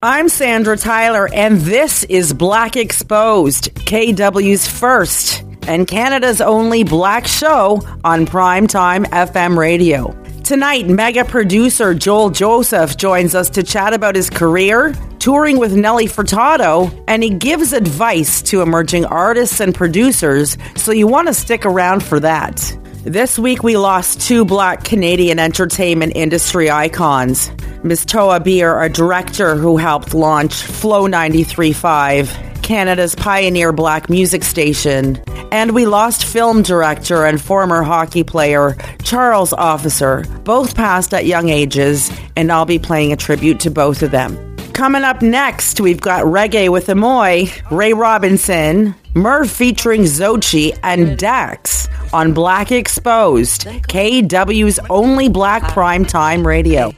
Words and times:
I'm 0.00 0.28
Sandra 0.28 0.76
Tyler, 0.76 1.28
and 1.34 1.58
this 1.58 2.04
is 2.04 2.32
Black 2.32 2.76
Exposed, 2.76 3.74
KW's 3.74 4.64
first 4.68 5.42
and 5.66 5.88
Canada's 5.88 6.40
only 6.40 6.84
black 6.84 7.26
show 7.26 7.80
on 8.04 8.24
primetime 8.24 9.06
FM 9.06 9.58
radio. 9.58 10.12
Tonight, 10.44 10.86
mega 10.86 11.24
producer 11.24 11.94
Joel 11.94 12.30
Joseph 12.30 12.96
joins 12.96 13.34
us 13.34 13.50
to 13.50 13.64
chat 13.64 13.92
about 13.92 14.14
his 14.14 14.30
career, 14.30 14.94
touring 15.18 15.58
with 15.58 15.74
Nelly 15.74 16.06
Furtado, 16.06 16.94
and 17.08 17.24
he 17.24 17.30
gives 17.30 17.72
advice 17.72 18.40
to 18.42 18.62
emerging 18.62 19.04
artists 19.04 19.58
and 19.58 19.74
producers, 19.74 20.56
so 20.76 20.92
you 20.92 21.08
want 21.08 21.26
to 21.26 21.34
stick 21.34 21.66
around 21.66 22.04
for 22.04 22.20
that. 22.20 22.72
This 23.04 23.38
week, 23.38 23.62
we 23.62 23.76
lost 23.76 24.20
two 24.20 24.44
black 24.44 24.82
Canadian 24.82 25.38
entertainment 25.38 26.14
industry 26.16 26.68
icons. 26.68 27.50
Ms. 27.84 28.04
Towa 28.04 28.42
Beer, 28.42 28.82
a 28.82 28.88
director 28.88 29.54
who 29.54 29.76
helped 29.76 30.14
launch 30.14 30.54
Flow 30.54 31.06
93.5, 31.06 32.62
Canada's 32.62 33.14
pioneer 33.14 33.72
black 33.72 34.10
music 34.10 34.42
station. 34.42 35.16
And 35.52 35.76
we 35.76 35.86
lost 35.86 36.24
film 36.24 36.62
director 36.62 37.24
and 37.24 37.40
former 37.40 37.84
hockey 37.84 38.24
player 38.24 38.76
Charles 39.04 39.52
Officer. 39.52 40.24
Both 40.42 40.74
passed 40.74 41.14
at 41.14 41.24
young 41.24 41.50
ages, 41.50 42.10
and 42.34 42.50
I'll 42.50 42.66
be 42.66 42.80
playing 42.80 43.12
a 43.12 43.16
tribute 43.16 43.60
to 43.60 43.70
both 43.70 44.02
of 44.02 44.10
them. 44.10 44.56
Coming 44.72 45.04
up 45.04 45.22
next, 45.22 45.80
we've 45.80 46.00
got 46.00 46.24
Reggae 46.24 46.68
with 46.68 46.88
Ammoy, 46.88 47.50
Ray 47.70 47.92
Robinson, 47.92 48.94
Murph 49.18 49.50
featuring 49.50 50.02
Zochi, 50.02 50.78
and 50.84 51.18
Dax 51.18 51.88
on 52.12 52.32
Black 52.32 52.70
Exposed, 52.70 53.64
KW's 53.64 54.78
only 54.90 55.28
black 55.28 55.64
primetime 55.64 56.46
radio. 56.46 56.94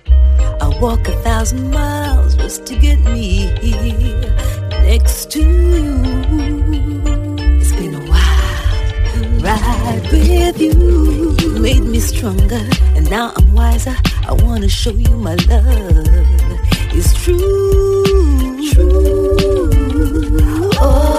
I 0.60 0.68
walk 0.82 1.08
a 1.08 1.12
thousand 1.22 1.70
miles 1.70 2.36
just 2.36 2.66
to 2.66 2.76
get 2.76 2.98
me 3.00 3.46
here 3.62 4.36
next 4.82 5.30
to 5.30 5.40
you. 5.40 6.02
It's 7.58 7.72
been 7.72 7.94
a 7.94 8.04
while. 8.10 9.40
Ride 9.40 10.02
with 10.12 10.60
you. 10.60 11.36
You 11.40 11.58
made 11.58 11.84
me 11.84 12.00
stronger, 12.00 12.68
and 12.96 13.08
now 13.08 13.32
I'm 13.34 13.50
wiser. 13.54 13.96
I 14.28 14.34
wanna 14.34 14.68
show 14.68 14.92
you 14.92 15.16
my 15.16 15.36
love. 15.48 15.66
It's 16.92 17.14
true. 17.24 18.04
True. 18.72 19.70
Oh, 20.82 21.09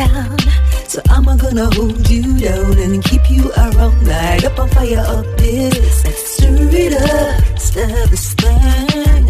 down. 0.00 0.38
So 0.92 1.00
I'm 1.08 1.24
gonna 1.24 1.68
hold 1.76 2.08
you 2.08 2.38
down 2.38 2.78
and 2.84 3.04
keep 3.04 3.24
you 3.30 3.44
around. 3.56 3.96
Light 4.06 4.44
up 4.44 4.58
on 4.58 4.68
fire 4.70 5.04
up 5.16 5.26
this. 5.36 6.04
Let's 6.04 6.22
stir 6.34 6.68
it 6.84 6.94
up, 6.94 7.58
stir 7.58 8.06
this 8.12 8.34
thing. 8.40 9.24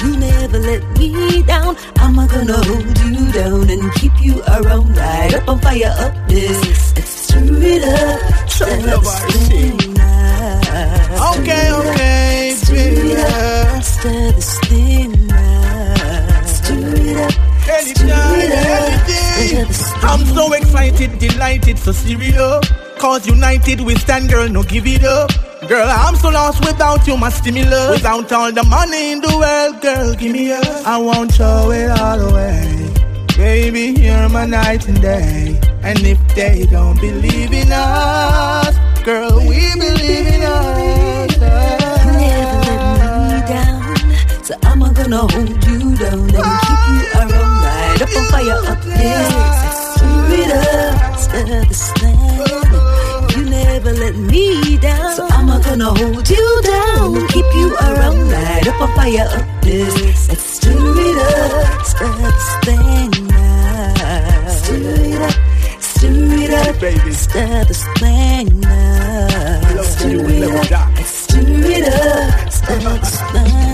You 0.00 0.10
never 0.28 0.58
let 0.58 0.82
me 0.98 1.42
down. 1.42 1.76
I'm 2.04 2.16
gonna 2.16 2.58
hold 2.68 2.98
you 3.04 3.32
down 3.32 3.70
and 3.74 3.84
keep 3.94 4.14
you 4.20 4.34
around. 4.56 4.96
Light 4.96 5.34
up 5.34 5.48
on 5.48 5.58
fire 5.60 5.94
up 6.04 6.14
this. 6.28 6.94
Let's 6.96 7.10
stir 7.24 7.62
it 7.74 7.84
up, 7.84 8.48
stir 8.48 8.76
this 8.92 9.12
thing. 9.48 9.78
Okay, 11.30 11.66
okay, 11.80 12.54
Stir 12.56 12.92
it 13.12 13.18
up, 13.18 13.82
stir 13.82 14.32
this 14.32 14.63
I'm 20.04 20.24
so 20.26 20.52
excited, 20.52 21.18
delighted, 21.18 21.78
so 21.78 21.92
serious. 21.92 22.60
Cause 22.98 23.26
united 23.26 23.80
we 23.80 23.94
stand, 23.96 24.30
girl, 24.30 24.48
no 24.48 24.62
give 24.62 24.86
it 24.86 25.04
up. 25.04 25.30
Girl, 25.68 25.88
I'm 25.88 26.14
so 26.16 26.28
lost 26.28 26.60
without 26.60 27.06
you, 27.06 27.16
my 27.16 27.30
stimulus. 27.30 27.96
Without 27.96 28.30
all 28.32 28.52
the 28.52 28.62
money 28.64 29.12
in 29.12 29.20
the 29.20 29.36
world, 29.36 29.80
girl, 29.82 30.14
give 30.14 30.32
me 30.32 30.52
up. 30.52 30.64
I 30.86 30.98
won't 30.98 31.32
throw 31.32 31.70
it 31.70 31.90
all 31.90 32.20
away. 32.20 32.90
Baby, 33.36 34.00
you're 34.00 34.28
my 34.28 34.46
night 34.46 34.86
and 34.88 35.00
day. 35.00 35.58
And 35.82 35.98
if 36.00 36.18
they 36.34 36.66
don't 36.70 37.00
believe 37.00 37.52
in 37.52 37.72
us, 37.72 38.76
girl, 39.04 39.40
we 39.40 39.72
believe 39.74 40.26
in 40.36 40.42
us. 40.42 41.36
never 41.38 42.60
let 42.64 43.14
me 43.30 43.40
down. 43.48 44.44
So 44.44 44.54
I'm 44.62 44.80
gonna 44.80 45.18
hold 45.18 45.64
you 45.66 45.96
down 45.96 46.30
and 46.30 46.60
keep 46.64 46.82
you 46.88 47.04
around. 47.20 47.62
Light 47.64 48.02
up 48.02 48.08
and 48.16 48.26
fire 48.28 48.72
up 48.72 48.82
this. 48.82 49.83
Stir 50.34 50.42
it 50.42 50.50
up, 50.50 51.16
stir 51.16 51.64
the 51.64 51.74
stand. 51.74 53.36
You 53.36 53.44
never 53.50 53.92
let 53.92 54.16
me 54.16 54.78
down. 54.78 55.14
So 55.14 55.28
I'm 55.30 55.46
not 55.46 55.62
gonna 55.62 55.94
hold 55.94 56.28
you 56.28 56.62
down, 56.64 57.28
keep 57.28 57.44
you 57.54 57.76
around. 57.76 58.30
Light 58.32 58.66
up 58.66 58.80
and 58.80 58.94
fire 58.94 59.28
up 59.30 59.62
this. 59.62 60.28
Let's 60.28 60.42
stir 60.42 60.72
it 60.72 61.18
up, 61.38 61.86
stir 61.86 62.12
this 62.18 62.48
thing 62.64 63.28
now. 63.28 64.48
Stir 64.48 64.74
it 65.06 65.22
up, 65.22 65.34
stir 65.80 66.42
it 66.42 66.50
up, 66.50 66.80
Baby. 66.80 67.12
stir 67.12 67.64
this 67.66 67.84
thing. 68.00 68.62
Stir 69.84 70.30
it 70.30 70.72
up. 70.72 70.98
Stir 71.06 71.44
it 71.46 71.88
up, 71.88 73.04
thing 73.32 73.73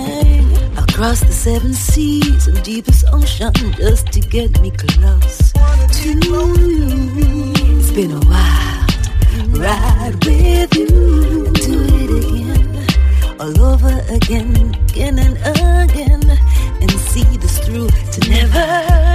across 1.01 1.21
the 1.21 1.33
seven 1.33 1.73
seas 1.73 2.47
and 2.47 2.63
deepest 2.63 3.07
ocean 3.11 3.51
just 3.79 4.07
to 4.13 4.21
get 4.21 4.61
me 4.61 4.71
close 4.71 5.51
to 5.97 6.11
you. 6.11 7.55
It's 7.79 7.91
been 7.93 8.11
a 8.11 8.21
while. 8.29 8.87
Ride 9.49 10.23
with 10.27 10.77
you 10.77 10.87
do 11.57 11.77
it 12.03 12.11
again, 12.21 13.41
all 13.41 13.63
over 13.63 14.05
again, 14.11 14.75
again 14.91 15.19
and 15.19 15.39
again, 15.89 16.23
and 16.83 16.91
see 16.91 17.25
this 17.39 17.59
through 17.61 17.89
to 17.89 18.21
never 18.29 18.59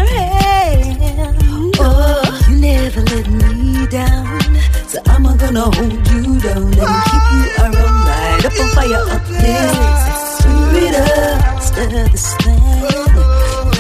end. 0.09 1.75
Oh, 1.77 2.45
you 2.49 2.55
never 2.61 3.01
let 3.01 3.27
me 3.29 3.85
down, 3.85 4.41
so 4.87 4.97
I'm 5.05 5.37
gonna 5.37 5.61
hold 5.61 6.07
you 6.09 6.39
down 6.39 6.63
and 6.63 7.03
keep 7.05 7.25
you 7.35 7.45
around. 7.59 8.05
Light 8.09 8.43
up 8.43 8.53
and 8.59 8.71
fire 8.71 9.05
up 9.13 9.23
this, 9.27 10.24
stir 10.45 10.77
it 10.85 10.95
up, 10.95 11.61
stir 11.61 12.07
this 12.09 12.35
thing. 12.37 12.61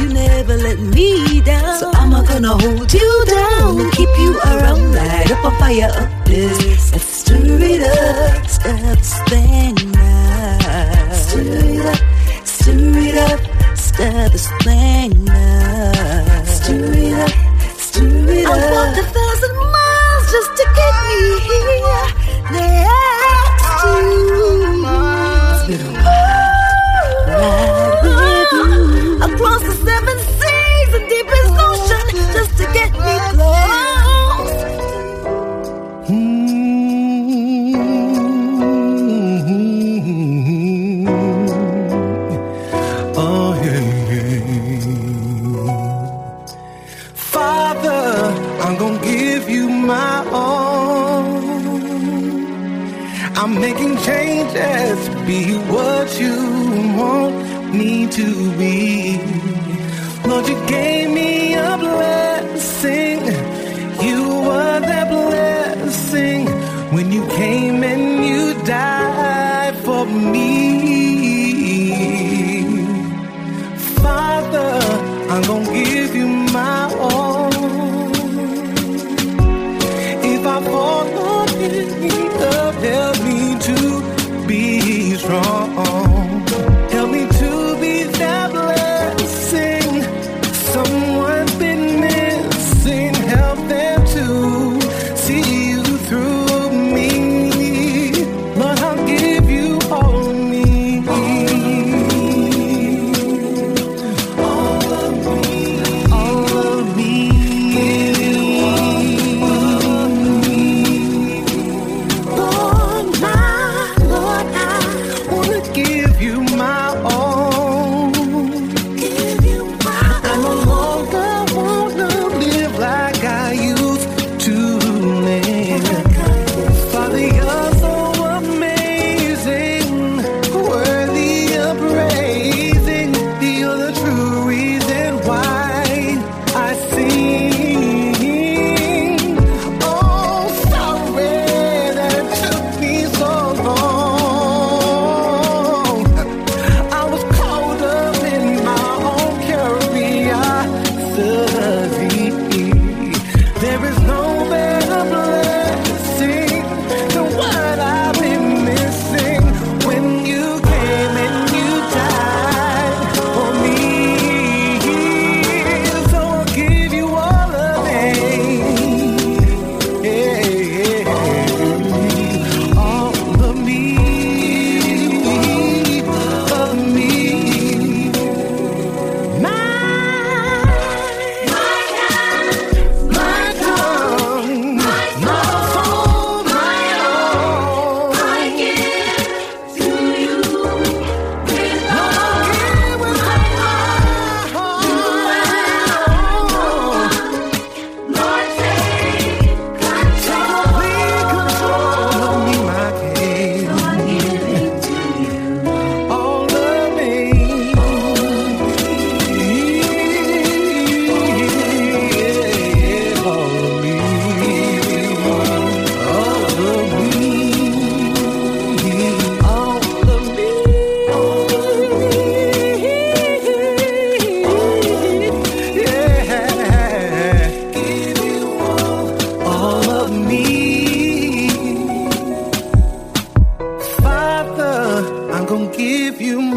You 0.01 0.13
never 0.13 0.55
let 0.57 0.79
me 0.79 1.41
down, 1.41 1.79
so 1.79 1.91
I'm 1.93 2.11
gonna 2.25 2.57
hold 2.57 2.93
you 2.93 3.25
down 3.27 3.79
and 3.79 3.91
keep 3.93 4.09
you 4.19 4.39
around. 4.39 4.93
Light 4.93 5.31
up 5.31 5.45
and 5.45 5.57
fire 5.57 5.91
up 6.01 6.25
this, 6.25 6.91
stir 7.21 7.59
it 7.73 7.83
up, 7.83 8.47
stir 8.47 8.95
this 8.95 9.13
thing. 9.29 9.75
Stir 11.13 11.59
it 11.73 11.85
up, 11.85 12.01
stir 12.45 12.97
it 13.07 13.17
up, 13.17 13.39
stir 13.77 14.29
this 14.29 14.47
thing 14.63 15.25
now. 15.25 16.43
Stir 16.45 16.93
it 16.93 17.13
up, 17.19 17.31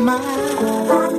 mind. 0.08 1.17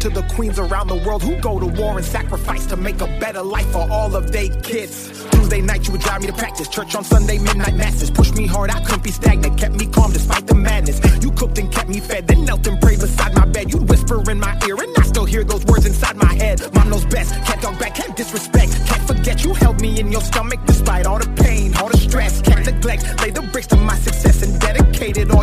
To 0.00 0.08
the 0.08 0.22
queens 0.34 0.58
around 0.58 0.86
the 0.86 0.96
world 1.06 1.22
who 1.22 1.36
go 1.36 1.58
to 1.58 1.66
war 1.66 1.96
and 1.96 2.04
sacrifice 2.04 2.66
to 2.66 2.76
make 2.76 3.00
a 3.00 3.06
better 3.18 3.42
life 3.42 3.66
for 3.72 3.90
all 3.90 4.14
of 4.14 4.32
their 4.32 4.48
kids. 4.62 5.26
Tuesday 5.30 5.60
night, 5.60 5.86
you 5.86 5.92
would 5.92 6.00
drive 6.00 6.20
me 6.20 6.26
to 6.26 6.32
practice. 6.32 6.68
Church 6.68 6.94
on 6.94 7.04
Sunday, 7.04 7.38
midnight 7.38 7.74
masses. 7.74 8.10
Push 8.10 8.32
me 8.32 8.46
hard, 8.46 8.70
I 8.70 8.82
couldn't 8.84 9.02
be 9.02 9.10
stagnant. 9.10 9.58
Kept 9.58 9.74
me 9.74 9.86
calm 9.86 10.12
despite 10.12 10.46
the 10.46 10.54
madness. 10.54 11.00
You 11.22 11.30
cooked 11.32 11.58
and 11.58 11.72
kept 11.72 11.88
me 11.88 12.00
fed, 12.00 12.26
then 12.26 12.44
knelt 12.44 12.66
and 12.66 12.80
prayed 12.80 13.00
beside 13.00 13.34
my 13.34 13.46
bed. 13.46 13.72
You'd 13.72 13.88
whisper 13.88 14.30
in 14.30 14.38
my 14.38 14.58
ear, 14.66 14.76
and 14.76 14.96
I 14.96 15.02
still 15.02 15.24
hear 15.24 15.44
those 15.44 15.64
words 15.66 15.86
inside 15.86 16.16
my 16.16 16.34
head. 16.34 16.60
Mom 16.74 16.90
knows 16.90 17.04
best, 17.06 17.32
can't 17.44 17.60
talk 17.60 17.78
back, 17.78 17.94
can't 17.94 18.16
disrespect. 18.16 18.72
Can't 18.86 19.06
forget 19.06 19.44
you 19.44 19.54
held 19.54 19.80
me 19.80 19.98
in 19.98 20.12
your 20.12 20.22
stomach 20.22 20.60
despite 20.66 21.06
all 21.06 21.18
the 21.18 21.30
pain, 21.42 21.76
all 21.76 21.88
the 21.88 21.96
stress. 21.96 22.40
Can't 22.42 22.64
neglect, 22.64 23.20
lay 23.20 23.30
the 23.30 23.42
bricks 23.42 23.66
to 23.68 23.76
my 23.76 23.96
success 23.96 24.18
all 24.18 24.27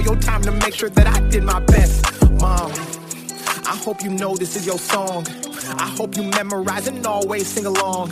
your 0.05 0.15
time 0.17 0.41
to 0.43 0.51
make 0.51 0.75
sure 0.75 0.89
that 0.89 1.07
I 1.07 1.19
did 1.29 1.43
my 1.43 1.59
best. 1.61 2.21
Mom. 2.39 2.71
I 3.67 3.75
hope 3.75 4.03
you 4.03 4.11
know 4.11 4.35
this 4.35 4.55
is 4.55 4.65
your 4.65 4.77
song. 4.77 5.25
I 5.79 5.87
hope 5.97 6.15
you 6.15 6.23
memorize 6.23 6.87
and 6.87 7.05
always 7.07 7.47
sing 7.47 7.65
along. 7.65 8.11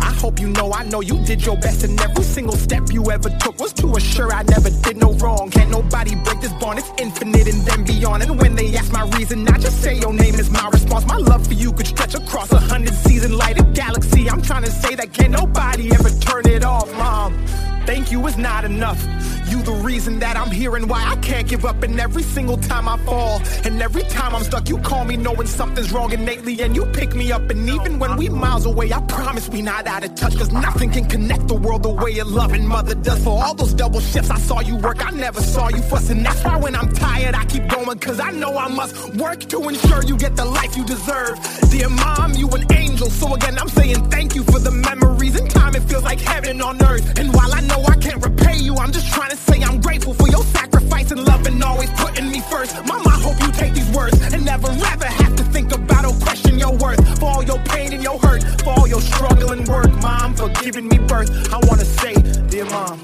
I 0.00 0.12
hope 0.22 0.38
you 0.38 0.48
know 0.48 0.72
I 0.72 0.84
know 0.84 1.00
you 1.00 1.18
did 1.24 1.44
your 1.44 1.56
best 1.56 1.82
and 1.82 2.00
every 2.00 2.22
single 2.22 2.54
step 2.54 2.84
you 2.92 3.10
ever 3.10 3.28
took 3.40 3.58
was 3.58 3.72
to 3.74 3.96
assure 3.96 4.32
I 4.32 4.44
never 4.44 4.70
did 4.70 4.96
no 4.96 5.14
wrong. 5.14 5.50
Can't 5.50 5.70
nobody 5.70 6.14
break 6.14 6.40
this 6.40 6.52
bond, 6.54 6.78
it's 6.78 6.90
infinite 6.98 7.48
and 7.48 7.62
then 7.62 7.84
beyond. 7.84 8.22
And 8.22 8.40
when 8.40 8.54
they 8.54 8.76
ask 8.76 8.92
my 8.92 9.04
reason, 9.18 9.48
I 9.48 9.58
just 9.58 9.82
say 9.82 9.98
your 9.98 10.12
name 10.12 10.36
is 10.36 10.48
my 10.48 10.68
response. 10.68 11.04
My 11.06 11.16
love 11.16 11.44
for 11.48 11.54
you 11.54 11.72
could 11.72 11.88
stretch 11.88 12.14
across 12.14 12.52
a 12.52 12.60
hundred 12.60 12.94
seas 12.94 13.24
and 13.24 13.34
light 13.34 13.58
a 13.58 13.64
galaxy. 13.64 14.30
I'm 14.30 14.42
trying 14.42 14.62
to 14.62 14.70
say 14.70 14.94
that 14.94 15.12
can't 15.12 15.32
nobody 15.32 15.92
ever 15.92 16.10
turn 16.20 16.46
it 16.46 16.62
off, 16.62 16.92
mom. 16.92 17.71
Thank 17.86 18.12
you 18.12 18.24
is 18.26 18.36
not 18.36 18.64
enough. 18.64 19.00
You 19.48 19.60
the 19.62 19.72
reason 19.72 20.18
that 20.20 20.36
I'm 20.36 20.50
here 20.50 20.76
and 20.76 20.88
why 20.88 21.04
I 21.04 21.16
can't 21.16 21.48
give 21.48 21.64
up. 21.64 21.82
And 21.82 21.98
every 22.00 22.22
single 22.22 22.56
time 22.56 22.88
I 22.88 22.96
fall, 22.98 23.42
and 23.64 23.82
every 23.82 24.04
time 24.04 24.34
I'm 24.34 24.44
stuck, 24.44 24.68
you 24.68 24.78
call 24.78 25.04
me 25.04 25.16
knowing 25.16 25.46
something's 25.46 25.92
wrong 25.92 26.12
innately, 26.12 26.60
and 26.62 26.74
you 26.74 26.86
pick 26.86 27.14
me 27.14 27.32
up. 27.32 27.50
And 27.50 27.68
even 27.68 27.98
when 27.98 28.16
we 28.16 28.28
miles 28.28 28.66
away, 28.66 28.92
I 28.92 29.00
promise 29.02 29.48
we 29.48 29.60
not 29.62 29.86
out 29.86 30.04
of 30.04 30.14
touch. 30.14 30.38
Cause 30.38 30.52
nothing 30.52 30.90
can 30.90 31.06
connect 31.06 31.48
the 31.48 31.54
world 31.54 31.82
the 31.82 31.90
way 31.90 32.18
a 32.18 32.24
loving 32.24 32.66
mother 32.66 32.94
does. 32.94 33.22
For 33.24 33.42
all 33.42 33.54
those 33.54 33.74
double 33.74 34.00
shifts 34.00 34.30
I 34.30 34.38
saw 34.38 34.60
you 34.60 34.76
work, 34.76 35.04
I 35.04 35.10
never 35.10 35.42
saw 35.42 35.68
you 35.68 35.82
fuss. 35.82 36.08
And 36.08 36.24
that's 36.24 36.42
why 36.44 36.56
when 36.56 36.74
I'm 36.76 36.92
tired, 36.92 37.34
I 37.34 37.44
keep 37.46 37.68
going. 37.68 37.98
Cause 37.98 38.20
I 38.20 38.30
know 38.30 38.56
I 38.56 38.68
must 38.68 39.14
work 39.16 39.40
to 39.50 39.68
ensure 39.68 40.02
you 40.04 40.16
get 40.16 40.36
the 40.36 40.44
life 40.44 40.76
you 40.76 40.84
deserve. 40.84 41.38
Dear 41.70 41.88
mom, 41.88 42.34
you 42.34 42.48
an 42.50 42.64
angel. 42.72 43.10
So 43.10 43.34
again, 43.34 43.58
I'm 43.58 43.68
saying 43.68 44.08
thank 44.08 44.34
you 44.34 44.44
for 44.44 44.60
the 44.60 44.70
memories. 44.70 45.01
In 45.38 45.48
time, 45.48 45.74
it 45.74 45.82
feels 45.82 46.02
like 46.02 46.20
heaven 46.20 46.60
on 46.60 46.82
earth. 46.82 47.18
And 47.18 47.32
while 47.34 47.52
I 47.52 47.60
know 47.60 47.82
I 47.84 47.96
can't 47.96 48.22
repay 48.22 48.58
you, 48.58 48.76
I'm 48.76 48.92
just 48.92 49.12
trying 49.12 49.30
to 49.30 49.36
say 49.36 49.62
I'm 49.62 49.80
grateful 49.80 50.14
for 50.14 50.28
your 50.28 50.42
sacrifice 50.44 51.10
and 51.10 51.24
love 51.24 51.46
and 51.46 51.62
always 51.62 51.90
putting 51.92 52.30
me 52.30 52.40
first. 52.40 52.74
Mama, 52.86 53.08
I 53.08 53.20
hope 53.20 53.40
you 53.40 53.50
take 53.52 53.74
these 53.74 53.90
words 53.90 54.20
and 54.32 54.44
never 54.44 54.68
ever 54.68 55.06
have 55.06 55.36
to 55.36 55.44
think 55.44 55.72
about 55.72 56.04
or 56.04 56.14
question 56.20 56.58
your 56.58 56.76
worth. 56.76 57.00
For 57.18 57.26
all 57.26 57.42
your 57.42 57.58
pain 57.64 57.92
and 57.92 58.02
your 58.02 58.18
hurt, 58.18 58.42
for 58.62 58.70
all 58.70 58.88
your 58.88 59.00
struggle 59.00 59.52
and 59.52 59.66
work, 59.68 59.90
mom, 60.02 60.34
for 60.34 60.48
giving 60.62 60.88
me 60.88 60.98
birth. 60.98 61.30
I 61.52 61.58
wanna 61.66 61.84
say, 61.84 62.14
dear 62.48 62.66
mom. 62.66 63.00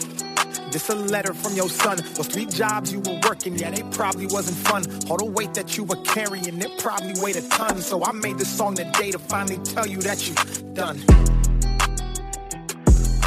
This 0.70 0.90
a 0.90 0.94
letter 0.94 1.32
from 1.32 1.54
your 1.54 1.70
son. 1.70 1.96
Those 2.14 2.26
three 2.26 2.44
jobs 2.44 2.92
you 2.92 3.00
were 3.00 3.18
working, 3.26 3.56
yeah, 3.56 3.70
they 3.70 3.82
probably 3.96 4.26
wasn't 4.26 4.58
fun. 4.58 4.84
All 5.08 5.16
the 5.16 5.24
weight 5.24 5.54
that 5.54 5.78
you 5.78 5.84
were 5.84 5.96
carrying, 6.02 6.60
it 6.60 6.78
probably 6.78 7.14
weighed 7.22 7.36
a 7.36 7.48
ton. 7.48 7.80
So 7.80 8.04
I 8.04 8.12
made 8.12 8.38
this 8.38 8.54
song 8.54 8.74
today 8.74 9.10
to 9.12 9.18
finally 9.18 9.56
tell 9.64 9.86
you 9.86 9.98
that 10.02 10.28
you 10.28 10.34
done. 10.74 11.00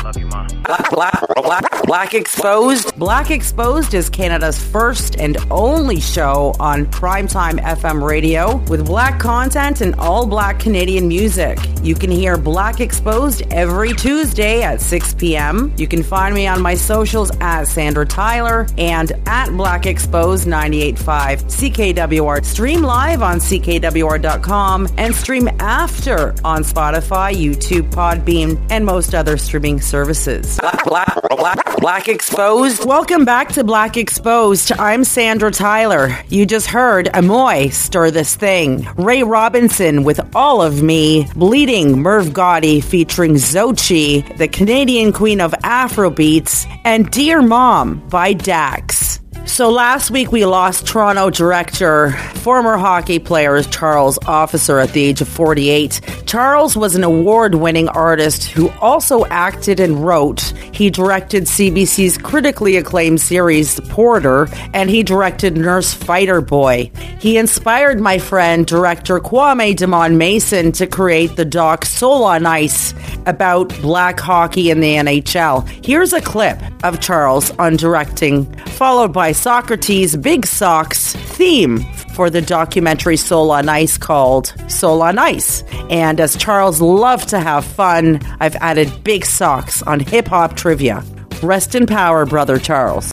Black, 0.02 0.90
Black, 1.36 1.84
Black 1.84 2.14
Exposed. 2.14 2.98
Black 2.98 3.30
Exposed 3.30 3.94
is 3.94 4.10
Canada's 4.10 4.58
first 4.58 5.18
and 5.20 5.38
only 5.52 6.00
show 6.00 6.56
on 6.60 6.86
primetime 6.88 7.60
FM 7.60 8.02
radio 8.02 8.58
with 8.70 8.86
black 8.86 9.20
content 9.20 9.82
and 9.82 9.94
all 9.96 10.26
black 10.26 10.60
Canadian 10.60 11.08
music. 11.08 11.60
You 11.84 11.96
can 11.96 12.10
hear 12.10 12.38
Black 12.38 12.80
Exposed 12.80 13.44
every 13.52 13.94
Tuesday 13.94 14.64
at 14.64 14.82
6 14.82 15.14
p.m. 15.16 15.74
You 15.78 15.88
can 15.88 16.04
find 16.04 16.34
me 16.34 16.48
on 16.48 16.62
my 16.62 16.76
socials 16.76 17.32
at 17.40 17.66
Sandra 17.66 18.06
Tyler 18.06 18.68
and 18.78 19.12
at 19.28 19.50
Black 19.52 19.86
Exposed 19.86 20.48
985 20.48 21.44
CKWR. 21.44 22.44
Stream 22.46 22.82
live 22.82 23.22
on 23.22 23.38
CKWR.com 23.38 24.88
and 24.98 25.16
stream 25.16 25.48
after 25.60 26.34
on 26.44 26.64
Spotify, 26.64 27.34
YouTube, 27.34 27.90
Podbean, 27.92 28.60
and 28.70 28.86
most 28.86 29.14
other 29.14 29.38
streaming 29.38 29.80
services. 29.92 30.58
Black, 30.60 30.84
black, 30.86 31.22
black, 31.30 31.78
black 31.80 32.08
Exposed. 32.08 32.86
Welcome 32.86 33.26
back 33.26 33.50
to 33.50 33.64
Black 33.64 33.98
Exposed. 33.98 34.72
I'm 34.80 35.04
Sandra 35.04 35.52
Tyler. 35.52 36.18
You 36.30 36.46
just 36.46 36.68
heard 36.68 37.08
Ammoy 37.08 37.74
stir 37.74 38.10
this 38.10 38.36
thing. 38.36 38.88
Ray 38.96 39.24
Robinson 39.24 40.04
with 40.04 40.20
All 40.34 40.62
of 40.62 40.82
Me. 40.82 41.28
Bleeding 41.36 42.02
Merv 42.02 42.28
Gotti 42.28 42.82
featuring 42.84 43.34
Zochi, 43.34 44.38
the 44.38 44.48
Canadian 44.48 45.12
queen 45.12 45.42
of 45.42 45.52
Afrobeats, 45.52 46.66
and 46.86 47.12
Dear 47.12 47.42
Mom 47.42 48.08
by 48.08 48.34
Dax. 48.34 49.21
So 49.46 49.70
last 49.70 50.12
week 50.12 50.32
we 50.32 50.46
lost 50.46 50.88
Toronto 50.88 51.30
director, 51.30 52.12
former 52.36 52.78
hockey 52.78 53.20
player 53.20 53.62
Charles 53.64 54.18
Officer 54.26 54.80
at 54.80 54.94
the 54.94 55.04
age 55.04 55.20
of 55.20 55.28
48. 55.28 56.00
Charles 56.26 56.78
was 56.78 56.96
an 56.96 57.04
award 57.04 57.56
winning 57.56 57.90
artist 57.90 58.46
who 58.46 58.70
also 58.80 59.26
acted 59.26 59.80
and 59.80 60.06
wrote. 60.06 60.42
He 60.72 60.90
directed 60.90 61.44
CBC's 61.44 62.18
critically 62.18 62.78
acclaimed 62.78 63.20
series 63.20 63.80
Porter, 63.82 64.48
and 64.74 64.90
he 64.90 65.04
directed 65.04 65.58
Nurse 65.58 65.94
Fighter 65.94 66.40
Boy. 66.40 66.90
He 67.20 67.38
inspired 67.38 68.00
my 68.00 68.20
friend, 68.20 68.66
director 68.66 69.20
Kwame 69.20 69.76
Damon 69.76 70.18
Mason, 70.18 70.72
to 70.74 70.88
create 70.88 71.36
the 71.36 71.46
doc 71.46 71.86
Soul 71.86 72.24
on 72.24 72.46
Ice 72.46 72.94
about 73.26 73.70
black 73.82 74.20
hockey 74.20 74.70
in 74.72 74.80
the 74.80 74.96
NHL. 74.96 75.68
Here's 75.86 76.14
a 76.14 76.22
clip 76.22 76.60
of 76.84 77.00
Charles 77.02 77.52
on 77.60 77.76
directing, 77.76 78.52
followed 78.68 79.14
by 79.14 79.31
Saukrates' 79.32 80.22
Big 80.22 80.46
Sox 80.46 81.16
theme 81.16 81.80
for 82.16 82.30
the 82.30 82.42
documentary 82.42 83.18
Soul 83.18 83.52
on 83.52 83.70
Ice 83.70 83.98
called 83.98 84.54
Soul 84.68 85.02
on 85.02 85.18
Ice. 85.18 85.64
And 85.90 86.20
as 86.20 86.36
Charles 86.36 86.82
loved 86.82 87.30
to 87.30 87.40
have 87.40 87.66
fun, 87.66 88.20
I've 88.40 88.56
added 88.58 89.04
Big 89.04 89.26
Sox 89.26 89.82
on 89.84 90.00
hip 90.00 90.28
hop 90.28 90.56
trivia. 90.56 91.04
Rest 91.42 91.76
in 91.76 91.88
power, 91.88 92.26
brother 92.26 92.60
Charles. 92.60 93.12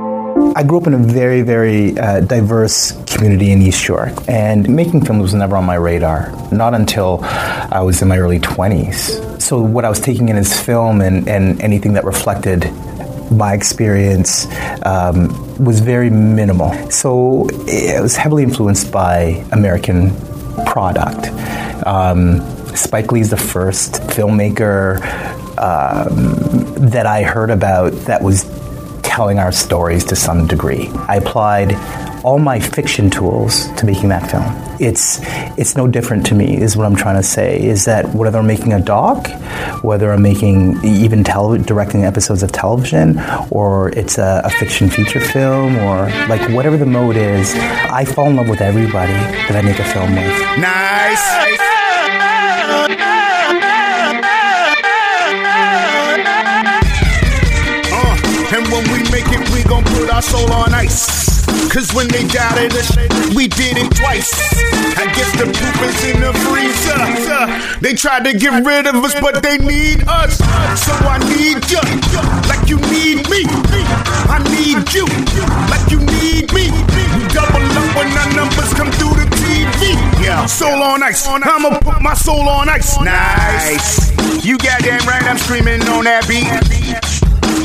I 0.55 0.63
grew 0.63 0.81
up 0.81 0.87
in 0.87 0.95
a 0.95 0.99
very, 0.99 1.43
very 1.43 1.99
uh, 1.99 2.21
diverse 2.21 2.93
community 3.07 3.51
in 3.51 3.61
East 3.63 3.87
York, 3.87 4.13
and 4.29 4.69
making 4.69 5.05
films 5.05 5.23
was 5.23 5.35
never 5.35 5.57
on 5.57 5.65
my 5.65 5.75
radar, 5.75 6.31
not 6.51 6.75
until 6.75 7.21
I 7.23 7.81
was 7.81 8.03
in 8.03 8.09
my 8.09 8.19
early 8.19 8.39
20s. 8.41 9.41
So, 9.41 9.61
what 9.61 9.85
I 9.85 9.89
was 9.89 10.01
taking 10.01 10.29
in 10.29 10.37
as 10.37 10.59
film 10.61 11.01
and, 11.01 11.29
and 11.29 11.61
anything 11.61 11.93
that 11.95 12.05
reflected 12.05 12.65
my 13.31 13.55
experience 13.55 14.47
um, 14.85 15.29
was 15.65 15.81
very 15.81 16.11
minimal. 16.11 16.73
So, 16.91 17.49
it 17.67 18.01
was 18.01 18.17
heavily 18.17 18.43
influenced 18.43 18.91
by 18.93 19.45
American 19.53 20.15
product. 20.67 21.29
Um, 21.87 22.41
Spike 22.77 23.13
Lee's 23.13 23.31
the 23.31 23.37
first 23.37 23.95
filmmaker 23.95 25.01
um, 25.59 26.91
that 26.91 27.07
I 27.07 27.23
heard 27.23 27.51
about 27.51 27.93
that 28.07 28.23
was 28.23 28.45
telling 29.03 29.39
our 29.39 29.51
stories 29.51 30.05
to 30.05 30.17
some 30.17 30.47
degree. 30.47 30.89
I 31.09 31.17
applied 31.17 31.73
all 32.25 32.39
my 32.39 32.61
fiction 32.61 33.11
tools 33.11 33.67
to 33.77 33.87
making 33.87 34.09
that 34.11 34.31
film. 34.31 34.45
It's 34.81 35.21
it's 35.59 35.77
no 35.77 35.87
different 35.89 36.27
to 36.27 36.35
me. 36.35 36.57
Is 36.61 36.77
what 36.77 36.87
I'm 36.87 36.97
trying 36.97 37.17
to 37.17 37.23
say. 37.23 37.61
Is 37.61 37.85
that 37.87 38.15
whether 38.15 38.39
I'm 38.39 38.47
making 38.47 38.73
a 38.73 38.81
doc, 38.81 39.29
whether 39.83 40.13
I'm 40.13 40.23
making 40.23 40.79
even 40.85 41.25
tele- 41.25 41.59
directing 41.59 42.05
episodes 42.05 42.43
of 42.43 42.53
television, 42.53 43.19
or 43.51 43.91
it's 43.91 44.19
a, 44.19 44.43
a 44.45 44.51
fiction 44.51 44.89
feature 44.91 45.21
film, 45.21 45.77
or 45.79 46.09
like 46.29 46.49
whatever 46.51 46.77
the 46.77 46.87
mode 46.87 47.17
is, 47.17 47.55
I 47.57 48.05
fall 48.05 48.31
in 48.31 48.37
love 48.37 48.49
with 48.49 48.61
everybody 48.61 49.13
that 49.13 49.57
I 49.57 49.63
make 49.63 49.79
a 49.79 49.85
film 49.85 50.15
with. 50.15 50.59
Nice. 50.59 51.49
Uh, 57.91 58.57
and 58.57 58.67
when 58.73 58.85
we 58.93 59.03
make 59.11 59.27
it, 59.29 59.51
we 59.53 59.63
gon' 59.65 59.85
put 59.85 60.11
our 60.11 60.23
soul 60.23 60.53
on 60.53 60.73
ice. 60.75 61.18
Cause 61.69 61.93
when 61.95 62.09
they 62.09 62.25
got 62.27 62.57
it, 62.57 62.73
we 63.37 63.47
did 63.47 63.77
it 63.77 63.95
twice. 63.95 64.33
I 64.97 65.07
guess 65.15 65.31
the 65.37 65.47
proof 65.47 65.79
is 65.85 66.01
in 66.11 66.21
the 66.21 66.33
freezer. 66.49 67.79
They 67.81 67.95
tried 67.95 68.25
to 68.25 68.33
get 68.37 68.65
rid 68.65 68.87
of 68.87 68.97
us, 68.97 69.15
but 69.21 69.43
they 69.43 69.59
need 69.59 70.03
us. 70.09 70.39
So 70.83 70.93
I 71.05 71.19
need 71.29 71.63
you, 71.71 71.85
like 72.49 72.69
you 72.69 72.81
need 72.91 73.29
me. 73.29 73.45
I 74.33 74.41
need 74.51 74.91
you, 74.97 75.07
like 75.69 75.87
you 75.93 76.01
need 76.19 76.53
me. 76.57 76.73
Double 77.31 77.63
up 77.63 77.89
when 77.95 78.11
our 78.17 78.33
numbers 78.35 78.73
come 78.75 78.91
through 78.93 79.15
the 79.21 79.29
TV. 79.37 79.95
Yeah, 80.25 80.47
soul 80.47 80.83
on 80.83 81.03
ice. 81.03 81.29
I'ma 81.29 81.79
put 81.79 82.01
my 82.01 82.15
soul 82.15 82.49
on 82.49 82.69
ice. 82.69 82.99
Nice. 83.01 84.11
You 84.45 84.59
goddamn 84.59 85.07
right, 85.07 85.23
I'm 85.23 85.39
screaming 85.39 85.83
on 85.89 86.05
that 86.05 86.27
beat. 86.27 87.08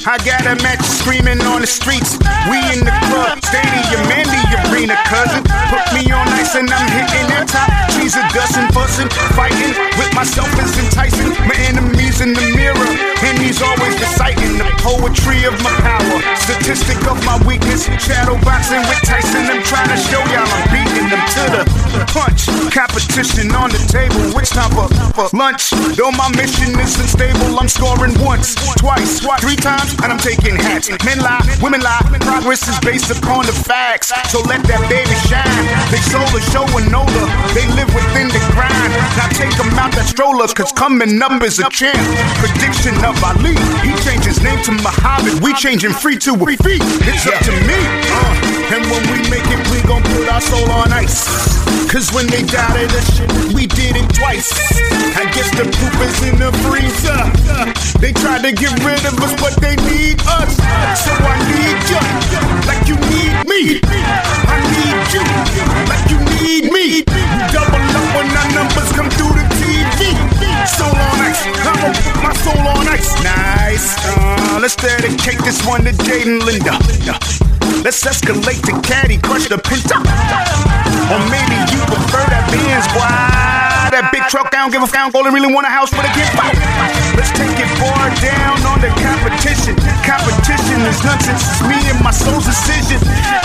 I 0.06 0.18
got 0.28 0.44
a 0.44 0.62
match 0.62 0.84
screaming 0.84 1.40
on 1.48 1.62
the 1.62 1.68
streets. 1.68 2.20
We 2.52 2.60
in 2.76 2.84
the 2.84 2.92
club, 3.08 3.40
stadium, 3.40 4.04
and 4.12 4.28
the 4.28 4.44
arena, 4.68 5.00
cousin. 5.08 5.40
Put 5.72 5.86
me 5.96 6.12
on 6.12 6.28
ice 6.36 6.56
and 6.60 6.68
I'm 6.68 6.88
hitting 6.92 7.28
that 7.32 7.48
top. 7.48 7.72
She's 7.96 8.20
a 8.20 8.24
dusting, 8.36 8.68
fussing, 8.76 9.08
fighting. 9.32 9.72
With 9.96 10.12
myself 10.12 10.52
is 10.60 10.76
enticing. 10.76 11.32
My 11.48 11.56
enemies 11.56 12.20
in 12.20 12.36
the 12.36 12.44
mirror, 12.52 13.13
and 13.24 13.40
he's 13.40 13.62
always 13.62 13.96
reciting 13.96 14.60
the 14.60 14.68
poetry 14.84 15.48
of 15.48 15.56
my 15.64 15.72
power. 15.80 16.20
Statistic 16.36 17.00
of 17.08 17.18
my 17.24 17.40
weakness. 17.48 17.88
Shadow 18.04 18.36
boxing 18.44 18.84
with 18.92 19.02
Tyson. 19.08 19.48
I'm 19.48 19.64
trying 19.64 19.90
to 19.90 19.98
show 19.98 20.22
y'all 20.32 20.44
I'm 20.44 20.68
beating 20.70 21.08
them 21.08 21.24
to 21.24 21.44
the 21.56 21.64
punch. 22.12 22.52
Competition 22.70 23.50
on 23.56 23.72
the 23.72 23.82
table. 23.88 24.36
Which 24.36 24.52
time 24.52 24.72
for, 24.76 24.88
for 25.16 25.28
lunch? 25.36 25.72
Though 25.96 26.12
my 26.12 26.30
mission 26.36 26.76
is 26.80 27.00
unstable, 27.00 27.58
I'm 27.58 27.70
scoring 27.70 28.14
once, 28.20 28.56
twice, 28.76 29.24
three 29.40 29.58
times, 29.58 29.96
and 30.04 30.12
I'm 30.12 30.20
taking 30.20 30.56
hats. 30.56 30.92
Men 31.06 31.20
lie, 31.20 31.42
women 31.62 31.82
lie. 31.82 32.04
Progress 32.22 32.68
is 32.68 32.78
based 32.84 33.10
upon 33.10 33.46
the 33.48 33.56
facts. 33.56 34.12
So 34.32 34.42
let 34.44 34.64
that 34.68 34.84
baby 34.92 35.16
shine. 35.32 35.66
They 35.90 36.02
sold 36.12 36.30
a 36.36 36.42
show 36.52 36.68
and 36.76 36.92
older. 36.92 37.28
They 37.56 37.66
live 37.74 37.90
within 37.96 38.28
the 38.28 38.42
grind. 38.52 38.92
Now 39.16 39.32
take 39.32 39.56
them 39.56 39.72
out 39.80 39.96
that 39.96 40.08
stroller, 40.12 40.48
cause 40.52 40.72
coming 40.72 41.22
up 41.22 41.42
is 41.42 41.60
a 41.60 41.70
champ. 41.70 41.98
Prediction 42.44 42.96
of 43.06 43.13
Ali. 43.22 43.54
He 43.86 43.92
changed 44.02 44.26
his 44.26 44.42
name 44.42 44.62
to 44.64 44.72
Muhammad. 44.72 45.44
We 45.44 45.54
changing 45.54 45.94
free 45.94 46.18
to 46.26 46.34
a 46.34 46.56
fee. 46.64 46.80
It's 47.06 47.28
up 47.28 47.38
to 47.46 47.54
me. 47.68 47.80
Uh, 48.10 48.74
and 48.74 48.82
when 48.90 49.04
we 49.12 49.20
make 49.30 49.46
it, 49.46 49.62
we 49.70 49.82
gon' 49.88 50.02
put 50.02 50.30
our 50.30 50.42
soul 50.42 50.70
on 50.72 50.92
ice. 50.94 51.28
Cause 51.92 52.12
when 52.12 52.26
they 52.28 52.42
doubted 52.42 52.90
us, 52.90 53.22
we 53.54 53.68
did 53.68 53.94
it 53.96 54.10
twice. 54.18 54.50
I 55.14 55.30
guess 55.30 55.50
the 55.54 55.70
proof 55.70 55.96
is 56.02 56.18
in 56.26 56.40
the 56.42 56.50
freezer. 56.66 57.22
They 58.02 58.12
tried 58.14 58.42
to 58.42 58.52
get 58.52 58.74
rid 58.82 59.06
of 59.06 59.14
us, 59.22 59.34
but 59.38 59.54
they 59.62 59.76
need 59.86 60.18
us. 60.26 60.58
So 61.06 61.14
I 61.14 61.38
need 61.54 61.78
you, 61.86 62.02
like 62.66 62.84
you 62.90 62.98
need 63.14 63.34
me. 63.46 63.62
I 63.86 64.58
need 64.74 65.06
you, 65.14 65.24
like 65.86 66.06
you 66.10 66.20
need 66.42 66.74
me. 66.74 67.06
Double 67.54 67.78
up 67.78 68.08
when 68.18 68.26
our 68.42 68.50
numbers 68.58 68.90
come 68.98 69.10
through 69.14 69.38
the 69.38 69.46
TV. 69.62 70.18
Soul 70.66 70.90
on 70.90 70.98
ice, 70.98 71.13
My 71.44 72.32
soul 72.40 72.68
on 72.68 72.88
ice. 72.88 73.12
Nice. 73.22 73.98
Uh, 74.08 74.60
let's 74.62 74.78
dedicate 74.78 75.40
this 75.44 75.66
one 75.68 75.84
to 75.84 75.92
Jaden 75.92 76.40
Linda. 76.46 76.72
Let's 77.84 78.02
escalate 78.06 78.64
to 78.64 78.80
Caddy, 78.88 79.18
crush 79.18 79.50
the 79.50 79.58
pinta. 79.58 79.98
Or 81.12 81.20
maybe 81.28 81.56
you 81.76 81.84
prefer 81.84 82.24
that 82.32 82.48
Benz, 82.48 82.88
why? 82.96 83.90
That 83.92 84.10
big 84.14 84.24
truck, 84.32 84.56
I 84.56 84.64
don't 84.64 84.72
give 84.72 84.82
a 84.82 84.86
a 84.86 84.88
f- 84.88 85.16
only 85.16 85.32
really 85.32 85.54
want 85.54 85.68
a 85.68 85.70
house 85.70 85.90
for 85.90 86.02
the 86.02 86.12
kid. 86.16 87.13
Let's 87.16 87.32
take 87.32 87.58
it 87.60 87.70
far 87.80 88.10
down 88.22 88.58
on 88.66 88.82
the 88.82 88.92
competition. 89.00 89.76
Competition 90.02 90.82
is 90.88 91.00
nonsense. 91.04 91.44
It's 91.44 91.62
me 91.64 91.80
and 91.90 92.02
my 92.04 92.12
soul's 92.12 92.46
decision. 92.46 93.00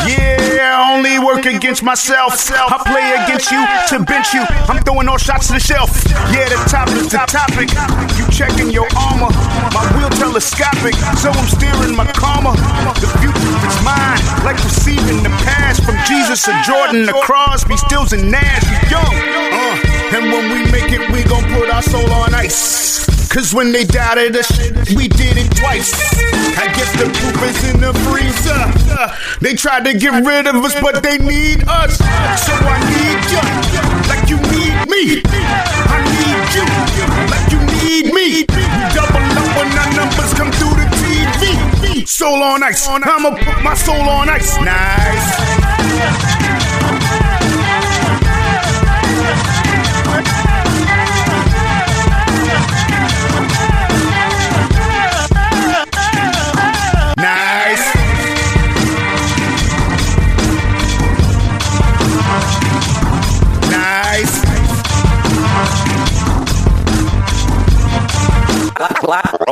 Yeah, 0.08 0.80
I 0.80 0.96
only 0.96 1.18
work 1.18 1.46
against 1.46 1.82
myself. 1.82 2.32
I 2.50 2.78
play 2.84 3.06
against 3.24 3.50
you 3.50 3.60
to 3.92 4.04
bench 4.04 4.32
you. 4.34 4.42
I'm 4.68 4.82
throwing 4.84 5.08
all 5.08 5.18
shots 5.18 5.48
to 5.48 5.54
the 5.54 5.60
shelf. 5.60 5.90
Yeah, 6.32 6.48
the 6.48 6.58
top 6.68 6.88
is 6.88 7.08
the 7.08 7.22
topic. 7.28 7.68
You 8.16 8.24
checking 8.32 8.70
your 8.70 8.88
armor. 8.96 9.30
My 9.72 9.84
wheel 9.96 10.10
telescopic, 10.10 10.94
so 11.20 11.30
I'm 11.30 11.48
steering 11.48 11.94
my 11.94 12.06
karma. 12.12 12.52
The 12.98 13.10
future 13.20 13.54
is 13.68 13.76
mine, 13.84 14.18
like 14.44 14.58
receiving 14.64 15.22
the 15.22 15.30
past 15.44 15.84
from 15.84 15.96
Jesus 16.06 16.42
to 16.44 16.52
Jordan 16.64 17.06
to 17.06 17.12
Crosby, 17.20 17.76
Stills 17.76 18.12
and 18.12 18.30
Nash. 18.30 18.64
We 18.70 18.90
young, 18.90 19.14
uh, 19.52 20.16
and 20.16 20.32
when 20.32 20.50
we 20.52 20.70
make 20.72 20.90
it, 20.92 21.10
we 21.12 21.22
gon' 21.24 21.44
put 21.52 21.70
our 21.70 21.82
soul 21.82 22.10
on 22.12 22.34
ice. 22.34 23.27
Cause 23.28 23.54
when 23.54 23.72
they 23.72 23.84
doubted 23.84 24.34
us, 24.36 24.48
we 24.96 25.06
did 25.06 25.36
it 25.36 25.54
twice. 25.56 25.92
I 26.56 26.66
guess 26.74 26.90
the 26.96 27.06
proof 27.12 27.42
is 27.44 27.70
in 27.70 27.80
the 27.80 27.92
freezer. 28.08 28.58
They 29.40 29.54
tried 29.54 29.84
to 29.84 29.92
get 29.96 30.24
rid 30.24 30.46
of 30.46 30.56
us, 30.56 30.74
but 30.80 31.02
they 31.02 31.18
need 31.18 31.62
us. 31.68 31.98
So 31.98 32.52
I 32.56 32.80
need 32.88 33.20
you, 33.30 33.42
like 34.08 34.28
you 34.32 34.38
need 34.48 34.88
me. 34.88 35.22
I 35.28 35.98
need 36.08 36.48
you, 36.56 36.64
like 37.28 37.52
you 37.52 37.60
need 37.78 38.14
me. 38.14 38.46
Double 38.96 39.20
up 39.20 39.48
when 39.56 39.70
our 39.76 39.92
numbers 39.94 40.32
come 40.34 40.50
through 40.52 40.74
the 40.80 40.88
TV. 40.96 42.08
Soul 42.08 42.42
on 42.42 42.62
ice, 42.62 42.88
I'ma 42.88 43.30
put 43.30 43.62
my 43.62 43.74
soul 43.74 44.08
on 44.08 44.28
ice. 44.30 44.56
Nice. 44.58 46.37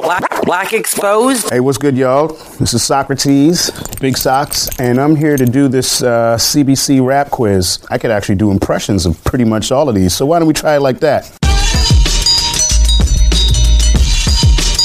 Black 0.00 0.74
Exposed. 0.74 1.48
Hey, 1.48 1.60
what's 1.60 1.78
good, 1.78 1.96
y'all? 1.96 2.28
This 2.58 2.74
is 2.74 2.82
Saukrates, 2.82 3.98
Big 3.98 4.18
Sox, 4.18 4.68
and 4.78 5.00
I'm 5.00 5.16
here 5.16 5.38
to 5.38 5.46
do 5.46 5.68
this 5.68 6.02
uh, 6.02 6.36
CBC 6.36 7.04
rap 7.04 7.30
quiz. 7.30 7.78
I 7.90 7.96
could 7.96 8.10
actually 8.10 8.34
do 8.34 8.50
impressions 8.50 9.06
of 9.06 9.22
pretty 9.24 9.44
much 9.44 9.72
all 9.72 9.88
of 9.88 9.94
these, 9.94 10.14
so 10.14 10.26
why 10.26 10.38
don't 10.38 10.48
we 10.48 10.54
try 10.54 10.76
it 10.76 10.80
like 10.80 11.00
that? 11.00 11.22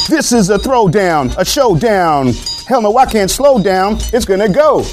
This 0.09 0.31
is 0.31 0.49
a 0.49 0.57
throwdown, 0.57 1.35
a 1.37 1.43
showdown. 1.43 2.31
Hell 2.67 2.81
no, 2.81 2.97
I 2.97 3.05
can't 3.05 3.29
slow 3.29 3.61
down. 3.61 3.97
It's 4.13 4.25
gonna 4.25 4.47
go. 4.47 4.85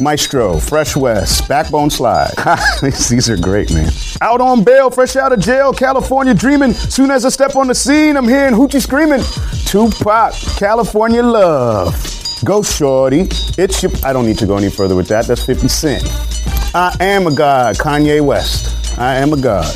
Maestro, 0.00 0.58
Fresh 0.58 0.96
Wes, 0.96 1.46
Backbone 1.46 1.90
Slide. 1.90 2.32
These 2.82 3.30
are 3.30 3.36
great, 3.36 3.72
man. 3.72 3.90
Out 4.20 4.40
on 4.40 4.64
bail, 4.64 4.90
fresh 4.90 5.16
out 5.16 5.32
of 5.32 5.40
jail, 5.40 5.72
California 5.72 6.34
dreaming. 6.34 6.72
Soon 6.72 7.10
as 7.10 7.24
I 7.24 7.28
step 7.28 7.56
on 7.56 7.68
the 7.68 7.74
scene, 7.74 8.16
I'm 8.16 8.28
hearing 8.28 8.54
Hoochie 8.54 8.82
screaming. 8.82 9.22
Tupac, 9.66 10.32
California 10.58 11.22
love. 11.22 11.94
Go 12.44 12.62
shorty. 12.62 13.28
It's 13.56 13.82
your. 13.82 13.92
I 14.04 14.12
don't 14.12 14.26
need 14.26 14.38
to 14.38 14.46
go 14.46 14.56
any 14.56 14.70
further 14.70 14.96
with 14.96 15.08
that. 15.08 15.26
That's 15.26 15.44
50 15.44 15.68
Cent. 15.68 16.02
I 16.74 16.94
am 17.00 17.26
a 17.26 17.34
god, 17.34 17.76
Kanye 17.76 18.24
West. 18.24 18.98
I 18.98 19.16
am 19.16 19.32
a 19.32 19.40
god. 19.40 19.72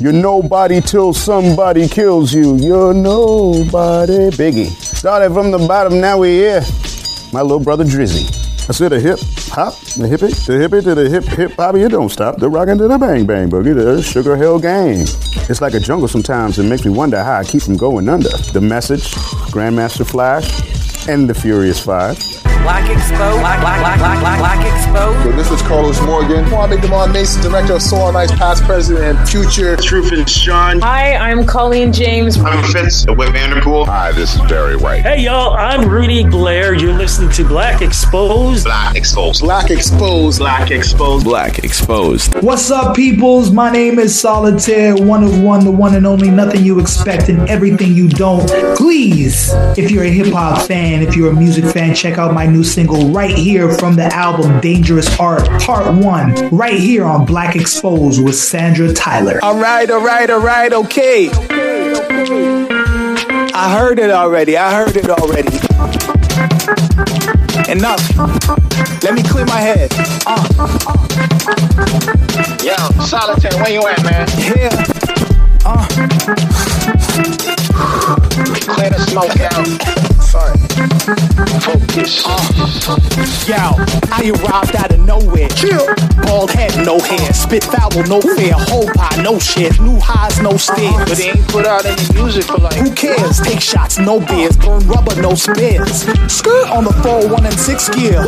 You're 0.00 0.12
nobody 0.12 0.80
till 0.80 1.12
somebody 1.12 1.88
kills 1.88 2.32
you. 2.32 2.56
You're 2.56 2.94
nobody. 2.94 4.30
Biggie. 4.30 4.70
Started 4.70 5.32
from 5.34 5.50
the 5.50 5.58
bottom, 5.58 6.00
now 6.00 6.18
we're 6.18 6.60
here. 6.60 6.62
My 7.32 7.42
little 7.42 7.60
brother 7.60 7.84
Drizzy. 7.84 8.47
I 8.68 8.72
said 8.72 8.92
a 8.92 9.00
hip 9.00 9.18
hop, 9.48 9.72
the 9.96 10.04
hippie, 10.04 10.28
the 10.44 10.52
hippie 10.52 10.82
to 10.82 10.94
the 10.94 11.08
hip 11.08 11.24
hip 11.24 11.52
hop, 11.52 11.74
it 11.76 11.88
don't 11.88 12.10
stop. 12.10 12.36
The 12.36 12.50
rockin' 12.50 12.76
to 12.76 12.86
the 12.86 12.98
bang 12.98 13.24
bang 13.24 13.48
boogie, 13.48 13.74
the 13.74 14.02
sugar 14.02 14.36
hill 14.36 14.58
gang. 14.58 15.06
It's 15.48 15.62
like 15.62 15.72
a 15.72 15.80
jungle 15.80 16.06
sometimes. 16.06 16.58
and 16.58 16.68
makes 16.68 16.84
me 16.84 16.90
wonder 16.90 17.24
how 17.24 17.38
I 17.38 17.44
keep 17.44 17.62
from 17.62 17.78
going 17.78 18.10
under. 18.10 18.28
The 18.28 18.60
message, 18.60 19.14
Grandmaster 19.52 20.06
Flash, 20.06 21.08
and 21.08 21.30
the 21.30 21.34
Furious 21.34 21.82
Five. 21.82 22.18
Black 22.62 22.90
Exposed. 22.90 23.40
Black, 23.40 23.60
black, 23.60 23.80
black, 23.80 23.98
black, 23.98 24.20
black, 24.20 24.38
black 24.38 24.74
Exposed. 24.74 25.22
So 25.22 25.32
this 25.32 25.50
is 25.50 25.62
Carlos 25.62 26.00
Morgan. 26.02 26.44
Kwame 26.46 26.80
Damon 26.80 27.12
Mason, 27.12 27.42
director 27.42 27.74
of 27.74 27.82
Soul 27.82 28.16
Ice, 28.16 28.30
past 28.32 28.64
president 28.64 29.18
and 29.18 29.28
future. 29.28 29.76
Rufus 29.90 30.30
Sean. 30.30 30.80
Hi, 30.80 31.14
I'm 31.16 31.44
Colleen 31.46 31.92
James. 31.92 32.38
I'm 32.38 32.62
Fitz, 32.64 33.06
Whit 33.08 33.32
Vanderpool. 33.32 33.84
Hi, 33.86 34.12
this 34.12 34.34
is 34.34 34.40
Barry 34.42 34.76
White. 34.76 35.02
Hey, 35.02 35.22
y'all, 35.22 35.54
I'm 35.54 35.88
Rudy 35.88 36.24
Blair. 36.24 36.74
You're 36.74 36.94
listening 36.94 37.30
to 37.32 37.44
Black 37.44 37.82
Exposed. 37.82 38.64
Black 38.64 38.96
Exposed. 38.96 39.40
Black 39.42 39.70
Exposed. 39.70 40.38
Black 40.38 40.70
Exposed. 40.70 41.24
Black 41.24 41.58
Exposed. 41.60 42.34
What's 42.42 42.70
up, 42.70 42.96
peoples? 42.96 43.50
My 43.50 43.70
name 43.70 43.98
is 43.98 44.12
Solitair, 44.14 44.98
one 45.04 45.22
of 45.22 45.40
one, 45.40 45.64
the 45.64 45.70
one 45.70 45.94
and 45.94 46.06
only, 46.06 46.30
nothing 46.30 46.64
you 46.64 46.80
expect 46.80 47.28
and 47.28 47.48
everything 47.48 47.94
you 47.94 48.08
don't. 48.08 48.48
Please, 48.76 49.50
if 49.76 49.90
you're 49.90 50.04
a 50.04 50.10
hip 50.10 50.32
hop 50.32 50.66
fan, 50.66 51.02
if 51.02 51.14
you're 51.16 51.30
a 51.30 51.34
music 51.34 51.64
fan, 51.64 51.94
check 51.94 52.18
out 52.18 52.34
my 52.34 52.46
new 52.48 52.64
single 52.64 53.10
right 53.10 53.36
here 53.36 53.70
from 53.72 53.96
the 53.96 54.06
album 54.06 54.60
Dangerous 54.60 55.18
Art, 55.18 55.48
Part 55.62 55.94
1, 55.94 56.50
right 56.50 56.78
here 56.78 57.04
on 57.04 57.24
Black 57.24 57.56
Exposed 57.56 58.22
with 58.22 58.34
Sandra 58.34 58.92
Tyler. 58.92 59.40
All 59.42 59.58
right, 59.58 59.90
all 59.90 60.04
right, 60.04 60.28
all 60.30 60.40
right, 60.40 60.72
okay. 60.72 61.30
I 63.54 63.76
heard 63.76 63.98
it 63.98 64.10
already, 64.10 64.56
I 64.56 64.74
heard 64.74 64.96
it 64.96 65.10
already. 65.10 65.56
Enough. 67.70 68.16
Let 69.02 69.14
me 69.14 69.22
clear 69.22 69.44
my 69.46 69.60
head. 69.60 69.92
Uh. 70.26 70.42
Yo, 72.64 72.74
Solitair, 73.04 73.54
where 73.60 73.70
you 73.70 73.86
at, 73.86 74.02
man? 74.02 74.28
Here. 74.38 74.70
Uh. 75.64 75.86
Clear 78.74 78.90
the 78.90 78.98
smoke 79.08 79.38
out. 79.40 80.17
Focus. 80.78 82.22
Uh. 82.24 82.38
Yo, 83.48 83.56
I 84.12 84.30
arrived 84.30 84.76
out 84.76 84.92
of 84.92 85.00
nowhere. 85.00 85.48
Chill. 85.48 85.86
Bald 86.22 86.50
head, 86.52 86.70
no 86.86 87.00
hair. 87.00 87.32
Spit 87.32 87.64
foul, 87.64 87.90
no 88.04 88.20
fair. 88.20 88.54
Whole 88.54 88.86
pie, 88.94 89.20
no 89.22 89.38
shit. 89.40 89.80
New 89.80 89.98
highs, 89.98 90.40
no 90.40 90.56
stairs. 90.56 90.94
But 91.08 91.18
they 91.18 91.30
ain't 91.30 91.48
put 91.48 91.66
out 91.66 91.84
any 91.84 92.14
music 92.14 92.44
for 92.44 92.58
like. 92.58 92.74
Who 92.74 92.94
cares? 92.94 93.40
Take 93.40 93.60
shots, 93.60 93.98
no 93.98 94.20
beers. 94.20 94.56
Burn 94.56 94.86
rubber, 94.86 95.20
no 95.20 95.34
spares. 95.34 96.02
Skirt 96.30 96.70
on 96.70 96.84
the 96.84 96.92
4, 97.02 97.28
1 97.28 97.46
and 97.46 97.54
6 97.54 97.88
gear. 97.90 98.24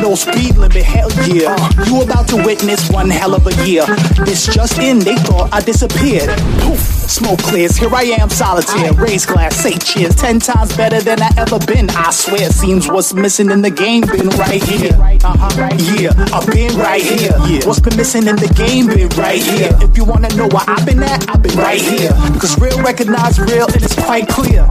No 0.00 0.14
speed 0.14 0.56
limit, 0.56 0.84
hell 0.84 1.10
yeah. 1.26 1.56
You 1.84 2.02
about 2.02 2.28
to 2.28 2.36
witness 2.36 2.88
one 2.90 3.10
hell 3.10 3.34
of 3.34 3.46
a 3.46 3.66
year. 3.66 3.84
This 4.24 4.46
just 4.46 4.78
in, 4.78 5.00
they 5.00 5.16
thought 5.16 5.52
I 5.52 5.60
disappeared. 5.60 6.28
Poof, 6.60 6.78
smoke 6.78 7.40
clears. 7.40 7.76
Here 7.76 7.92
I 7.92 8.04
am, 8.20 8.30
solitaire. 8.30 8.92
Raise 8.92 9.26
glass, 9.26 9.56
say 9.56 9.72
cheers. 9.78 10.14
Ten 10.14 10.38
times 10.38 10.76
better 10.76 11.00
than 11.00 11.20
I 11.20 11.30
ever 11.36 11.58
been. 11.58 11.87
I 11.90 12.10
swear, 12.10 12.50
seems 12.50 12.88
what's 12.88 13.14
missing 13.14 13.50
in 13.50 13.62
the 13.62 13.70
game 13.70 14.02
been 14.02 14.28
right 14.30 14.62
here. 14.62 14.92
Uh-huh. 15.24 15.76
Yeah, 15.98 16.12
I've 16.32 16.46
been 16.46 16.76
right 16.78 17.02
here. 17.02 17.32
Yeah. 17.46 17.66
What's 17.66 17.80
been 17.80 17.96
missing 17.96 18.26
in 18.26 18.36
the 18.36 18.52
game 18.54 18.86
been 18.86 19.08
right 19.10 19.42
here. 19.42 19.76
If 19.80 19.96
you 19.96 20.04
wanna 20.04 20.28
know 20.36 20.48
where 20.48 20.64
I've 20.66 20.84
been 20.86 21.02
at, 21.02 21.28
I've 21.28 21.42
been 21.42 21.56
right 21.56 21.80
here. 21.80 22.10
Cause 22.38 22.58
real 22.60 22.80
recognize 22.82 23.38
real, 23.38 23.66
and 23.66 23.82
it's 23.82 23.94
quite 23.94 24.28
clear. 24.28 24.66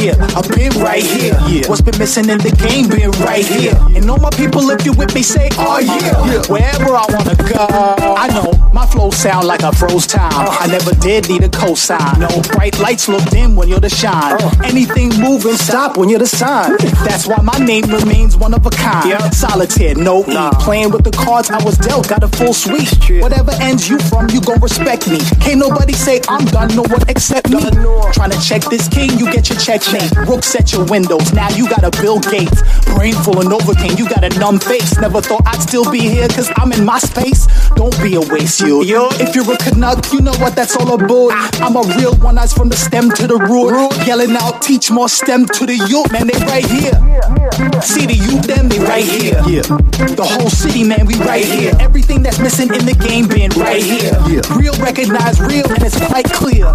Yeah, 0.00 0.16
I've 0.36 0.48
been 0.48 0.72
right 0.80 1.02
here. 1.02 1.36
Yeah. 1.48 1.68
What's 1.68 1.82
been 1.82 1.98
missing 1.98 2.28
in 2.28 2.38
the 2.38 2.52
game 2.52 2.88
been 2.88 3.10
right 3.20 3.44
here. 3.44 3.76
And 3.94 4.08
all 4.08 4.18
my 4.18 4.30
people, 4.30 4.70
if 4.70 4.84
you 4.86 4.92
with 4.92 5.14
me, 5.14 5.22
say, 5.22 5.48
oh 5.58 5.78
yeah. 5.78 6.42
Wherever 6.48 6.96
I 6.96 7.04
wanna 7.10 7.36
go. 7.36 7.66
I 8.16 8.28
know 8.28 8.52
my 8.72 8.86
flow 8.86 9.10
sound 9.10 9.46
like 9.46 9.62
I 9.62 9.72
froze 9.72 10.06
time. 10.06 10.30
I 10.32 10.66
never 10.66 10.94
did 10.94 11.28
need 11.28 11.44
a 11.44 11.48
cosign. 11.48 12.18
No 12.18 12.28
bright 12.52 12.78
lights 12.78 13.08
look 13.08 13.24
dim 13.30 13.56
when 13.56 13.68
you're 13.68 13.80
the 13.80 13.90
shine. 13.90 14.40
Anything 14.64 15.10
moving, 15.20 15.56
stop 15.56 15.96
when 15.96 16.08
you're 16.08 16.19
the 16.20 16.26
sign. 16.26 16.76
That's 17.08 17.26
why 17.26 17.40
my 17.40 17.56
name 17.64 17.84
remains 17.88 18.36
one 18.36 18.52
of 18.52 18.66
a 18.66 18.70
kind. 18.70 19.08
Solitair, 19.32 19.96
no 19.96 20.20
E. 20.28 20.36
Playing 20.60 20.90
with 20.90 21.02
the 21.02 21.10
cards 21.10 21.48
I 21.50 21.62
was 21.64 21.78
dealt, 21.78 22.08
got 22.08 22.22
a 22.22 22.28
full 22.28 22.52
suite. 22.52 22.92
Whatever 23.22 23.52
ends 23.60 23.88
you 23.88 23.98
from, 23.98 24.28
you 24.28 24.40
gon' 24.42 24.60
respect 24.60 25.08
me. 25.08 25.18
Can't 25.40 25.58
nobody 25.58 25.94
say 25.94 26.20
I'm 26.28 26.44
done, 26.44 26.76
no 26.76 26.82
one 26.82 27.02
except 27.08 27.48
me. 27.48 27.64
Trying 28.12 28.32
to 28.36 28.40
check 28.40 28.62
this 28.68 28.86
king, 28.86 29.16
you 29.18 29.32
get 29.32 29.48
your 29.48 29.58
checkmate. 29.58 30.12
Rooks 30.28 30.54
at 30.54 30.72
your 30.72 30.84
windows, 30.84 31.32
now 31.32 31.48
you 31.56 31.66
got 31.68 31.84
a 31.84 31.90
Bill 32.02 32.20
Gates. 32.20 32.60
Brain 32.92 33.14
full 33.24 33.40
of 33.40 33.46
Novocaine, 33.46 33.98
you 33.98 34.06
got 34.06 34.22
a 34.22 34.28
numb 34.38 34.60
face. 34.60 34.98
Never 35.00 35.22
thought 35.22 35.42
I'd 35.46 35.62
still 35.62 35.90
be 35.90 36.00
here, 36.00 36.28
cause 36.28 36.52
I'm 36.56 36.72
in 36.72 36.84
my 36.84 36.98
space. 36.98 37.48
Don't 37.76 37.96
be 38.02 38.16
a 38.16 38.20
waste, 38.20 38.60
you. 38.60 38.84
Yo. 38.84 39.08
If 39.24 39.34
you're 39.34 39.50
a 39.50 39.56
Canuck, 39.56 40.12
you 40.12 40.20
know 40.20 40.36
what 40.36 40.54
that's 40.54 40.76
all 40.76 40.92
about. 40.92 41.32
I'm 41.64 41.76
a 41.76 41.82
real 41.96 42.14
one, 42.16 42.36
eyes 42.36 42.52
from 42.52 42.68
the 42.68 42.76
stem 42.76 43.10
to 43.12 43.26
the 43.26 43.36
root. 43.36 43.72
Yelling 44.06 44.36
out, 44.36 44.60
teach 44.60 44.90
more 44.90 45.08
stem 45.08 45.46
to 45.46 45.64
the 45.64 45.76
youth, 45.88 46.09
man, 46.12 46.26
they 46.26 46.38
right 46.46 46.66
here. 46.66 46.92
See 47.82 48.06
the 48.06 48.14
youth, 48.14 48.46
them, 48.46 48.68
they 48.68 48.78
right 48.78 49.04
here. 49.04 49.40
Yeah. 49.46 49.62
The 49.62 50.26
whole 50.26 50.50
city, 50.50 50.84
man, 50.84 51.06
we 51.06 51.14
right 51.16 51.44
here. 51.44 51.72
Everything 51.80 52.22
that's 52.22 52.38
missing 52.38 52.72
in 52.74 52.84
the 52.86 52.94
game 52.94 53.28
been 53.28 53.50
right 53.52 53.82
here. 53.82 54.12
Real 54.56 54.74
recognize 54.82 55.40
real, 55.40 55.66
and 55.70 55.82
it's 55.82 55.96
quite 55.96 56.26
clear. 56.32 56.66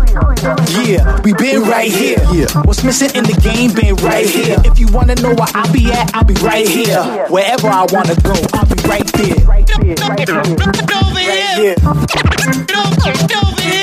Yeah, 0.85 1.21
we 1.21 1.33
been 1.33 1.63
right 1.63 1.91
here. 1.91 2.19
Yeah. 2.31 2.47
What's 2.63 2.83
missing 2.83 3.11
in 3.15 3.23
the 3.23 3.37
game 3.41 3.73
been 3.73 3.95
right 3.97 4.27
here. 4.27 4.57
If 4.65 4.79
you 4.79 4.87
wanna 4.91 5.15
know 5.15 5.33
where 5.33 5.49
I'll 5.53 5.71
be 5.71 5.91
at, 5.91 6.13
I'll 6.15 6.23
be 6.23 6.35
right 6.35 6.67
here. 6.67 7.03
Wherever 7.29 7.67
I 7.67 7.85
wanna 7.91 8.15
go, 8.21 8.35
I'll 8.53 8.65
be 8.65 8.81
right 8.87 9.07
there. 9.13 9.45
Right 9.45 9.67
there. 9.67 9.95
Right 9.95 10.27
there. 10.27 10.39
Over 10.39 11.19
here. 11.19 11.75
Over 11.85 13.61
here. 13.61 13.74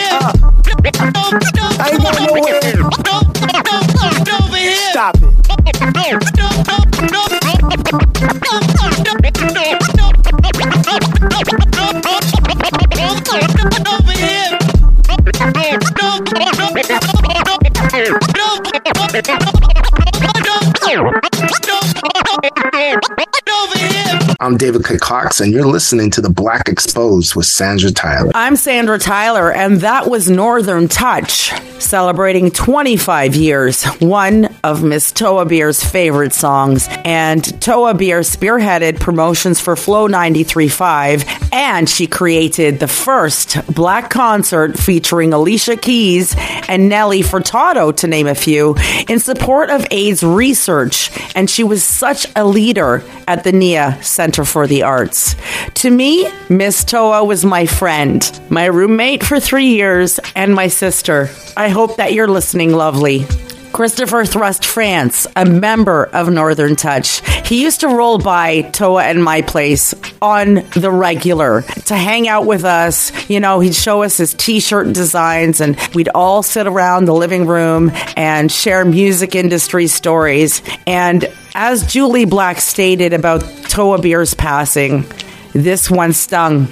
I'm 24.43 24.57
David. 24.57 24.83
Cox, 25.01 25.41
and 25.41 25.53
you're 25.53 25.69
listening 25.69 26.11
to 26.11 26.21
The 26.21 26.29
Black 26.29 26.69
Exposed 26.69 27.37
with 27.37 27.47
Sandra 27.47 27.93
Tyler. 27.93 28.33
I'm 28.35 28.57
Sandra 28.57 28.99
Tyler, 28.99 29.53
and 29.53 29.83
that 29.83 30.11
was 30.11 30.29
Northern 30.29 30.89
Touch, 30.89 31.53
celebrating 31.81 32.51
25 32.51 33.37
years, 33.37 33.85
one 34.01 34.53
of 34.65 34.83
Miss 34.83 35.13
Towa 35.13 35.47
Beer's 35.47 35.85
favorite 35.85 36.33
songs. 36.33 36.89
And 37.05 37.63
Toa 37.63 37.95
Beer 37.95 38.21
spearheaded 38.21 38.99
promotions 38.99 39.61
for 39.61 39.77
Flow 39.77 40.09
93.5, 40.09 41.53
and 41.53 41.89
she 41.89 42.09
created 42.09 42.81
the 42.81 42.89
first 42.89 43.65
black 43.73 44.11
concert 44.11 44.77
featuring 44.77 45.33
Alicia 45.33 45.77
Keys 45.77 46.35
and 46.69 46.89
Nelly 46.89 47.23
Furtado, 47.23 47.97
to 47.99 48.09
name 48.09 48.27
a 48.27 48.35
few, 48.35 48.75
in 49.09 49.21
support 49.21 49.71
of 49.71 49.87
AIDS 49.93 50.25
research. 50.25 51.11
And 51.37 51.49
she 51.49 51.63
was 51.63 51.85
such 51.85 52.27
a 52.35 52.45
leader 52.45 53.05
at 53.29 53.45
the 53.45 53.53
NIA 53.53 54.03
Center 54.03 54.32
for 54.33 54.67
the 54.67 54.83
Arts. 54.83 55.37
To 55.75 55.91
me, 55.91 56.29
Miss 56.49 56.85
Towa 56.85 57.27
was 57.27 57.45
my 57.45 57.67
friend, 57.67 58.41
my 58.49 58.65
roommate 58.65 59.23
for 59.23 59.39
three 59.39 59.69
years, 59.69 60.19
and 60.35 60.55
my 60.55 60.69
sister. 60.69 61.29
I 61.57 61.69
hope 61.69 61.97
that 61.97 62.13
you're 62.15 62.29
listening, 62.29 62.73
lovely. 62.73 63.27
Christopher 63.73 64.27
Thrust 64.27 64.67
France, 64.67 65.27
a 65.35 65.47
member 65.47 66.05
of 66.05 66.29
Northern 66.29 66.77
Touch. 66.77 67.27
He 67.49 67.63
used 67.63 67.81
to 67.81 67.89
roll 67.89 68.19
by 68.19 68.63
Towa 68.63 69.03
and 69.05 69.25
my 69.25 69.41
place 69.41 69.95
on 70.21 70.57
the 70.77 70.91
regular 70.91 71.63
to 71.63 71.97
hang 71.97 72.29
out 72.29 72.45
with 72.45 72.65
us. 72.65 73.13
You 73.31 73.41
know, 73.41 73.61
he'd 73.61 73.75
show 73.75 74.03
us 74.03 74.19
his 74.19 74.35
t 74.35 74.61
shirt 74.61 74.93
designs, 74.93 75.61
and 75.61 75.79
we'd 75.95 76.11
all 76.15 76.43
sit 76.43 76.67
around 76.67 77.07
the 77.07 77.15
living 77.15 77.47
room 77.47 77.91
and 78.17 78.53
share 78.53 78.85
music 78.85 79.35
industry 79.35 79.87
stories. 79.87 80.63
And 80.87 81.25
as 81.55 81.85
Jully 81.85 82.29
Black 82.29 82.61
stated 82.61 83.13
about 83.15 83.41
Towa 83.41 84.03
Beer's 84.03 84.35
passing, 84.35 85.05
this 85.53 85.91
one 85.91 86.13
stung. 86.13 86.69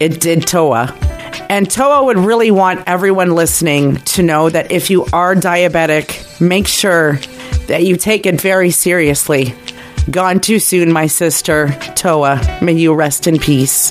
It 0.00 0.20
did 0.20 0.40
Towa. 0.40 1.09
And 1.50 1.68
Towa 1.68 2.04
would 2.04 2.16
really 2.16 2.52
want 2.52 2.84
everyone 2.86 3.34
listening 3.34 3.96
to 3.96 4.22
know 4.22 4.48
that 4.48 4.70
if 4.70 4.88
you 4.88 5.04
are 5.12 5.34
diabetic, 5.34 6.40
make 6.40 6.68
sure 6.68 7.14
that 7.66 7.82
you 7.82 7.96
take 7.96 8.24
it 8.24 8.40
very 8.40 8.70
seriously. 8.70 9.56
Gone 10.08 10.38
too 10.38 10.60
soon, 10.60 10.92
my 10.92 11.08
sister, 11.08 11.66
Towa. 11.96 12.62
May 12.62 12.74
you 12.74 12.94
rest 12.94 13.26
in 13.26 13.40
peace. 13.40 13.90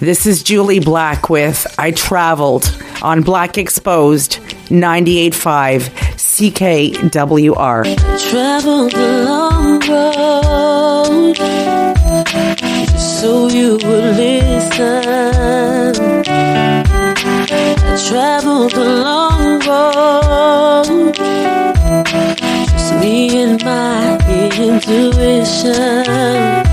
This 0.00 0.26
is 0.26 0.42
Jully 0.42 0.84
Black 0.84 1.30
with 1.30 1.72
I 1.78 1.92
Traveled 1.92 2.76
on 3.02 3.22
Black 3.22 3.56
Exposed 3.56 4.40
98.5 4.68 6.26
CKWR. 7.06 7.84
Traveled 8.30 8.94
a 8.94 9.24
long 9.24 9.78
road 9.88 11.36
so 12.98 13.46
you 13.46 13.74
would 13.74 14.16
listen. 14.16 16.15
Traveled 17.96 18.74
a 18.74 18.84
long 18.84 19.58
road, 19.60 21.14
just 21.14 22.92
me 23.00 23.42
and 23.42 23.64
my 23.64 24.18
intuition. 24.60 26.65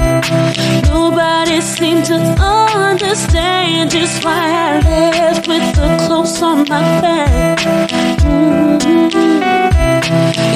Nobody 0.88 1.60
seemed 1.62 2.06
to 2.06 2.16
understand 2.16 3.92
just 3.92 4.24
why 4.24 4.46
I 4.68 4.80
left 4.80 5.48
with 5.48 5.76
the 5.76 5.98
clothes 6.06 6.42
on 6.42 6.60
my 6.70 6.82
back. 7.02 7.60
Mm-hmm. 8.20 9.10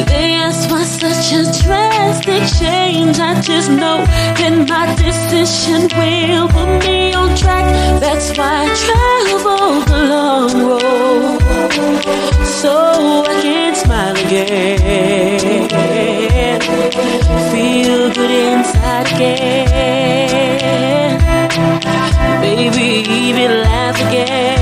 They 0.06 0.34
ask 0.36 0.70
why 0.70 0.84
such 0.84 1.34
a 1.34 1.44
drastic 1.64 2.44
change. 2.60 3.20
I 3.20 3.40
just 3.42 3.70
know 3.70 4.06
that 4.40 4.56
my 4.70 4.96
decision 4.96 5.90
will 5.98 6.48
put 6.48 6.86
me 6.86 7.14
on 7.14 7.36
track. 7.36 7.66
That's 8.00 8.38
why 8.38 8.66
I 8.66 8.76
traveled 8.84 9.90
a 9.90 10.02
long 10.14 10.52
road 10.68 11.42
so 12.46 13.24
I 13.26 13.42
can 13.42 13.76
smile 13.76 14.16
again, 14.16 15.68
feel 17.52 18.14
good 18.14 18.32
inside 18.32 19.08
again, 19.16 21.20
maybe 22.42 23.10
even 23.10 23.62
laugh 23.62 23.96
again. 24.08 24.57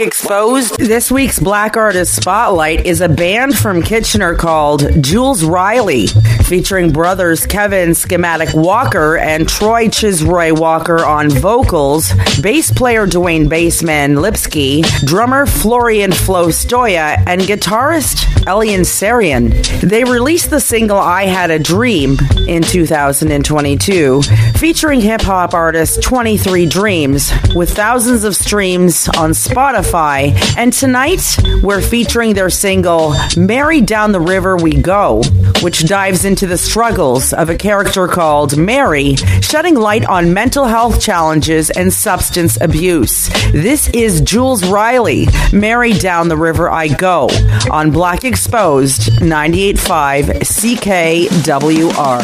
Exposed. 0.00 0.78
This 0.78 1.10
week's 1.10 1.38
Black 1.38 1.76
Artist 1.76 2.16
Spotlight 2.16 2.86
is 2.86 3.02
a 3.02 3.08
band 3.08 3.54
from 3.54 3.82
Kitchener 3.82 4.34
called 4.34 5.02
Jules 5.02 5.44
Riley, 5.44 6.06
featuring 6.50 6.90
brothers 6.90 7.46
Kevin 7.46 7.94
Schematic 7.94 8.52
Walker 8.54 9.16
and 9.16 9.48
Troy 9.48 9.86
Chisroy 9.86 10.50
Walker 10.50 10.98
on 10.98 11.30
vocals, 11.30 12.12
bass 12.42 12.72
player 12.72 13.06
Dwayne 13.06 13.48
Bassman 13.48 14.20
Lipsky, 14.20 14.82
drummer 15.06 15.46
Florian 15.46 16.10
Flo 16.10 16.48
Stoya, 16.48 17.22
and 17.24 17.40
guitarist 17.42 18.26
Elian 18.48 18.80
Sarian. 18.80 19.50
They 19.80 20.02
released 20.02 20.50
the 20.50 20.58
single 20.58 20.98
I 20.98 21.26
Had 21.26 21.52
a 21.52 21.58
Dream 21.60 22.16
in 22.48 22.64
2022, 22.64 24.22
featuring 24.56 25.00
hip 25.00 25.20
hop 25.20 25.54
artist 25.54 26.02
23 26.02 26.66
Dreams, 26.66 27.30
with 27.54 27.70
thousands 27.72 28.24
of 28.24 28.34
streams 28.34 29.08
on 29.10 29.30
Spotify. 29.30 30.34
And 30.56 30.72
tonight, 30.72 31.38
we're 31.62 31.80
featuring 31.80 32.34
their 32.34 32.50
single, 32.50 33.14
Mary 33.36 33.80
Down 33.80 34.10
the 34.10 34.20
River 34.20 34.56
We 34.56 34.72
Go, 34.72 35.22
which 35.62 35.86
dives 35.86 36.24
into 36.24 36.39
the 36.46 36.58
struggles 36.58 37.32
of 37.32 37.50
a 37.50 37.56
character 37.56 38.08
called 38.08 38.56
Mary, 38.56 39.16
shedding 39.40 39.74
light 39.74 40.04
on 40.06 40.32
mental 40.34 40.64
health 40.64 41.00
challenges 41.00 41.70
and 41.70 41.92
substance 41.92 42.58
abuse. 42.60 43.28
This 43.52 43.88
is 43.90 44.20
Jules 44.20 44.66
Riley, 44.68 45.26
Mary 45.52 45.92
Down 45.92 46.28
the 46.28 46.36
River 46.36 46.70
I 46.70 46.88
Go, 46.88 47.28
on 47.70 47.90
Black 47.90 48.24
Exposed 48.24 49.10
98.5 49.20 50.40
CKWR. 50.40 52.20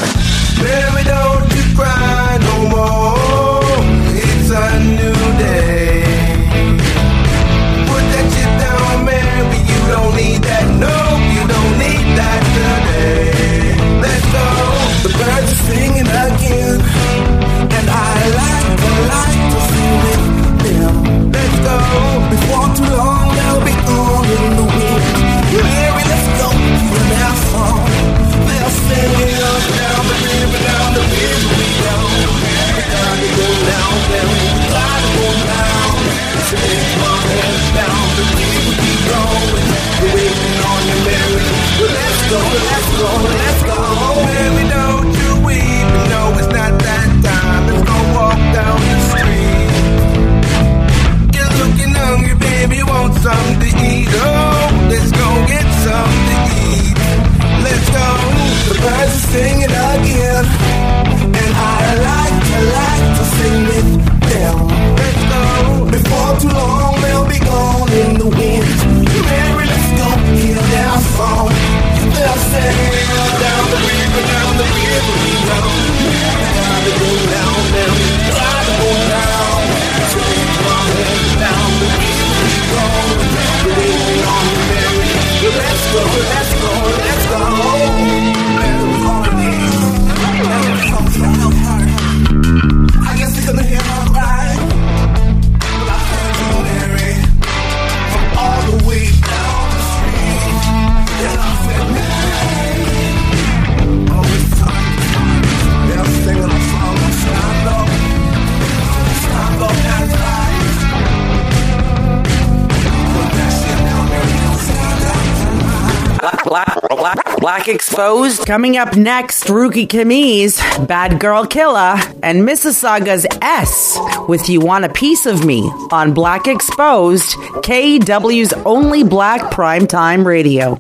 Exposed. 117.68 118.46
Coming 118.46 118.76
up 118.76 118.96
next, 118.96 119.44
Rooky 119.44 119.87
Kamiz, 119.87 120.59
Bad 120.87 121.18
Girl 121.18 121.44
Killer, 121.46 121.96
and 122.22 122.42
Mississauga's 122.46 123.26
S 123.42 123.98
with 124.29 124.48
You 124.48 124.61
Want 124.61 124.85
a 124.85 124.88
Piece 124.88 125.26
of 125.26 125.44
Me 125.44 125.62
on 125.90 126.14
Black 126.14 126.46
Exposed, 126.46 127.35
KW's 127.62 128.52
only 128.64 129.02
black 129.02 129.52
primetime 129.52 130.24
radio. 130.24 130.74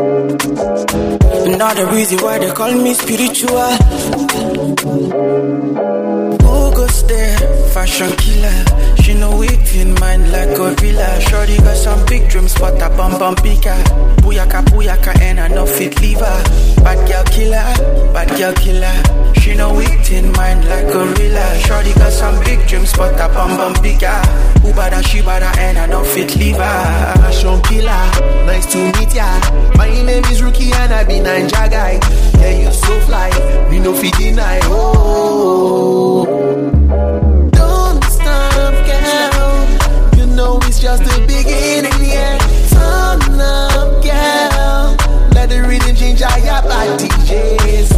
Another 1.52 1.86
reason 1.86 2.18
why 2.18 2.38
they 2.38 2.52
call 2.52 2.72
me 2.72 2.94
spiritual. 2.94 3.70
Who 6.42 6.74
goes 6.74 7.06
there? 7.06 7.38
Fashion 7.72 8.10
in 9.44 9.94
mind 10.00 10.32
like 10.32 10.56
gorilla. 10.56 11.20
Shorty 11.20 11.56
got 11.58 11.76
some 11.76 12.04
big 12.06 12.28
dreams, 12.28 12.54
but 12.54 12.80
a 12.80 12.88
bum 12.96 13.18
bum 13.18 13.34
bigger. 13.42 13.76
Booyaka 14.22 14.62
booyaka 14.64 15.18
and 15.20 15.40
I 15.40 15.48
know 15.48 15.66
fit 15.66 16.00
leave 16.00 16.18
her. 16.18 16.42
Bad 16.82 17.08
girl 17.08 17.24
killer, 17.24 18.12
bad 18.12 18.28
girl 18.38 18.52
killer. 18.54 18.94
She 19.40 19.54
know 19.54 19.78
it 19.78 20.36
mind 20.36 20.68
like 20.68 20.84
a 20.84 20.92
gorilla. 20.92 21.58
Shorty 21.60 21.92
got 21.94 22.12
some 22.12 22.42
big 22.44 22.66
dreams, 22.66 22.92
but 22.94 23.14
a 23.14 23.28
bum 23.28 23.56
bum 23.56 23.74
bigger. 23.82 24.20
Who 24.62 24.72
bada 24.72 25.04
she 25.06 25.20
bada 25.20 25.56
and 25.58 25.78
I 25.78 25.86
know 25.86 26.04
fit 26.04 26.34
leave 26.36 26.56
her. 26.56 27.14
Fashion 27.20 27.60
killer, 27.62 28.10
nice 28.46 28.66
to 28.72 28.78
meet 28.98 29.14
ya. 29.14 29.26
My 29.76 29.88
name 29.88 30.24
is 30.24 30.42
Rookie 30.42 30.72
and 30.72 30.92
I 30.92 31.04
be 31.04 31.14
Ninja 31.14 31.70
guy. 31.70 31.98
Yeah, 32.40 32.62
you 32.62 32.72
so 32.72 33.00
fly, 33.00 33.30
me 33.70 33.78
no 33.80 33.94
fit 33.94 34.14
deny. 34.14 34.60
Oh, 34.64 36.24
just 40.86 41.02
the 41.02 41.18
beginning, 41.26 42.00
yeah. 42.08 42.38
Turn 42.70 43.40
up, 43.40 43.90
girl. 44.06 44.96
Let 45.34 45.48
the 45.48 45.64
rhythm 45.66 45.96
change 45.96 46.20
your 46.20 46.62
body, 46.70 47.08
yes. 47.26 47.90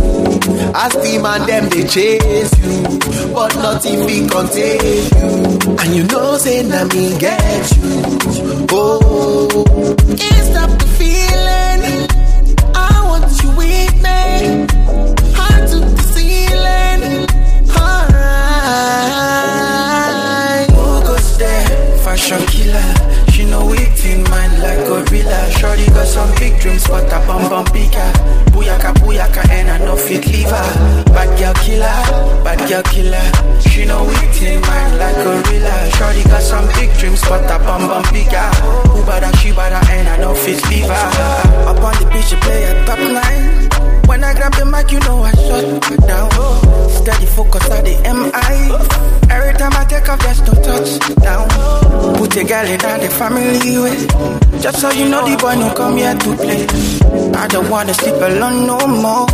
As 0.74 0.92
the 0.94 1.18
man 1.22 1.46
them 1.46 1.68
they 1.68 1.84
chase 1.86 2.52
you, 2.64 3.34
but 3.34 3.54
nothing 3.56 4.06
be 4.06 4.26
contain 4.26 5.04
you. 5.16 5.76
And 5.80 5.94
you 5.96 6.04
know 6.04 6.38
say 6.38 6.62
na 6.62 6.84
me 6.84 7.18
get 7.18 7.76
you. 7.76 8.66
Oh, 8.72 9.64
can't 10.20 10.44
stop 10.50 10.70
the 10.80 10.86
feeling. 10.98 11.67
Fashion 22.18 22.46
killer. 22.50 23.30
She 23.30 23.44
know 23.44 23.70
it 23.70 24.04
in 24.04 24.24
mind 24.28 24.58
like 24.58 24.82
gorilla. 24.90 25.38
Shorty 25.54 25.86
got 25.94 26.06
some 26.06 26.28
big 26.34 26.58
dreams, 26.58 26.84
but 26.88 27.06
a 27.06 27.18
bum 27.24 27.48
bum 27.48 27.64
bigger. 27.72 28.10
Booyaka 28.50 28.90
booyaka 28.98 29.48
and 29.48 29.70
I 29.70 29.78
know 29.78 29.94
fit 29.94 30.26
leave 30.26 30.50
her. 30.50 31.04
Bad 31.14 31.30
girl 31.38 31.54
killer, 31.62 31.94
bad 32.42 32.58
girl 32.68 32.82
killer. 32.90 33.22
She 33.62 33.84
know 33.86 34.02
it 34.02 34.42
in 34.42 34.60
mind 34.60 34.98
like 34.98 35.14
gorilla. 35.22 35.90
Shorty 35.94 36.24
got 36.24 36.42
some 36.42 36.66
big 36.74 36.90
dreams, 36.98 37.22
but 37.22 37.46
a 37.46 37.56
bum 37.62 37.86
bum 37.86 38.02
bigger. 38.12 38.50
Who 38.90 39.00
bada 39.06 39.30
she 39.38 39.52
bada 39.52 39.78
and 39.88 40.08
I 40.08 40.16
know 40.18 40.34
fit 40.34 40.58
leave 40.68 40.90
her. 40.90 41.70
Up 41.70 41.78
on 41.78 41.94
the 42.02 42.10
beach, 42.12 42.26
she 42.26 42.36
play 42.42 42.64
a 42.64 42.84
top 42.84 42.98
line. 42.98 43.70
When 44.08 44.24
I 44.24 44.34
grab 44.34 44.54
the 44.54 44.64
mic, 44.64 44.90
you 44.90 44.98
know 45.06 45.22
I 45.22 45.30
shut 45.38 46.00
down. 46.08 46.30
Steady 46.90 47.26
focus 47.26 47.70
on 47.70 47.84
the 47.84 47.94
MI. 48.10 48.74
Every 49.30 49.54
time 49.54 49.72
I 49.74 49.84
take 49.84 50.08
off, 50.08 50.20
just 50.20 50.44
don't 50.46 50.64
touch 50.64 50.98
down. 51.22 51.47
A 52.38 52.44
girl 52.44 52.66
in 52.66 52.78
the 52.78 53.10
family 53.18 53.78
way. 53.82 54.60
Just 54.60 54.80
so 54.80 54.90
you 54.92 55.08
know 55.08 55.26
the 55.28 55.36
boy 55.38 55.56
no 55.56 55.74
come 55.74 55.96
here 55.96 56.14
to 56.14 56.36
play. 56.36 56.66
I 57.34 57.48
don't 57.48 57.68
wanna 57.68 57.92
sleep 57.94 58.14
alone 58.14 58.64
no 58.64 58.78
more. 58.86 59.26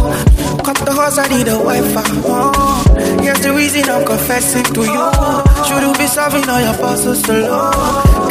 Come 0.65 0.75
to 0.87 0.93
house, 0.93 1.19
I 1.19 1.29
need 1.29 1.49
a 1.49 1.59
wife. 1.63 1.85
Oh. 2.25 2.83
Here's 3.21 3.41
the 3.41 3.53
reason 3.53 3.91
I'm 3.91 4.07
confessing 4.07 4.65
to 4.73 4.81
you. 4.81 5.05
Shouldn't 5.69 5.99
be 5.99 6.07
solving 6.07 6.49
all 6.49 6.61
your 6.63 6.73
puzzles 6.79 7.29
alone. 7.29 7.73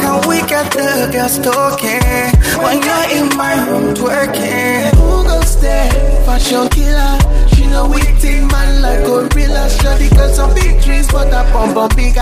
Can 0.02 0.28
we 0.28 0.42
get 0.50 0.72
the 0.72 1.08
girls 1.14 1.38
talking 1.38 2.34
when 2.58 2.82
you're 2.82 3.10
in 3.14 3.38
my 3.38 3.54
room 3.70 3.94
twerking? 3.94 4.90
Who 4.96 5.24
goes 5.24 5.62
there? 5.62 5.92
Fashion 6.26 6.68
killer. 6.70 7.43
It 7.76 8.24
in 8.24 8.48
man 8.48 8.82
like 8.82 9.04
gorilla. 9.04 9.68
Shorty 9.70 10.10
got 10.10 10.30
some 10.36 10.54
big 10.54 10.82
dreams, 10.84 11.08
but 11.08 11.28
a 11.28 11.44
bum 11.52 11.74
bum 11.74 11.90
bigger. 11.96 12.22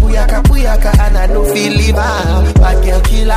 Booyaka 0.00 0.42
booyaka 0.42 0.98
and 0.98 1.16
I 1.16 1.26
know 1.26 1.44
feel 1.54 1.72
leave 1.72 1.94
her. 1.94 2.52
Bad 2.54 2.84
girl 2.84 3.00
killer. 3.02 3.28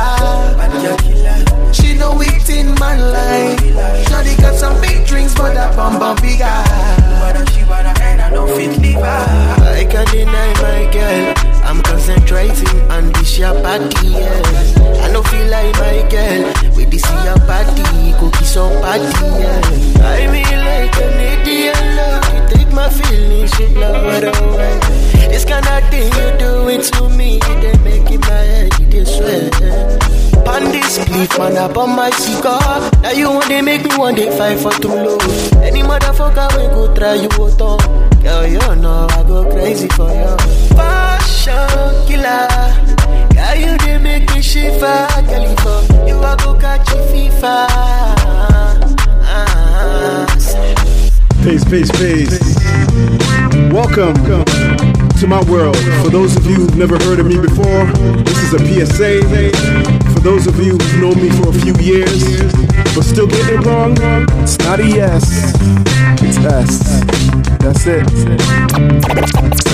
Bad 0.58 0.82
girl 0.82 0.96
killer. 0.98 1.61
She 1.72 1.94
know 1.94 2.20
it 2.20 2.48
in 2.50 2.74
my 2.78 2.96
life. 2.96 3.58
Shawty 4.06 4.36
got 4.40 4.54
some 4.54 4.80
big 4.80 5.06
drinks 5.06 5.34
for 5.34 5.48
that 5.52 5.74
bum 5.76 5.98
bum 5.98 6.16
big 6.20 6.40
eye. 6.42 7.32
But 7.32 7.48
she 7.52 7.64
wanna 7.64 7.94
and 8.00 8.20
I 8.20 8.30
don't 8.30 8.48
fit 8.48 8.78
leave 8.80 8.98
I 8.98 9.86
can't 9.90 10.10
deny 10.10 10.52
my 10.60 10.90
girl. 10.92 11.34
I'm 11.64 11.80
concentrating 11.82 12.80
on 12.90 13.12
this 13.12 13.38
your 13.38 13.54
body, 13.62 13.88
yeah. 14.08 15.02
I 15.02 15.10
don't 15.12 15.26
feel 15.28 15.46
like 15.48 15.72
my 15.78 16.06
girl. 16.10 16.42
With 16.76 16.90
this 16.90 17.04
your 17.24 17.38
body, 17.46 17.82
cookie 18.20 18.44
so 18.44 18.68
body, 18.80 19.04
yeah. 19.40 19.60
I 20.04 20.26
mean 20.30 20.44
like 20.44 20.96
an 21.00 21.20
idiot, 21.32 21.76
love. 21.96 22.34
You 22.34 22.56
take 22.56 22.72
my 22.74 22.90
feelings, 22.90 23.58
you 23.58 23.68
blow 23.68 24.08
it 24.10 24.24
away. 24.24 24.78
This 25.30 25.44
kind 25.44 25.66
of 25.66 25.88
thing 25.90 26.12
you 26.12 26.38
doing 26.38 26.82
to 26.82 27.08
me, 27.08 27.34
you 27.34 27.60
they 27.60 27.78
making 27.78 28.20
my 28.20 28.28
head, 28.28 28.78
you 28.78 28.86
they 28.86 29.04
sweat. 29.04 30.31
Pan 30.44 30.72
this 30.72 30.98
belief, 31.04 31.38
man, 31.38 31.56
I 31.56 31.72
burn 31.72 31.90
my 31.96 32.10
cigar. 32.10 32.90
Now 33.02 33.10
you 33.12 33.30
want 33.30 33.46
to 33.46 33.62
make 33.62 33.84
me 33.84 33.96
one 33.96 34.14
day 34.14 34.30
fight 34.36 34.58
for 34.58 34.72
too 34.72 34.88
love. 34.88 35.52
Any 35.62 35.82
motherfucker 35.82 36.48
will 36.56 36.88
go 36.88 36.94
try 36.94 37.14
you 37.14 37.28
out 37.30 37.60
on. 37.60 37.78
Girl, 38.22 38.46
you 38.46 38.58
know 38.80 39.06
I 39.10 39.22
go 39.26 39.44
crazy 39.50 39.88
for 39.88 40.10
you. 40.10 40.36
Fashion 40.76 42.06
killer. 42.06 42.48
Girl, 43.34 43.54
you 43.54 43.78
they 43.78 43.98
make 43.98 44.28
me 44.34 44.42
shiver. 44.42 45.06
California, 45.30 46.06
you 46.06 46.18
I 46.20 46.36
go 46.36 46.54
catch 46.58 46.88
a 46.88 46.96
FIFA. 47.12 47.66
Uh-huh. 49.34 50.26
Peace, 51.44 51.64
peace, 51.64 51.90
peace. 51.92 52.38
Welcome. 53.72 54.14
Welcome 54.24 54.44
to 55.22 55.26
my 55.28 55.42
world. 55.44 55.76
For 56.02 56.10
those 56.10 56.36
of 56.36 56.44
you 56.46 56.54
who've 56.54 56.76
never 56.76 56.98
heard 57.04 57.20
of 57.20 57.26
me 57.26 57.38
before, 57.38 57.86
this 58.24 58.38
is 58.42 58.54
a 58.54 58.58
PSA 58.58 60.11
those 60.22 60.46
of 60.46 60.56
you 60.64 60.78
who've 60.78 61.00
known 61.00 61.20
me 61.20 61.30
for 61.30 61.48
a 61.48 61.52
few 61.52 61.74
years, 61.82 62.22
but 62.94 63.02
still 63.02 63.26
getting 63.26 63.58
it 63.58 63.66
wrong, 63.66 63.96
it's 64.40 64.56
not 64.58 64.78
a 64.78 64.86
yes, 64.86 65.52
it's 66.22 66.38
S. 66.38 67.00
That's 67.58 67.86
it. 67.86 69.71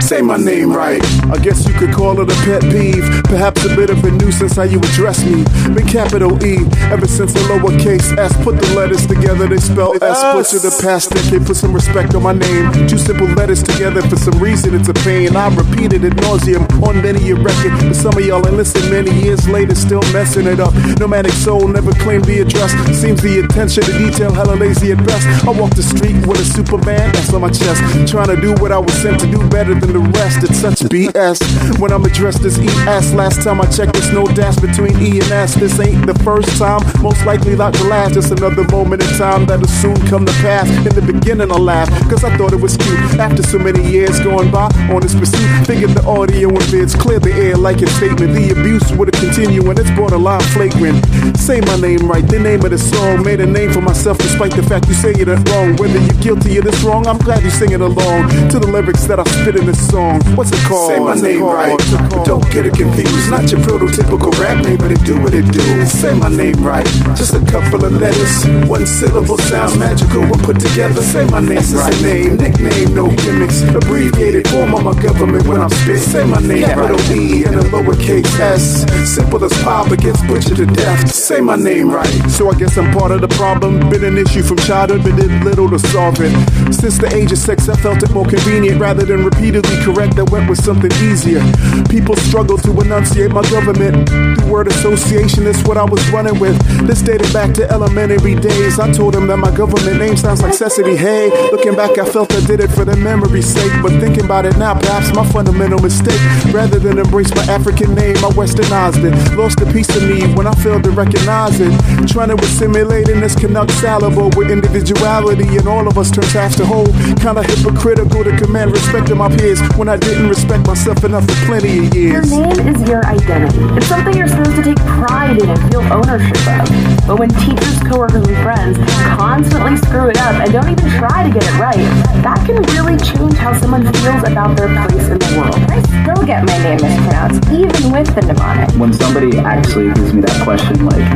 Say 0.00 0.22
my 0.22 0.36
name 0.36 0.72
right. 0.72 1.02
I 1.26 1.38
guess 1.38 1.66
you 1.66 1.74
could 1.74 1.92
call 1.92 2.20
it 2.20 2.30
a 2.30 2.36
pet 2.44 2.62
peeve. 2.70 3.02
Perhaps 3.24 3.64
a 3.64 3.74
bit 3.74 3.90
of 3.90 4.04
a 4.04 4.10
nuisance 4.12 4.54
how 4.54 4.62
you 4.62 4.78
address 4.78 5.24
me. 5.24 5.42
Been 5.74 5.86
capital 5.86 6.38
E 6.44 6.58
ever 6.94 7.08
since 7.08 7.32
the 7.32 7.40
lowercase 7.50 8.16
s. 8.16 8.32
Put 8.44 8.60
the 8.60 8.74
letters 8.76 9.04
together, 9.06 9.48
they 9.48 9.56
spell 9.56 9.94
S. 10.00 10.22
Butcher 10.32 10.60
the 10.62 10.70
past 10.80 11.10
decade, 11.10 11.44
put 11.44 11.56
some 11.56 11.72
respect 11.72 12.14
on 12.14 12.22
my 12.22 12.32
name. 12.32 12.70
Two 12.86 12.98
simple 12.98 13.26
letters 13.34 13.64
together 13.64 14.00
for 14.02 14.14
some 14.14 14.38
reason, 14.38 14.74
it's 14.76 14.88
a 14.88 14.94
pain. 14.94 15.34
I 15.34 15.48
repeated 15.48 16.04
it 16.04 16.14
nauseum 16.22 16.62
on 16.86 17.02
many 17.02 17.30
a 17.30 17.34
record. 17.34 17.72
But 17.82 17.96
some 17.96 18.16
of 18.16 18.24
y'all 18.24 18.46
ain't 18.46 18.56
listen 18.56 18.88
many 18.90 19.10
years 19.10 19.48
later, 19.48 19.74
still 19.74 20.02
messing 20.12 20.46
it 20.46 20.60
up. 20.60 20.72
Nomadic 21.00 21.32
soul 21.32 21.66
never 21.66 21.92
claimed 21.92 22.26
the 22.26 22.40
address. 22.42 22.70
Seems 22.94 23.22
the 23.22 23.40
attention 23.40 23.82
to 23.82 23.92
detail 23.98 24.32
hella 24.32 24.54
lazy 24.54 24.92
at 24.92 25.04
best. 25.04 25.26
I 25.44 25.50
walk 25.50 25.74
the 25.74 25.82
street 25.82 26.24
with 26.26 26.38
a 26.38 26.44
Superman 26.44 27.10
that's 27.10 27.34
on 27.34 27.40
my 27.40 27.50
chest. 27.50 27.82
Trying 28.06 28.28
to 28.28 28.40
do 28.40 28.54
what 28.62 28.70
I 28.70 28.75
was 28.78 28.94
sent 29.00 29.20
to 29.20 29.30
do 29.30 29.38
better 29.48 29.74
than 29.74 29.92
the 29.92 30.00
rest. 30.18 30.42
It's 30.42 30.58
such 30.58 30.80
BS. 30.90 31.38
When 31.78 31.92
I'm 31.92 32.04
addressed 32.04 32.44
as 32.44 32.58
ES, 32.58 33.14
last 33.14 33.42
time 33.44 33.60
I 33.60 33.66
checked, 33.66 33.92
there's 33.94 34.12
no 34.12 34.26
dash 34.26 34.56
between 34.56 34.98
E 35.00 35.20
and 35.20 35.30
S. 35.30 35.54
This 35.54 35.78
ain't 35.78 36.06
the 36.06 36.14
first 36.24 36.58
time, 36.58 36.82
most 37.02 37.24
likely 37.24 37.54
not 37.54 37.74
the 37.74 37.84
last. 37.84 38.14
Just 38.14 38.32
another 38.32 38.64
moment 38.64 39.02
in 39.02 39.08
time 39.18 39.46
that'll 39.46 39.68
soon 39.68 39.96
come 40.08 40.26
to 40.26 40.32
pass. 40.42 40.68
In 40.86 40.94
the 40.94 41.02
beginning, 41.02 41.52
I 41.52 41.56
laughed, 41.56 41.92
cause 42.10 42.24
I 42.24 42.36
thought 42.36 42.52
it 42.52 42.60
was 42.60 42.76
cute. 42.76 42.98
After 43.20 43.42
so 43.42 43.58
many 43.58 43.82
years 43.88 44.18
going 44.20 44.50
by 44.50 44.66
on 44.90 45.00
this 45.00 45.14
pursuit, 45.14 45.66
figured 45.66 45.90
the 45.90 46.04
audio 46.06 46.48
and 46.48 46.66
vids 46.72 46.98
clear 46.98 47.20
the 47.20 47.32
air 47.32 47.56
like 47.56 47.82
a 47.82 47.86
statement. 47.86 48.34
The 48.34 48.50
abuse 48.50 48.90
would 48.92 49.14
have 49.14 49.22
continued 49.22 49.66
and 49.78 49.78
it's 49.78 49.90
borderline 49.98 50.40
flagrant. 50.54 51.04
Say 51.36 51.60
my 51.60 51.76
name 51.76 52.08
right, 52.08 52.26
the 52.26 52.38
name 52.38 52.64
of 52.64 52.70
the 52.70 52.78
song. 52.78 53.22
Made 53.22 53.40
a 53.40 53.46
name 53.46 53.72
for 53.72 53.80
myself 53.80 54.18
despite 54.18 54.52
the 54.52 54.62
fact 54.62 54.88
you 54.88 54.94
say 54.94 55.12
it 55.12 55.28
wrong. 55.28 55.76
Whether 55.76 55.98
you're 55.98 56.22
guilty 56.22 56.58
of 56.58 56.64
this 56.64 56.82
wrong, 56.82 57.06
I'm 57.06 57.18
glad 57.18 57.42
you 57.42 57.50
sing 57.50 57.72
it 57.72 57.80
along 57.80 58.30
to 58.60 58.66
the 58.66 58.72
lyrics 58.72 59.04
that 59.04 59.20
I 59.20 59.24
spit 59.24 59.56
in 59.56 59.66
this 59.66 59.80
song. 59.88 60.20
What's 60.36 60.50
it 60.50 60.62
called? 60.64 60.88
Say 60.88 60.98
my 60.98 61.12
What's 61.12 61.22
name 61.22 61.42
right. 61.42 61.78
Called? 61.78 62.26
Don't 62.26 62.46
get 62.52 62.64
it 62.64 62.74
confused. 62.74 63.30
Not 63.30 63.50
your 63.52 63.60
prototypical 63.60 64.32
rap 64.40 64.64
name, 64.64 64.78
but 64.78 64.90
it 64.90 65.02
do 65.04 65.20
what 65.20 65.34
it 65.34 65.44
do. 65.52 65.84
Say 65.84 66.14
my 66.14 66.28
name 66.28 66.56
right. 66.64 66.86
Just 67.16 67.34
a 67.34 67.44
couple 67.44 67.84
of 67.84 67.92
letters. 67.92 68.46
One 68.68 68.86
syllable 68.86 69.36
sounds 69.38 69.76
magical 69.76 70.22
when 70.22 70.40
put 70.40 70.60
together. 70.60 71.02
Say 71.02 71.26
my 71.26 71.40
name 71.40 71.60
right. 71.74 72.02
name, 72.02 72.36
nickname, 72.36 72.94
no 72.94 73.08
gimmicks. 73.24 73.60
Abbreviated 73.62 74.48
form 74.48 74.74
of 74.74 74.84
my 74.84 74.94
government 75.02 75.46
when 75.46 75.60
I'm 75.60 75.70
spit. 75.70 76.00
Say 76.00 76.24
my 76.24 76.40
name 76.40 76.64
capital 76.64 77.00
E 77.12 77.44
and 77.44 77.56
a 77.56 77.64
lowercase 77.68 78.40
s. 78.40 78.86
Simple 79.14 79.44
as 79.44 79.52
pie, 79.64 79.86
but 79.88 80.00
gets 80.00 80.22
butchered 80.22 80.56
to 80.56 80.66
death. 80.66 81.12
Say 81.12 81.40
my 81.40 81.56
name 81.56 81.90
right. 81.90 82.14
So 82.30 82.48
I 82.50 82.54
guess 82.54 82.78
I'm 82.78 82.92
part 82.92 83.10
of 83.10 83.20
the 83.20 83.28
problem. 83.28 83.90
Been 83.90 84.04
an 84.04 84.16
issue 84.16 84.42
from 84.42 84.56
childhood, 84.58 85.02
but 85.02 85.16
did 85.16 85.44
little 85.44 85.68
to 85.68 85.78
solve 85.78 86.16
it. 86.20 86.32
Since 86.72 86.98
the 86.98 87.12
age 87.14 87.32
of 87.32 87.38
six, 87.38 87.68
I 87.68 87.76
felt 87.76 88.02
it 88.02 88.10
more 88.12 88.24
convenient 88.46 88.80
rather 88.80 89.04
than 89.04 89.24
repeatedly 89.24 89.76
correct. 89.82 90.18
I 90.18 90.22
went 90.30 90.48
with 90.48 90.62
something 90.62 90.92
easier. 91.02 91.42
People 91.90 92.14
struggle 92.14 92.56
to 92.58 92.70
enunciate 92.80 93.32
my 93.32 93.42
government. 93.50 94.08
Through 94.08 94.52
word 94.52 94.68
association, 94.68 95.44
that's 95.44 95.62
what 95.66 95.76
I 95.76 95.84
was 95.84 96.00
running 96.10 96.38
with. 96.38 96.56
This 96.86 97.02
dated 97.02 97.32
back 97.32 97.52
to 97.54 97.68
elementary 97.68 98.36
days. 98.36 98.78
I 98.78 98.92
told 98.92 99.14
them 99.14 99.26
that 99.26 99.38
my 99.38 99.50
government 99.50 99.98
name 99.98 100.16
sounds 100.16 100.42
like 100.42 100.54
Sesame. 100.54 100.96
Hey, 100.96 101.28
looking 101.50 101.74
back, 101.74 101.98
I 101.98 102.04
felt 102.04 102.32
I 102.32 102.40
did 102.46 102.60
it 102.60 102.68
for 102.68 102.84
the 102.84 102.96
memory's 102.96 103.52
sake. 103.52 103.72
But 103.82 103.98
thinking 104.00 104.24
about 104.24 104.46
it 104.46 104.56
now, 104.58 104.78
perhaps 104.78 105.12
my 105.12 105.26
fundamental 105.26 105.80
mistake. 105.80 106.20
Rather 106.54 106.78
than 106.78 106.98
embrace 106.98 107.34
my 107.34 107.42
African 107.52 107.94
name, 107.96 108.16
I 108.18 108.30
westernized 108.38 109.02
it. 109.02 109.36
Lost 109.36 109.60
a 109.60 109.66
piece 109.72 109.90
of 109.96 110.02
me 110.04 110.22
when 110.34 110.46
I 110.46 110.54
failed 110.62 110.84
to 110.84 110.90
recognize 110.90 111.58
it. 111.60 111.72
Trying 112.08 112.28
to 112.28 112.36
assimilate 112.36 113.08
in 113.08 113.20
this 113.20 113.34
Canuck 113.34 113.70
salable 113.70 114.30
with 114.36 114.52
individuality, 114.52 115.56
and 115.56 115.66
all 115.66 115.88
of 115.88 115.98
us 115.98 116.12
turns 116.12 116.32
half 116.32 116.54
to 116.56 116.66
whole. 116.66 116.86
Kinda 117.18 117.42
hypocritical 117.42 118.22
to 118.22 118.35
command 118.36 118.72
respect 118.72 119.10
of 119.10 119.18
my 119.18 119.28
peers 119.36 119.60
when 119.76 119.88
I 119.88 119.96
didn't 119.96 120.28
respect 120.28 120.66
myself 120.66 121.02
enough 121.04 121.24
for 121.26 121.34
plenty 121.46 121.78
of 121.86 121.94
Your 121.94 122.04
years. 122.04 122.30
name 122.30 122.68
is 122.68 122.88
your 122.88 123.04
identity. 123.06 123.58
It's 123.76 123.86
something 123.86 124.16
you're 124.16 124.28
supposed 124.28 124.56
to 124.56 124.62
take 124.62 124.76
pride 124.78 125.40
in 125.40 125.48
and 125.48 125.70
feel 125.70 125.82
ownership 125.92 126.36
of. 126.48 126.95
But 127.06 127.20
when 127.20 127.30
teachers, 127.30 127.78
coworkers, 127.86 128.26
and 128.26 128.36
friends 128.42 128.76
constantly 129.14 129.76
screw 129.76 130.10
it 130.10 130.18
up 130.18 130.34
and 130.42 130.52
don't 130.52 130.68
even 130.68 130.90
try 130.98 131.22
to 131.22 131.30
get 131.30 131.46
it 131.46 131.54
right, 131.54 131.78
that 132.26 132.42
can 132.42 132.58
really 132.74 132.98
change 132.98 133.34
how 133.38 133.54
someone 133.54 133.86
feels 134.02 134.26
about 134.26 134.56
their 134.56 134.66
place 134.74 135.06
in 135.06 135.18
the 135.22 135.30
world. 135.38 135.54
I 135.70 135.78
still 136.02 136.26
get 136.26 136.42
my 136.42 136.58
name 136.66 136.82
mispronounced, 136.82 137.46
even 137.54 137.94
with 137.94 138.10
the 138.10 138.22
mnemonic. 138.26 138.74
When 138.74 138.92
somebody 138.92 139.38
actually 139.38 139.94
gives 139.94 140.12
me 140.12 140.20
that 140.22 140.34
question, 140.42 140.82
like, 140.82 141.06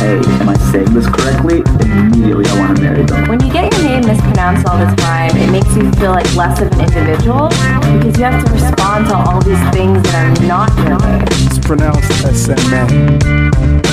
hey, 0.00 0.16
am 0.40 0.48
I 0.48 0.56
saying 0.72 0.96
this 0.96 1.06
correctly? 1.12 1.60
Immediately 1.92 2.46
I 2.48 2.58
want 2.58 2.76
to 2.76 2.82
marry 2.82 3.04
them. 3.04 3.28
When 3.28 3.44
you 3.44 3.52
get 3.52 3.68
your 3.76 3.84
name 3.84 4.06
mispronounced 4.08 4.64
all 4.64 4.80
the 4.80 4.88
time, 4.96 5.36
it 5.36 5.52
makes 5.52 5.68
you 5.76 5.92
feel 6.00 6.16
like 6.16 6.24
less 6.32 6.56
of 6.64 6.72
an 6.72 6.88
individual 6.88 7.52
because 8.00 8.16
you 8.16 8.24
have 8.24 8.40
to 8.40 8.48
respond 8.48 9.12
to 9.12 9.14
all 9.14 9.44
these 9.44 9.60
things 9.76 10.00
that 10.08 10.24
are 10.24 10.46
not 10.48 10.72
your 10.80 10.96
name. 11.04 11.28
It's 11.44 11.60
pronounced 11.60 12.08
SMA, 12.32 12.88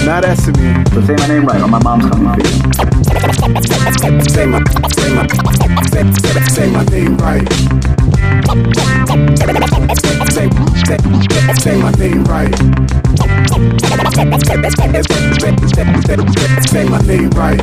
not 0.06 0.24
SME. 0.24 0.88
So 0.94 1.02
say 1.02 1.16
my 1.16 1.28
name 1.28 1.46
right, 1.46 1.62
or 1.62 1.68
my 1.68 1.82
mom's 1.84 2.10
coming 2.10 2.34
for 2.34 2.40
you. 2.40 2.46
Say 4.30 4.46
my, 4.46 4.60
say 4.90 5.14
my, 5.14 5.28
say, 5.92 6.04
say, 6.14 6.42
say 6.50 6.72
my 6.72 6.84
name 6.86 7.18
right. 7.18 7.48
Say, 10.02 10.48
say, 10.48 10.71
say, 10.98 11.76
my 11.78 11.92
name 11.92 12.24
right. 12.26 12.54
Say 16.68 16.86
my 16.86 17.00
name 17.06 17.30
right. 17.32 17.62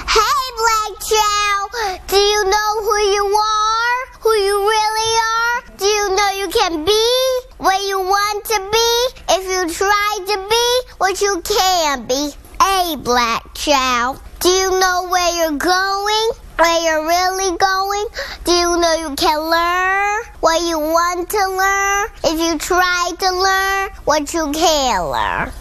Hey, 0.08 0.44
Black 0.60 0.94
Chow! 1.02 1.68
Do 2.08 2.16
you 2.18 2.44
know 2.46 2.82
who 2.84 2.96
you 3.16 3.26
are? 3.26 3.91
Who 4.22 4.30
you 4.30 4.54
really 4.54 5.12
are? 5.34 5.78
Do 5.80 5.86
you 5.86 6.16
know 6.16 6.30
you 6.38 6.48
can 6.50 6.86
be 6.86 7.40
what 7.58 7.82
you 7.88 7.98
want 7.98 8.46
to 8.46 8.60
be 8.72 9.34
if 9.34 9.44
you 9.50 9.74
try 9.74 10.18
to 10.28 10.48
be 10.48 10.94
what 11.00 11.20
you 11.22 11.42
can 11.42 12.06
be? 12.06 12.30
Hey, 12.62 12.98
Black 12.98 13.52
child. 13.56 14.22
Do 14.40 14.50
you 14.50 14.70
know 14.80 15.08
where 15.10 15.36
you're 15.38 15.58
going? 15.58 16.30
Where 16.60 16.82
you're 16.84 17.08
really 17.08 17.58
going? 17.58 18.06
Do 18.44 18.52
you 18.52 18.78
know 18.78 19.10
you 19.10 19.16
can 19.16 19.40
learn 19.40 20.24
what 20.40 20.62
you 20.70 20.78
want 20.78 21.28
to 21.28 21.44
learn 21.50 22.08
if 22.24 22.40
you 22.40 22.60
try 22.60 23.12
to 23.18 23.32
learn 23.32 23.90
what 24.06 24.32
you 24.36 24.52
can 24.52 25.02
learn? 25.10 25.52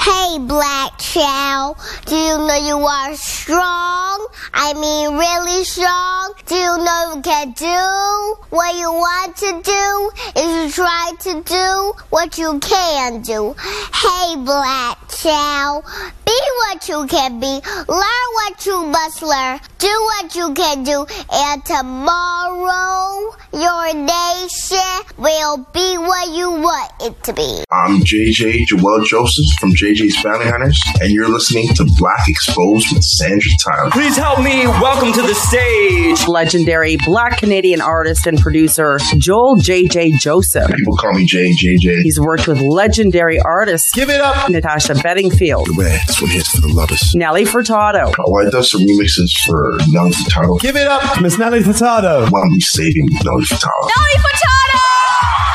Hey, 0.00 0.38
Black 0.40 0.98
Chow, 1.12 1.74
do 2.04 2.14
you 2.14 2.36
know 2.36 2.54
you 2.68 2.76
are 2.76 3.14
strong? 3.14 4.28
I 4.52 4.74
mean, 4.74 5.16
really 5.16 5.64
strong? 5.64 6.34
Do 6.44 6.54
you 6.54 6.76
know 6.84 7.14
you 7.14 7.22
can 7.22 7.52
do 7.52 8.36
what 8.50 8.74
you 8.74 8.92
want 8.92 9.34
to 9.36 9.62
do 9.62 10.10
if 10.36 10.66
you 10.66 10.70
try 10.70 11.12
to 11.20 11.42
do 11.42 11.92
what 12.10 12.36
you 12.36 12.58
can 12.60 13.22
do? 13.22 13.54
Hey, 13.58 14.36
Black 14.36 14.98
Chow, 15.08 15.82
be 16.26 16.38
what 16.58 16.86
you 16.88 17.06
can 17.06 17.40
be. 17.40 17.60
Learn 17.88 18.28
what 18.38 18.66
you 18.66 18.84
must 18.84 19.22
learn. 19.22 19.60
Do 19.78 19.88
what 19.88 20.34
you 20.34 20.52
can 20.52 20.84
do. 20.84 21.06
And 21.32 21.64
tomorrow, 21.64 23.34
your 23.52 23.94
nation 23.94 24.78
will 25.16 25.58
be 25.72 25.96
what 25.98 26.36
you 26.36 26.50
want 26.50 26.92
it 27.00 27.22
to 27.24 27.32
be. 27.32 27.64
I'm 27.72 28.00
JJ 28.00 28.66
Joel 28.66 29.04
Joseph 29.04 29.46
from 29.58 29.70
JJ's 29.72 30.20
Family 30.20 30.46
Hunters, 30.46 30.80
and 31.00 31.12
you're 31.12 31.28
listening 31.28 31.68
to 31.74 31.84
Black 31.98 32.28
Exposed 32.28 32.86
with 32.92 33.04
Sandra 33.04 33.50
Tyler. 33.62 33.90
Please 33.90 34.16
help 34.16 34.40
me 34.40 34.66
welcome 34.66 35.12
to 35.12 35.22
the 35.22 35.34
stage 35.34 36.26
legendary 36.26 36.96
black 37.04 37.38
Canadian 37.38 37.80
artist 37.80 38.26
and 38.26 38.38
producer 38.38 38.98
Joel 39.16 39.56
JJ 39.56 40.18
Joseph. 40.18 40.70
People 40.74 40.96
call 40.96 41.12
me 41.12 41.26
JJJ. 41.26 42.02
He's 42.02 42.20
worked 42.20 42.48
with 42.48 42.60
legendary 42.60 43.40
artists. 43.40 43.92
Give 43.92 44.10
it 44.10 44.20
up! 44.20 44.50
Natasha 44.50 44.94
Bedingfield. 44.94 45.66
Beware, 45.66 45.98
this 46.06 46.20
one 46.20 46.30
hits 46.30 46.48
for 46.48 46.60
the 46.60 46.72
lovers. 46.72 47.12
Nelly 47.14 47.44
Furtado. 47.44 48.14
Oh, 48.18 48.34
I 48.36 48.50
done 48.50 48.62
some 48.62 48.82
remixes 48.82 49.32
for 49.46 49.78
Nelly 49.88 50.12
Furtado. 50.12 50.60
Give 50.60 50.76
it 50.76 50.86
up, 50.86 51.20
Miss 51.20 51.38
Nelly 51.38 51.60
Furtado. 51.60 52.30
One 52.30 52.50
we 52.52 52.60
saving 52.60 53.08
Nelly 53.24 53.44
Furtado. 53.44 53.68
Nelly 53.82 54.18
Furtado! 54.18 55.07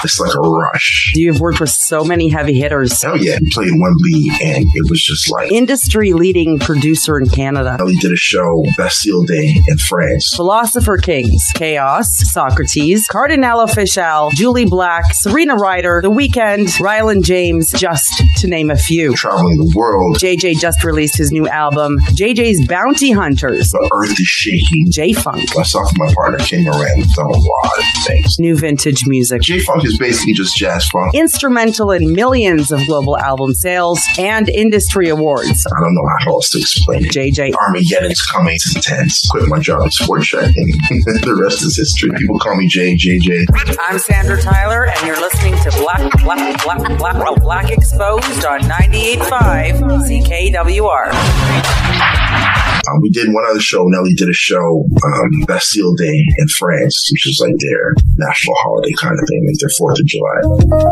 It's 0.03 0.19
like 0.19 0.33
a 0.35 0.39
rush. 0.39 1.11
You've 1.15 1.39
worked 1.39 1.59
with 1.59 1.69
so 1.69 2.03
many 2.03 2.29
heavy 2.29 2.59
hitters. 2.59 3.01
Hell 3.01 3.17
yeah. 3.17 3.37
We 3.41 3.49
played 3.51 3.71
Wembley 3.71 4.29
and 4.41 4.65
it 4.73 4.89
was 4.89 5.01
just 5.01 5.31
like 5.31 5.51
industry 5.51 6.13
leading 6.13 6.59
producer 6.59 7.17
in 7.17 7.29
Canada. 7.29 7.75
Nelly 7.77 7.95
did 7.95 8.11
a 8.11 8.17
show, 8.17 8.63
Bastille 8.77 9.23
Day 9.23 9.61
in 9.67 9.77
France. 9.77 10.33
Philosopher 10.35 10.97
Kings, 10.97 11.43
Chaos, 11.55 12.09
Saukrates, 12.33 13.07
Kardinal 13.09 13.65
Offishall, 13.65 14.31
Jully 14.31 14.69
Black, 14.69 15.05
Serena 15.13 15.55
Ryder, 15.55 16.01
The 16.03 16.11
Weeknd, 16.11 16.79
Ryland 16.79 17.25
James, 17.25 17.69
just 17.71 18.23
to 18.37 18.47
name 18.47 18.69
a 18.69 18.77
few. 18.77 19.15
Traveling 19.15 19.57
the 19.57 19.73
world. 19.75 20.17
JJ 20.17 20.59
just 20.59 20.83
released 20.83 21.17
his 21.17 21.31
new 21.31 21.47
album, 21.47 21.97
JJ's 22.11 22.67
Bounty 22.67 23.11
Hunters. 23.11 23.69
The 23.69 23.89
earth 23.93 24.11
is 24.11 24.27
shaking. 24.27 24.87
J 24.89 25.13
Funk. 25.13 25.43
Myself 25.55 25.89
and 25.89 25.97
my 25.97 26.13
partner 26.13 26.39
King 26.39 26.63
Moran 26.65 26.99
done 27.15 27.25
a 27.25 27.29
lot 27.29 27.77
of 27.77 27.85
things. 28.05 28.35
New 28.39 28.55
vintage 28.55 29.05
music. 29.07 29.41
J 29.41 29.59
Funk 29.59 29.85
is 29.85 29.92
basically 29.97 30.33
just 30.33 30.55
jazz 30.55 30.85
funk. 30.87 31.15
Instrumental 31.15 31.91
in 31.91 32.13
millions 32.13 32.71
of 32.71 32.85
global 32.85 33.17
album 33.17 33.53
sales 33.53 34.01
and 34.17 34.49
industry 34.49 35.09
awards. 35.09 35.65
I 35.75 35.79
don't 35.79 35.93
know 35.93 36.09
how 36.19 36.31
else 36.31 36.49
to 36.51 36.59
explain 36.59 37.05
it. 37.05 37.11
JJ. 37.11 37.53
Armageddon's 37.55 38.21
coming. 38.21 38.55
It's 38.55 38.75
intense. 38.75 39.27
Quit 39.31 39.47
my 39.47 39.59
job 39.59 39.81
at 39.85 39.93
Sport 39.93 40.23
Chek 40.23 40.45
and 40.45 40.53
the 41.23 41.35
rest 41.39 41.63
is 41.63 41.77
history. 41.77 42.09
People 42.17 42.39
call 42.39 42.55
me 42.55 42.69
JJJ. 42.69 43.45
I'm 43.79 43.99
Sandra 43.99 44.41
Tyler 44.41 44.87
and 44.87 45.07
you're 45.07 45.19
listening 45.19 45.55
to 45.63 45.71
Black 45.77 46.11
Black 46.23 46.63
Black 46.63 46.97
Black 46.97 47.41
Black 47.41 47.71
Exposed 47.71 48.45
on 48.45 48.61
98.5 48.61 50.07
CKWR. 50.07 52.52
Um, 52.93 53.01
we 53.01 53.09
did 53.09 53.33
one 53.33 53.45
other 53.49 53.59
show. 53.59 53.83
Nelly 53.87 54.13
did 54.13 54.29
a 54.29 54.33
show, 54.33 54.85
um, 55.03 55.29
Bastille 55.47 55.93
Day 55.95 56.13
in 56.13 56.47
France, 56.47 57.09
which 57.11 57.27
is 57.27 57.39
like 57.41 57.55
their 57.59 57.93
national 58.17 58.55
holiday 58.59 58.93
kind 58.99 59.17
of 59.17 59.25
thing, 59.27 59.41
like 59.47 59.59
their 59.59 59.73
Fourth 59.77 59.99
of 59.99 60.05
July. 60.05 60.39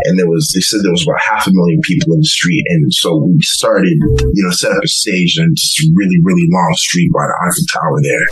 And 0.05 0.17
there 0.17 0.29
was, 0.29 0.49
they 0.53 0.61
said 0.61 0.81
there 0.83 0.91
was 0.91 1.05
about 1.05 1.21
half 1.21 1.47
a 1.47 1.51
million 1.53 1.79
people 1.83 2.13
in 2.13 2.19
the 2.19 2.25
street. 2.25 2.63
And 2.69 2.93
so 2.93 3.17
we 3.17 3.41
started, 3.41 3.93
you 3.93 4.43
know, 4.43 4.51
set 4.51 4.71
up 4.71 4.83
a 4.83 4.87
stage 4.87 5.37
and 5.37 5.55
just 5.55 5.81
really, 5.95 6.17
really 6.23 6.47
long 6.49 6.73
street 6.75 7.11
by 7.13 7.25
the 7.27 7.37
Eiffel 7.45 7.67
Tower 7.69 7.99
there. 8.01 8.25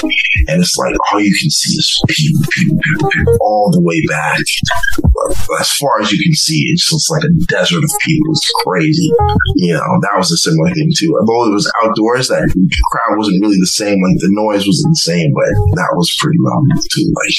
And 0.49 0.61
it's 0.61 0.77
like 0.77 0.95
all 1.11 1.19
you 1.19 1.33
can 1.37 1.49
see 1.49 1.73
is 1.77 2.01
people, 2.09 2.41
people, 2.49 2.77
people, 2.81 3.09
people 3.09 3.37
all 3.41 3.69
the 3.71 3.81
way 3.81 4.01
back. 4.09 4.41
As 5.59 5.69
far 5.77 6.01
as 6.01 6.11
you 6.11 6.19
can 6.23 6.33
see, 6.33 6.63
it's 6.73 6.89
just 6.89 7.11
like 7.11 7.23
a 7.23 7.31
desert 7.47 7.83
of 7.83 7.91
people. 8.01 8.31
It's 8.31 8.51
crazy. 8.65 9.11
You 9.57 9.73
know, 9.73 9.99
that 10.01 10.17
was 10.17 10.31
a 10.31 10.37
similar 10.37 10.73
thing 10.73 10.89
too. 10.95 11.13
Although 11.19 11.51
it 11.51 11.53
was 11.53 11.71
outdoors, 11.83 12.27
that 12.29 12.49
crowd 12.91 13.17
wasn't 13.17 13.41
really 13.43 13.58
the 13.59 13.67
same. 13.67 14.01
Like 14.01 14.17
the 14.19 14.31
noise 14.31 14.65
wasn't 14.65 14.95
the 14.95 15.03
same, 15.03 15.29
but 15.33 15.49
that 15.75 15.91
was 15.93 16.09
pretty 16.19 16.39
lovely 16.39 16.79
too. 16.89 17.07
Like 17.11 17.35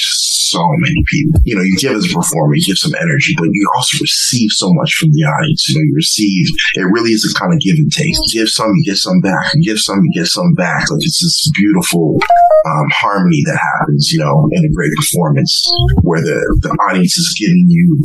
so 0.51 0.63
many 0.79 0.99
people. 1.07 1.41
You 1.45 1.55
know, 1.55 1.65
you 1.65 1.75
give 1.79 1.95
as 1.95 2.05
a 2.05 2.13
performer, 2.13 2.55
you 2.55 2.65
give 2.65 2.77
some 2.77 2.95
energy, 2.95 3.33
but 3.37 3.47
you 3.51 3.69
also 3.75 3.97
receive 4.01 4.51
so 4.51 4.71
much 4.73 4.93
from 4.95 5.09
the 5.11 5.23
audience. 5.23 5.69
You 5.69 5.75
know, 5.75 5.85
you 5.85 5.95
receive. 5.95 6.45
It 6.75 6.87
really 6.91 7.11
is 7.11 7.23
a 7.23 7.31
kind 7.39 7.53
of 7.53 7.59
give 7.59 7.77
and 7.79 7.91
take. 7.91 8.15
You 8.31 8.43
give 8.43 8.49
some, 8.49 8.71
you 8.75 8.83
get 8.91 8.97
some 8.97 9.19
back. 9.21 9.53
You 9.55 9.63
give 9.63 9.79
some, 9.79 9.99
you 10.03 10.11
get 10.21 10.27
some 10.27 10.53
back. 10.53 10.91
Like 10.91 11.03
it's 11.03 11.21
this 11.23 11.51
beautiful 11.55 12.19
um, 12.67 12.87
harmony 12.91 13.41
that 13.45 13.57
happens. 13.57 14.11
You 14.11 14.19
know, 14.19 14.49
in 14.51 14.65
a 14.65 14.71
great 14.75 14.91
performance 14.95 15.63
where 16.03 16.21
the 16.21 16.37
the 16.61 16.71
audience 16.89 17.17
is 17.17 17.35
giving 17.39 17.65
you 17.67 18.01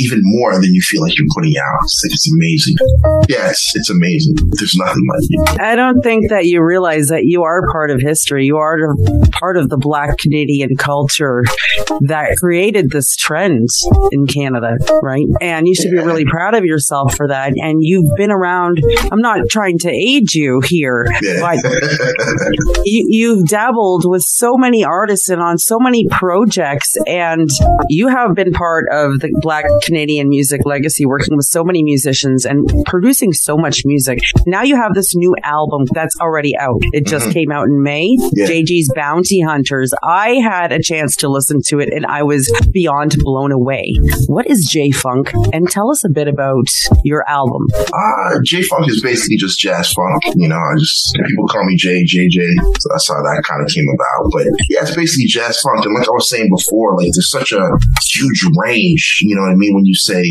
even 0.00 0.20
more 0.22 0.54
than 0.54 0.72
you 0.72 0.80
feel 0.82 1.02
like 1.02 1.16
you're 1.16 1.28
putting 1.34 1.54
out. 1.56 1.84
It's, 1.84 2.00
like, 2.04 2.12
it's 2.12 2.28
amazing. 2.32 2.76
Yes, 3.28 3.60
it's 3.74 3.90
amazing. 3.90 4.34
There's 4.56 4.74
nothing 4.76 5.04
like 5.12 5.26
it. 5.28 5.60
I 5.60 5.76
don't 5.76 6.00
think 6.02 6.30
that 6.30 6.46
you 6.46 6.62
realize 6.62 7.08
that 7.08 7.24
you 7.24 7.35
are 7.44 7.62
part 7.70 7.90
of 7.90 8.00
history. 8.00 8.46
You 8.46 8.58
are 8.58 8.94
part 9.32 9.56
of 9.56 9.68
the 9.68 9.76
Black 9.76 10.18
Canadian 10.18 10.76
culture 10.76 11.44
that 12.02 12.36
created 12.38 12.90
this 12.90 13.16
trend 13.16 13.68
in 14.12 14.26
Canada, 14.26 14.76
right? 15.02 15.26
And 15.40 15.66
you 15.66 15.74
should 15.74 15.90
be 15.90 15.98
really 15.98 16.24
proud 16.24 16.54
of 16.54 16.64
yourself 16.64 17.14
for 17.14 17.28
that. 17.28 17.52
And 17.56 17.78
you've 17.82 18.14
been 18.16 18.30
around. 18.30 18.82
I'm 19.10 19.20
not 19.20 19.48
trying 19.48 19.78
to 19.80 19.90
aid 19.90 20.34
you 20.34 20.60
here, 20.64 21.06
but 21.40 21.56
you, 22.84 23.06
you've 23.08 23.48
dabbled 23.48 24.04
with 24.08 24.22
so 24.22 24.56
many 24.56 24.84
artists 24.84 25.28
and 25.28 25.40
on 25.40 25.58
so 25.58 25.78
many 25.78 26.06
projects, 26.10 26.94
and 27.06 27.48
you 27.88 28.08
have 28.08 28.34
been 28.34 28.52
part 28.52 28.86
of 28.92 29.20
the 29.20 29.30
Black 29.40 29.64
Canadian 29.82 30.28
music 30.28 30.62
legacy, 30.64 31.06
working 31.06 31.36
with 31.36 31.46
so 31.46 31.64
many 31.64 31.82
musicians 31.82 32.44
and 32.44 32.68
producing 32.86 33.32
so 33.32 33.56
much 33.56 33.82
music. 33.84 34.18
Now 34.46 34.62
you 34.62 34.76
have 34.76 34.94
this 34.94 35.14
new 35.14 35.34
album 35.42 35.84
that's 35.92 36.16
already 36.20 36.56
out. 36.56 36.80
It 36.92 37.06
just 37.06 37.25
came 37.32 37.50
out 37.50 37.66
in 37.66 37.82
May. 37.82 38.16
Yeah. 38.32 38.46
JJ's 38.46 38.90
Bounty 38.94 39.40
Hunters. 39.40 39.92
I 40.02 40.34
had 40.34 40.72
a 40.72 40.80
chance 40.80 41.16
to 41.16 41.28
listen 41.28 41.60
to 41.66 41.80
it 41.80 41.92
and 41.92 42.06
I 42.06 42.22
was 42.22 42.50
beyond 42.70 43.16
blown 43.18 43.52
away. 43.52 43.94
What 44.26 44.46
is 44.46 44.66
J 44.66 44.90
Funk? 44.90 45.32
And 45.52 45.68
tell 45.68 45.90
us 45.90 46.04
a 46.04 46.08
bit 46.08 46.28
about 46.28 46.68
your 47.04 47.28
album. 47.28 47.66
Uh, 47.74 48.38
J 48.44 48.62
Funk 48.62 48.88
is 48.88 49.02
basically 49.02 49.36
just 49.36 49.58
jazz 49.58 49.92
funk. 49.92 50.22
You 50.36 50.48
know, 50.48 50.56
I 50.56 50.74
just 50.78 51.16
people 51.26 51.46
call 51.48 51.64
me 51.64 51.76
J 51.76 52.04
JJ. 52.04 52.54
So 52.80 52.88
that's 52.90 53.08
how 53.08 53.20
that 53.22 53.42
kind 53.46 53.62
of 53.62 53.68
came 53.68 53.86
about. 53.94 54.32
But 54.32 54.46
yeah, 54.68 54.82
it's 54.82 54.94
basically 54.94 55.26
jazz 55.26 55.58
funk. 55.60 55.84
And 55.84 55.94
like 55.94 56.08
I 56.08 56.12
was 56.12 56.28
saying 56.28 56.50
before, 56.54 56.96
like 56.96 57.10
there's 57.14 57.30
such 57.30 57.52
a 57.52 57.62
huge 58.10 58.44
range. 58.56 59.20
You 59.22 59.36
know 59.36 59.42
what 59.42 59.52
I 59.52 59.56
mean? 59.56 59.74
When 59.74 59.84
you 59.84 59.94
say 59.94 60.22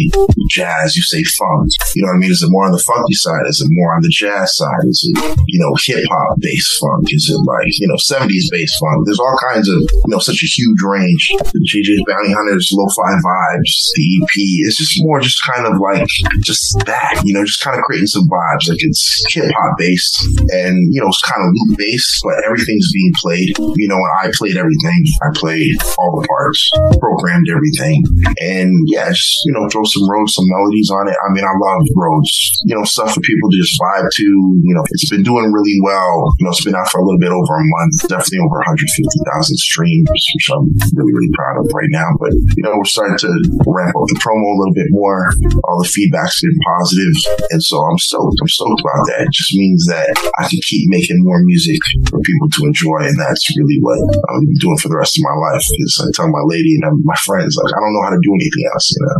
jazz, 0.50 0.96
you 0.96 1.04
say 1.04 1.24
funk. 1.24 1.70
You 1.96 2.04
know 2.04 2.10
what 2.10 2.16
I 2.16 2.20
mean? 2.20 2.32
Is 2.32 2.44
it 2.44 2.52
more 2.52 2.66
on 2.66 2.72
the 2.72 2.80
funky 2.80 3.14
side? 3.14 3.46
Is 3.48 3.62
it 3.62 3.70
more 3.72 3.96
on 3.96 4.02
the 4.02 4.10
jazz 4.12 4.56
side? 4.56 4.86
Is 4.86 5.10
it 5.10 5.40
you 5.48 5.60
know 5.60 5.76
hip 5.84 6.04
hop 6.10 6.38
based 6.40 6.78
funk? 6.86 7.10
Is 7.10 7.30
it 7.34 7.42
like 7.46 7.74
you 7.82 7.88
know 7.90 7.98
70s 7.98 8.46
based 8.52 8.78
funk? 8.78 9.06
There's 9.06 9.20
all 9.20 9.38
kinds 9.50 9.70
of 9.70 9.82
you 9.82 10.10
know 10.14 10.20
such 10.20 10.42
a 10.44 10.50
huge 10.50 10.82
range. 10.86 11.34
JJ's 11.66 12.04
Bounty 12.08 12.34
Hunters, 12.34 12.70
Lo-Fi 12.74 13.12
Vibes, 13.18 13.74
the 13.96 14.06
EP. 14.22 14.36
It's 14.70 14.78
just 14.78 15.02
more 15.02 15.20
just 15.20 15.42
kind 15.46 15.66
of 15.66 15.80
like 15.80 16.08
just 16.44 16.78
that. 16.86 17.22
You 17.26 17.34
know, 17.34 17.44
just 17.44 17.62
kind 17.62 17.78
of 17.78 17.84
creating 17.84 18.08
some 18.08 18.28
vibes. 18.30 18.70
Like 18.70 18.82
it's 18.82 19.26
hip 19.34 19.52
hop 19.58 19.78
based 19.78 20.22
and 20.54 20.76
you 20.94 21.02
know 21.02 21.08
it's 21.08 21.22
kind 21.22 21.42
of 21.42 21.50
loop 21.54 21.78
based, 21.78 22.22
but 22.24 22.44
everything's 22.46 22.92
being 22.94 23.14
played. 23.16 23.50
You 23.58 23.88
know, 23.88 23.98
and 23.98 24.14
I 24.22 24.32
played 24.36 24.58
everything. 24.58 25.02
I 25.24 25.30
played 25.34 25.76
all 25.98 26.22
the 26.22 26.28
parts, 26.28 26.70
programmed 27.00 27.50
everything, 27.50 28.04
and 28.40 28.72
yeah, 28.88 29.10
just 29.10 29.42
you 29.46 29.54
know 29.54 29.68
throw 29.70 29.84
some 29.86 30.10
roads, 30.10 30.34
some 30.34 30.46
melodies 30.48 30.92
on 30.92 31.08
it. 31.08 31.18
I 31.24 31.34
mean, 31.34 31.44
I 31.44 31.54
love 31.58 31.84
roads. 31.96 32.32
You 32.66 32.76
know, 32.76 32.84
stuff 32.84 33.14
for 33.14 33.22
people 33.22 33.50
to 33.50 33.58
just 33.58 33.80
vibe 33.80 34.10
to. 34.12 34.24
You 34.24 34.74
know, 34.76 34.84
it's 34.90 35.10
been 35.10 35.24
doing 35.24 35.52
really 35.52 35.80
well. 35.82 36.34
You 36.40 36.46
know, 36.46 36.52
it's 36.52 36.64
been 36.64 36.75
out 36.76 36.88
for 36.92 37.00
a 37.00 37.06
little 37.06 37.20
bit 37.20 37.32
over 37.32 37.54
a 37.56 37.66
month, 37.80 38.08
definitely 38.12 38.44
over 38.46 38.60
150,000 38.68 39.58
streams, 39.58 40.08
which 40.12 40.48
I'm 40.52 40.66
really, 40.96 41.14
really 41.16 41.32
proud 41.34 41.64
of 41.64 41.72
right 41.74 41.92
now. 41.92 42.10
But, 42.20 42.34
you 42.36 42.64
know, 42.64 42.76
we're 42.78 42.88
starting 42.90 43.18
to 43.26 43.32
ramp 43.66 43.96
up 43.96 44.08
the 44.12 44.20
promo 44.20 44.44
a 44.44 44.58
little 44.60 44.76
bit 44.76 44.90
more. 44.92 45.32
All 45.68 45.80
the 45.82 45.90
feedback's 45.90 46.42
been 46.44 46.58
positive. 46.78 47.14
And 47.52 47.62
so 47.64 47.80
I'm 47.82 47.98
stoked. 47.98 48.38
I'm 48.42 48.48
stoked 48.52 48.82
about 48.84 49.02
that. 49.16 49.28
It 49.28 49.34
just 49.34 49.56
means 49.56 49.88
that 49.88 50.12
I 50.40 50.48
can 50.48 50.60
keep 50.68 50.88
making 50.92 51.24
more 51.24 51.40
music 51.44 51.80
for 52.10 52.20
people 52.22 52.50
to 52.60 52.66
enjoy. 52.68 53.08
And 53.08 53.18
that's 53.20 53.44
really 53.58 53.80
what 53.82 54.00
I'm 54.30 54.46
doing 54.60 54.78
for 54.82 54.90
the 54.90 54.98
rest 55.00 55.18
of 55.18 55.24
my 55.24 55.36
life. 55.52 55.66
Is 55.66 55.92
I 56.04 56.08
tell 56.14 56.28
my 56.30 56.44
lady 56.46 56.76
and 56.82 57.00
my 57.04 57.16
friends, 57.24 57.56
like, 57.56 57.72
I 57.74 57.80
don't 57.80 57.94
know 57.94 58.04
how 58.04 58.14
to 58.14 58.22
do 58.22 58.32
anything 58.36 58.64
else, 58.74 58.86
you 58.92 59.00
know? 59.06 59.16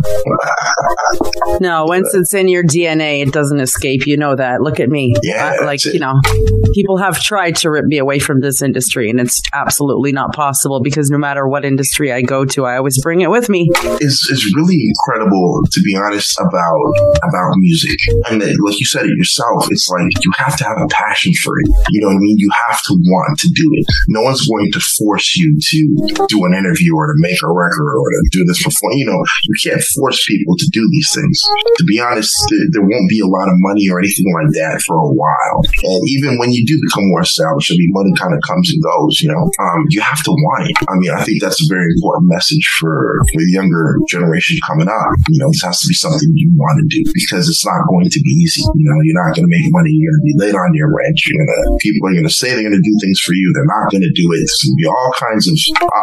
No, 1.60 1.84
once 1.86 2.12
it's 2.14 2.34
in 2.34 2.48
your 2.48 2.62
DNA, 2.62 3.22
it 3.22 3.32
doesn't 3.32 3.60
escape. 3.60 4.06
You 4.06 4.16
know 4.16 4.34
that. 4.36 4.60
Look 4.60 4.78
at 4.80 4.88
me. 4.88 5.14
Yeah, 5.22 5.56
I- 5.60 5.64
like, 5.64 5.84
you 5.84 5.98
know, 5.98 6.14
people 6.74 6.98
have 6.98 7.18
tried 7.20 7.45
to 7.52 7.70
rip 7.70 7.84
me 7.86 7.98
away 7.98 8.18
from 8.18 8.40
this 8.40 8.62
industry, 8.62 9.10
and 9.10 9.20
it's 9.20 9.40
absolutely 9.52 10.12
not 10.12 10.34
possible 10.34 10.80
because 10.82 11.10
no 11.10 11.18
matter 11.18 11.48
what 11.48 11.64
industry 11.64 12.12
I 12.12 12.22
go 12.22 12.44
to, 12.44 12.64
I 12.64 12.76
always 12.76 13.00
bring 13.02 13.20
it 13.20 13.30
with 13.30 13.48
me. 13.48 13.68
It's, 14.00 14.28
it's 14.30 14.54
really 14.54 14.78
incredible 14.88 15.62
to 15.70 15.80
be 15.80 15.96
honest 15.96 16.38
about 16.40 16.92
about 17.22 17.52
music. 17.56 17.98
And 18.30 18.40
like 18.40 18.78
you 18.78 18.86
said 18.86 19.04
it 19.06 19.16
yourself, 19.16 19.68
it's 19.70 19.88
like 19.88 20.24
you 20.24 20.32
have 20.36 20.56
to 20.56 20.64
have 20.64 20.78
a 20.78 20.88
passion 20.88 21.32
for 21.42 21.52
it. 21.60 21.68
You 21.90 22.00
know 22.00 22.08
what 22.08 22.16
I 22.16 22.20
mean? 22.20 22.38
You 22.38 22.50
have 22.68 22.82
to 22.82 22.94
want 22.94 23.38
to 23.40 23.48
do 23.48 23.66
it. 23.74 23.86
No 24.08 24.22
one's 24.22 24.46
going 24.46 24.70
to 24.72 24.80
force 24.80 25.36
you 25.36 25.56
to 25.60 26.26
do 26.28 26.44
an 26.44 26.54
interview 26.54 26.94
or 26.96 27.06
to 27.06 27.16
make 27.18 27.42
a 27.42 27.48
record 27.48 27.94
or 27.96 28.08
to 28.10 28.28
do 28.32 28.44
this 28.44 28.62
before. 28.62 28.92
You 28.92 29.06
know, 29.06 29.20
you 29.44 29.54
can't 29.62 29.82
force 29.96 30.24
people 30.26 30.56
to 30.58 30.66
do 30.72 30.88
these 30.90 31.10
things. 31.14 31.40
To 31.78 31.84
be 31.84 32.00
honest, 32.00 32.32
there 32.72 32.82
won't 32.82 33.10
be 33.10 33.20
a 33.20 33.26
lot 33.26 33.48
of 33.48 33.56
money 33.58 33.88
or 33.90 33.98
anything 33.98 34.26
like 34.34 34.52
that 34.54 34.82
for 34.86 34.96
a 34.96 35.12
while. 35.12 35.58
And 35.82 36.02
even 36.08 36.38
when 36.38 36.52
you 36.52 36.64
do 36.66 36.78
become 36.80 37.08
more 37.08 37.24
established, 37.36 37.68
I 37.68 37.76
mean, 37.76 37.92
money 37.92 38.12
kind 38.16 38.32
of 38.32 38.40
comes 38.48 38.72
and 38.72 38.80
goes, 38.80 39.20
you 39.20 39.28
know, 39.28 39.44
um, 39.60 39.84
you 39.92 40.00
have 40.00 40.24
to 40.24 40.32
want 40.32 40.72
it. 40.72 40.76
I 40.88 40.96
mean, 40.96 41.12
I 41.12 41.20
think 41.20 41.44
that's 41.44 41.60
a 41.60 41.68
very 41.68 41.92
important 42.00 42.32
message 42.32 42.64
for, 42.80 43.20
for 43.28 43.40
the 43.44 43.52
younger 43.52 44.00
generation 44.08 44.56
coming 44.64 44.88
up. 44.88 45.12
You 45.28 45.44
know, 45.44 45.52
this 45.52 45.62
has 45.68 45.76
to 45.84 45.88
be 45.92 45.96
something 45.96 46.32
you 46.32 46.48
want 46.56 46.80
to 46.80 46.86
do 46.88 47.04
because 47.12 47.48
it's 47.48 47.64
not 47.64 47.84
going 47.92 48.08
to 48.08 48.20
be 48.24 48.32
easy. 48.40 48.64
You 48.64 48.86
know, 48.88 48.98
you're 49.04 49.20
not 49.20 49.36
going 49.36 49.44
to 49.44 49.52
make 49.52 49.68
money. 49.68 49.92
You're 49.92 50.16
going 50.16 50.24
to 50.24 50.28
be 50.32 50.36
late 50.40 50.56
on 50.56 50.72
your 50.72 50.88
rent. 50.88 51.16
You're 51.28 51.36
going 51.44 51.52
to, 51.52 51.60
people 51.84 52.08
are 52.08 52.16
going 52.16 52.30
to 52.30 52.32
say 52.32 52.56
they're 52.56 52.64
going 52.64 52.80
to 52.80 52.88
do 52.88 52.96
things 53.04 53.20
for 53.20 53.36
you. 53.36 53.52
They're 53.52 53.68
not 53.68 53.92
going 53.92 54.04
to 54.04 54.14
do 54.16 54.26
it. 54.32 54.40
There's 54.40 54.62
going 54.64 54.74
to 54.74 54.80
be 54.80 54.88
all 54.88 55.12
kinds 55.20 55.44
of 55.44 55.54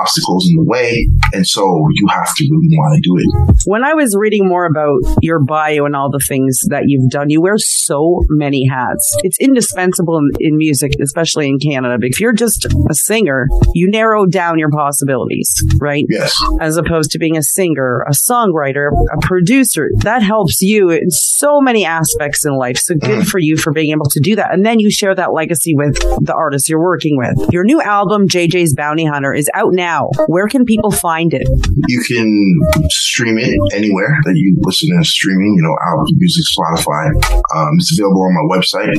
obstacles 0.01 0.45
in 0.45 0.53
the 0.61 0.67
way. 0.69 1.09
And 1.33 1.47
so 1.47 1.65
you 1.97 2.05
have 2.13 2.29
to 2.37 2.43
really 2.45 2.71
want 2.77 2.93
to 2.97 3.01
do 3.01 3.13
it. 3.17 3.29
When 3.65 3.83
I 3.83 3.93
was 3.93 4.15
reading 4.17 4.47
more 4.47 4.65
about 4.65 5.01
your 5.21 5.41
bio 5.41 5.85
and 5.85 5.95
all 5.95 6.11
the 6.11 6.21
things 6.21 6.61
that 6.69 6.85
you've 6.87 7.09
done, 7.09 7.29
you 7.29 7.41
wear 7.41 7.57
so 7.57 8.21
many 8.29 8.67
hats. 8.67 9.17
It's 9.23 9.39
indispensable 9.39 10.17
in, 10.17 10.29
in 10.39 10.57
music, 10.57 10.93
especially 11.13 11.47
in 11.47 11.59
Canada. 11.59 11.97
But 11.99 12.09
if 12.09 12.19
you're 12.19 12.33
just 12.33 12.65
a 12.65 12.93
singer, 12.93 13.47
you 13.75 13.87
narrow 13.91 14.25
down 14.25 14.57
your 14.57 14.71
possibilities, 14.71 15.53
right? 15.79 16.05
Yes. 16.09 16.33
As 16.59 16.75
opposed 16.75 17.11
to 17.11 17.19
being 17.19 17.37
a 17.37 17.43
singer, 17.43 18.03
a 18.07 18.13
songwriter, 18.13 18.89
a 19.13 19.19
producer. 19.21 19.89
That 19.99 20.23
helps 20.23 20.61
you 20.61 20.89
in 20.89 21.11
so 21.11 21.61
many 21.61 21.85
aspects 21.85 22.45
in 22.45 22.57
life. 22.57 22.77
So 22.77 22.95
good 22.95 23.27
for 23.27 23.37
you 23.39 23.57
for 23.57 23.71
being 23.71 23.91
able 23.91 24.09
to 24.09 24.19
do 24.19 24.35
that. 24.37 24.51
And 24.53 24.65
then 24.65 24.79
you 24.79 24.89
share 24.89 25.13
that 25.13 25.33
legacy 25.33 25.75
with 25.75 25.99
the 25.99 26.33
artists 26.35 26.67
you're 26.67 26.81
working 26.81 27.17
with. 27.17 27.53
Your 27.53 27.63
new 27.63 27.81
album, 27.81 28.27
JJ's 28.27 28.73
Bounty 28.73 29.05
Hunter, 29.05 29.33
is 29.33 29.49
out 29.53 29.73
now. 29.73 30.09
Where 30.27 30.47
can 30.47 30.65
people 30.65 30.91
find 30.91 31.33
it? 31.33 31.47
You 31.87 32.01
can 32.01 32.89
stream 32.89 33.37
it 33.37 33.53
anywhere 33.73 34.15
that 34.25 34.33
you 34.35 34.57
listen 34.61 34.89
to 34.97 35.05
streaming, 35.05 35.53
you 35.57 35.61
know, 35.61 35.75
Apple 35.91 36.05
Music, 36.17 36.45
Spotify. 36.57 37.13
Um, 37.55 37.69
it's 37.77 37.97
available 37.97 38.23
on 38.23 38.33
my 38.33 38.57
website, 38.57 38.89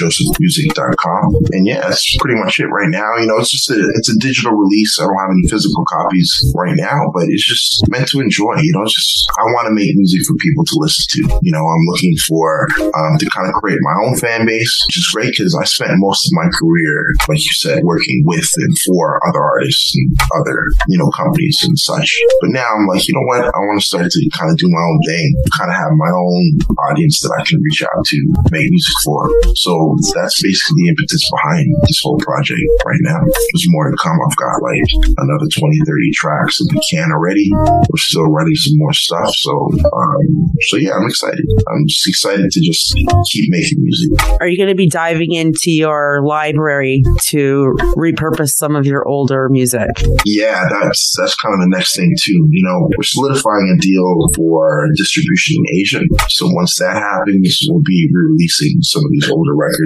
www.joeljosephmusic.com. 0.00 1.22
And 1.52 1.66
yeah, 1.66 1.80
that's 1.80 2.16
pretty 2.18 2.38
much 2.40 2.58
it 2.60 2.66
right 2.66 2.88
now. 2.88 3.16
You 3.18 3.26
know, 3.26 3.38
it's 3.38 3.50
just 3.50 3.70
a, 3.70 3.78
it's 3.94 4.08
a 4.08 4.18
digital 4.18 4.52
release. 4.52 4.98
I 4.98 5.04
don't 5.04 5.18
have 5.20 5.30
any 5.30 5.48
physical 5.48 5.84
copies 5.92 6.30
right 6.54 6.74
now, 6.76 7.10
but 7.12 7.24
it's 7.28 7.46
just 7.46 7.84
meant 7.88 8.08
to 8.08 8.20
enjoy. 8.20 8.56
You 8.60 8.72
know, 8.74 8.82
it's 8.82 8.94
just, 8.94 9.30
I 9.38 9.44
want 9.52 9.68
to 9.68 9.74
make 9.74 9.94
music 9.94 10.26
for 10.26 10.34
people 10.40 10.64
to 10.64 10.76
listen 10.78 11.04
to. 11.10 11.38
You 11.42 11.52
know, 11.52 11.64
I'm 11.64 11.84
looking 11.92 12.16
for, 12.26 12.68
um, 12.80 13.18
to 13.18 13.26
kind 13.34 13.48
of 13.48 13.54
create 13.54 13.78
my 13.82 13.96
own 14.06 14.16
fan 14.16 14.46
base, 14.46 14.72
which 14.88 14.98
is 14.98 15.10
great 15.12 15.32
because 15.32 15.54
I 15.54 15.64
spent 15.64 15.92
most 15.96 16.26
of 16.26 16.32
my 16.32 16.48
career, 16.58 17.04
like 17.28 17.42
you 17.42 17.54
said, 17.56 17.84
working 17.84 18.22
with 18.26 18.48
and 18.56 18.74
for 18.86 19.20
other 19.28 19.42
artists 19.42 19.94
and 19.94 20.16
other, 20.40 20.64
you 20.88 20.98
know, 20.98 21.10
companies 21.10 21.60
and 21.62 21.78
such. 21.78 22.08
But 22.40 22.50
now 22.50 22.66
I'm 22.66 22.86
like, 22.86 23.06
you 23.08 23.14
know 23.14 23.26
what? 23.26 23.44
I 23.44 23.58
want 23.68 23.80
to 23.80 23.86
start 23.86 24.10
to 24.10 24.20
kind 24.36 24.50
of 24.50 24.56
do 24.56 24.68
my 24.68 24.80
own 24.80 25.00
thing, 25.06 25.34
kind 25.56 25.70
of 25.70 25.76
have 25.76 25.92
my 25.96 26.10
own 26.10 26.42
audience 26.90 27.20
that 27.20 27.34
I 27.36 27.42
can 27.44 27.60
reach 27.62 27.82
out 27.82 28.04
to, 28.06 28.18
make 28.50 28.70
music 28.70 28.94
for. 29.04 29.28
So 29.54 29.89
that's 30.14 30.42
basically 30.42 30.82
the 30.84 30.88
impetus 30.90 31.24
behind 31.30 31.66
this 31.86 32.00
whole 32.02 32.18
project 32.18 32.60
right 32.86 33.02
now. 33.02 33.20
There's 33.20 33.66
more 33.68 33.90
to 33.90 33.96
come. 34.02 34.16
I've 34.26 34.36
got 34.36 34.62
like 34.62 34.88
another 35.18 35.48
20, 35.48 35.78
30 35.86 36.10
tracks 36.14 36.58
that 36.58 36.68
we 36.72 36.80
can 36.90 37.10
already. 37.12 37.48
We're 37.54 38.02
still 38.02 38.26
writing 38.28 38.56
some 38.56 38.76
more 38.76 38.92
stuff. 38.92 39.32
So, 39.34 39.52
um, 39.52 40.22
so 40.70 40.76
yeah, 40.76 40.94
I'm 40.94 41.06
excited. 41.06 41.44
I'm 41.68 41.86
just 41.86 42.06
excited 42.08 42.50
to 42.50 42.60
just 42.60 42.94
keep 43.30 43.46
making 43.50 43.78
music. 43.80 44.10
Are 44.40 44.48
you 44.48 44.56
going 44.56 44.68
to 44.68 44.78
be 44.78 44.88
diving 44.88 45.32
into 45.32 45.70
your 45.70 46.22
library 46.24 47.02
to 47.32 47.74
repurpose 47.96 48.56
some 48.56 48.76
of 48.76 48.86
your 48.86 49.06
older 49.06 49.48
music? 49.48 49.90
Yeah, 50.24 50.68
that's 50.70 51.14
that's 51.18 51.34
kind 51.36 51.54
of 51.54 51.60
the 51.60 51.76
next 51.76 51.96
thing 51.96 52.14
too. 52.20 52.46
You 52.50 52.62
know, 52.64 52.88
we're 52.96 53.04
solidifying 53.04 53.76
a 53.76 53.80
deal 53.80 54.28
for 54.34 54.88
distribution 54.96 55.56
in 55.58 55.80
Asia. 55.80 56.00
So 56.28 56.46
once 56.52 56.76
that 56.78 56.96
happens, 56.96 57.66
we'll 57.68 57.82
be 57.84 58.08
re-releasing 58.12 58.82
some 58.82 59.04
of 59.04 59.10
these 59.10 59.28
older 59.30 59.54
records, 59.54 59.79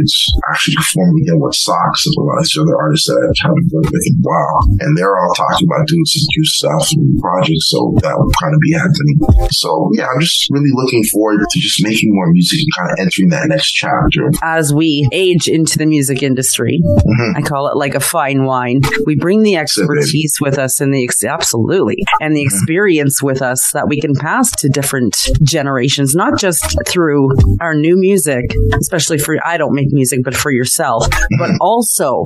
actually 0.50 0.76
performing 0.76 1.22
again 1.24 1.40
with 1.40 1.54
Sox 1.54 2.06
and 2.06 2.14
a 2.18 2.22
lot 2.24 2.38
of 2.38 2.44
these 2.44 2.58
other 2.58 2.76
artists 2.76 3.06
that 3.08 3.18
I 3.20 3.32
haven't 3.46 3.68
worked 3.72 3.92
with 3.92 4.06
a 4.06 4.14
while. 4.20 4.58
And 4.80 4.96
they're 4.96 5.14
all 5.14 5.34
talking 5.34 5.66
about 5.66 5.86
doing 5.86 6.04
some 6.06 6.24
new 6.36 6.44
stuff 6.44 6.84
and 6.92 7.18
projects, 7.20 7.70
so 7.70 7.94
that 8.02 8.14
would 8.16 8.32
kind 8.40 8.54
of 8.54 8.60
be 8.60 8.72
happening. 8.74 9.16
So 9.50 9.90
yeah, 9.94 10.06
I'm 10.08 10.20
just 10.20 10.48
really 10.50 10.72
looking 10.74 11.04
forward 11.04 11.44
to 11.48 11.58
just 11.60 11.82
making 11.82 12.10
more 12.12 12.30
music 12.32 12.60
and 12.60 12.72
kind 12.76 12.90
of 12.92 12.96
entering 13.00 13.28
that 13.30 13.48
next 13.48 13.72
chapter. 13.72 14.30
As 14.42 14.72
we 14.72 15.08
age 15.12 15.48
into 15.48 15.78
the 15.78 15.86
music 15.86 16.22
industry, 16.22 16.80
mm-hmm. 16.82 17.36
I 17.36 17.42
call 17.42 17.68
it 17.68 17.76
like 17.76 17.94
a 17.94 18.00
fine 18.00 18.44
wine. 18.44 18.80
We 19.06 19.16
bring 19.16 19.42
the 19.42 19.56
expertise 19.56 20.38
with 20.40 20.58
us 20.58 20.80
and 20.80 20.94
the 20.94 21.04
ex- 21.04 21.24
absolutely 21.24 22.04
and 22.20 22.36
the 22.36 22.40
mm-hmm. 22.40 22.46
experience 22.46 23.22
with 23.22 23.42
us 23.42 23.72
that 23.72 23.88
we 23.88 24.00
can 24.00 24.14
pass 24.14 24.50
to 24.56 24.68
different 24.68 25.16
generations, 25.42 26.14
not 26.14 26.38
just 26.38 26.76
through 26.88 27.30
our 27.60 27.74
new 27.74 27.96
music, 27.96 28.44
especially 28.80 29.18
for 29.18 29.36
I 29.44 29.56
don't 29.56 29.74
make 29.74 29.83
music, 29.90 30.20
but 30.24 30.36
for 30.36 30.50
yourself, 30.50 31.06
but 31.38 31.50
also 31.60 32.24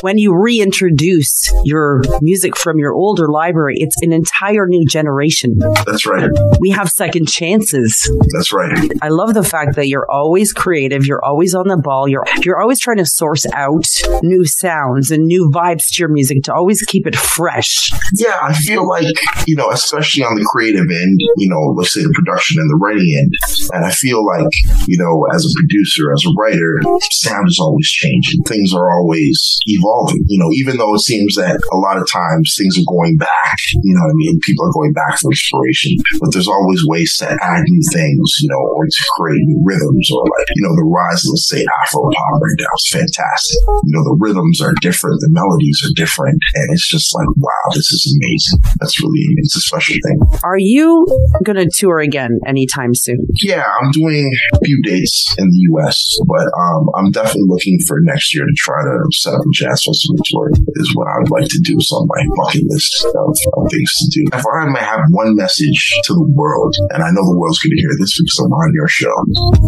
when 0.00 0.18
you 0.18 0.34
reintroduce 0.34 1.52
your 1.64 2.02
music 2.20 2.56
from 2.56 2.78
your 2.78 2.94
older 2.94 3.28
library, 3.28 3.76
it's 3.78 3.96
an 4.02 4.12
entire 4.12 4.66
new 4.66 4.84
generation. 4.86 5.56
That's 5.86 6.06
right. 6.06 6.30
We 6.60 6.70
have 6.70 6.88
second 6.88 7.28
chances. 7.28 8.10
That's 8.34 8.52
right. 8.52 8.90
I 9.02 9.08
love 9.08 9.34
the 9.34 9.44
fact 9.44 9.76
that 9.76 9.88
you're 9.88 10.06
always 10.10 10.52
creative, 10.52 11.06
you're 11.06 11.24
always 11.24 11.54
on 11.54 11.68
the 11.68 11.76
ball, 11.76 12.08
you're 12.08 12.24
you're 12.44 12.60
always 12.60 12.80
trying 12.80 12.98
to 12.98 13.06
source 13.06 13.46
out 13.54 13.86
new 14.22 14.44
sounds 14.44 15.10
and 15.10 15.26
new 15.26 15.50
vibes 15.54 15.88
to 15.92 16.00
your 16.00 16.08
music 16.08 16.42
to 16.44 16.54
always 16.54 16.82
keep 16.82 17.06
it 17.06 17.16
fresh. 17.16 17.90
Yeah, 18.14 18.38
I 18.42 18.54
feel 18.54 18.88
like, 18.88 19.14
you 19.46 19.56
know, 19.56 19.70
especially 19.70 20.24
on 20.24 20.34
the 20.34 20.46
creative 20.50 20.80
end, 20.80 21.20
you 21.36 21.48
know, 21.48 21.74
let's 21.76 21.92
say 21.92 22.02
the 22.02 22.12
production 22.14 22.60
and 22.60 22.70
the 22.70 22.78
writing 22.82 23.12
end. 23.18 23.32
And 23.72 23.84
I 23.84 23.90
feel 23.90 24.24
like, 24.24 24.48
you 24.86 24.98
know, 24.98 25.26
as 25.34 25.44
a 25.44 25.52
producer, 25.54 26.12
as 26.12 26.24
a 26.24 26.32
writer, 26.38 26.80
sound 27.10 27.48
is 27.48 27.58
always 27.60 27.88
changing. 27.88 28.42
Things 28.46 28.72
are 28.74 28.90
always 28.90 29.58
evolving. 29.66 30.24
You 30.26 30.38
know, 30.38 30.50
even 30.52 30.76
though 30.76 30.94
it 30.94 31.04
seems 31.04 31.34
that 31.36 31.60
a 31.72 31.78
lot 31.78 31.98
of 31.98 32.08
times 32.10 32.54
things 32.56 32.78
are 32.78 32.88
going 32.88 33.16
back, 33.16 33.58
you 33.82 33.94
know 33.94 34.04
what 34.04 34.14
I 34.14 34.18
mean? 34.18 34.38
People 34.42 34.66
are 34.66 34.74
going 34.74 34.92
back 34.92 35.18
for 35.18 35.30
inspiration, 35.30 35.92
but 36.20 36.32
there's 36.32 36.48
always 36.48 36.82
ways 36.86 37.16
to 37.18 37.26
add 37.28 37.62
new 37.66 37.84
things, 37.92 38.26
you 38.40 38.48
know, 38.48 38.62
or 38.74 38.84
to 38.86 39.02
create 39.16 39.42
new 39.44 39.60
rhythms 39.64 40.10
or 40.10 40.22
like, 40.22 40.48
you 40.54 40.62
know, 40.62 40.74
the 40.76 40.88
rise 40.88 41.24
of, 41.24 41.34
let's 41.34 41.48
say, 41.48 41.64
Afro 41.84 42.02
pop 42.02 42.40
right 42.40 42.58
now 42.58 42.72
is 42.76 42.88
fantastic. 42.90 43.58
You 43.84 43.92
know, 43.94 44.04
the 44.04 44.18
rhythms 44.18 44.60
are 44.60 44.74
different, 44.80 45.20
the 45.20 45.30
melodies 45.30 45.80
are 45.84 45.94
different, 45.94 46.38
and 46.54 46.66
it's 46.72 46.88
just 46.88 47.14
like, 47.14 47.28
wow, 47.36 47.66
this 47.74 47.90
is 47.90 48.02
amazing. 48.16 48.58
That's 48.80 49.00
really, 49.02 49.24
it's 49.38 49.56
a 49.56 49.60
special 49.60 49.96
thing. 50.02 50.18
Are 50.44 50.58
you 50.58 51.06
going 51.44 51.56
to 51.56 51.68
tour 51.68 51.98
again 52.00 52.40
anytime 52.46 52.94
soon? 52.94 53.18
Yeah, 53.42 53.64
I'm 53.80 53.90
doing 53.92 54.30
a 54.54 54.58
few 54.64 54.82
dates 54.82 55.34
in 55.38 55.48
the 55.48 55.60
U.S., 55.76 56.18
but 56.26 56.46
um, 56.58 56.77
Um, 56.78 56.88
I'm 56.94 57.10
definitely 57.10 57.48
looking 57.48 57.78
for 57.86 57.98
next 58.02 58.34
year 58.34 58.44
to 58.44 58.54
try 58.56 58.82
to 58.82 58.96
set 59.10 59.34
up 59.34 59.40
a 59.40 59.52
jazz 59.52 59.82
festival 59.82 60.22
tour. 60.24 60.50
Is 60.78 60.94
what 60.94 61.08
I 61.08 61.18
would 61.18 61.30
like 61.30 61.48
to 61.48 61.60
do. 61.60 61.74
It's 61.74 61.92
on 61.92 62.06
my 62.06 62.22
bucket 62.36 62.62
list 62.66 63.04
of, 63.04 63.34
of 63.56 63.70
things 63.70 63.92
to 63.98 64.06
do. 64.14 64.22
If 64.32 64.44
I 64.46 64.68
might 64.70 64.86
have 64.86 65.00
one 65.10 65.34
message 65.34 65.98
to 66.04 66.14
the 66.14 66.28
world, 66.34 66.76
and 66.94 67.02
I 67.02 67.10
know 67.10 67.24
the 67.26 67.38
world's 67.38 67.58
going 67.58 67.74
to 67.74 67.82
hear 67.82 67.94
this 67.98 68.14
because 68.14 68.38
I'm 68.44 68.52
on 68.52 68.74
your 68.74 68.88
show, 68.88 69.14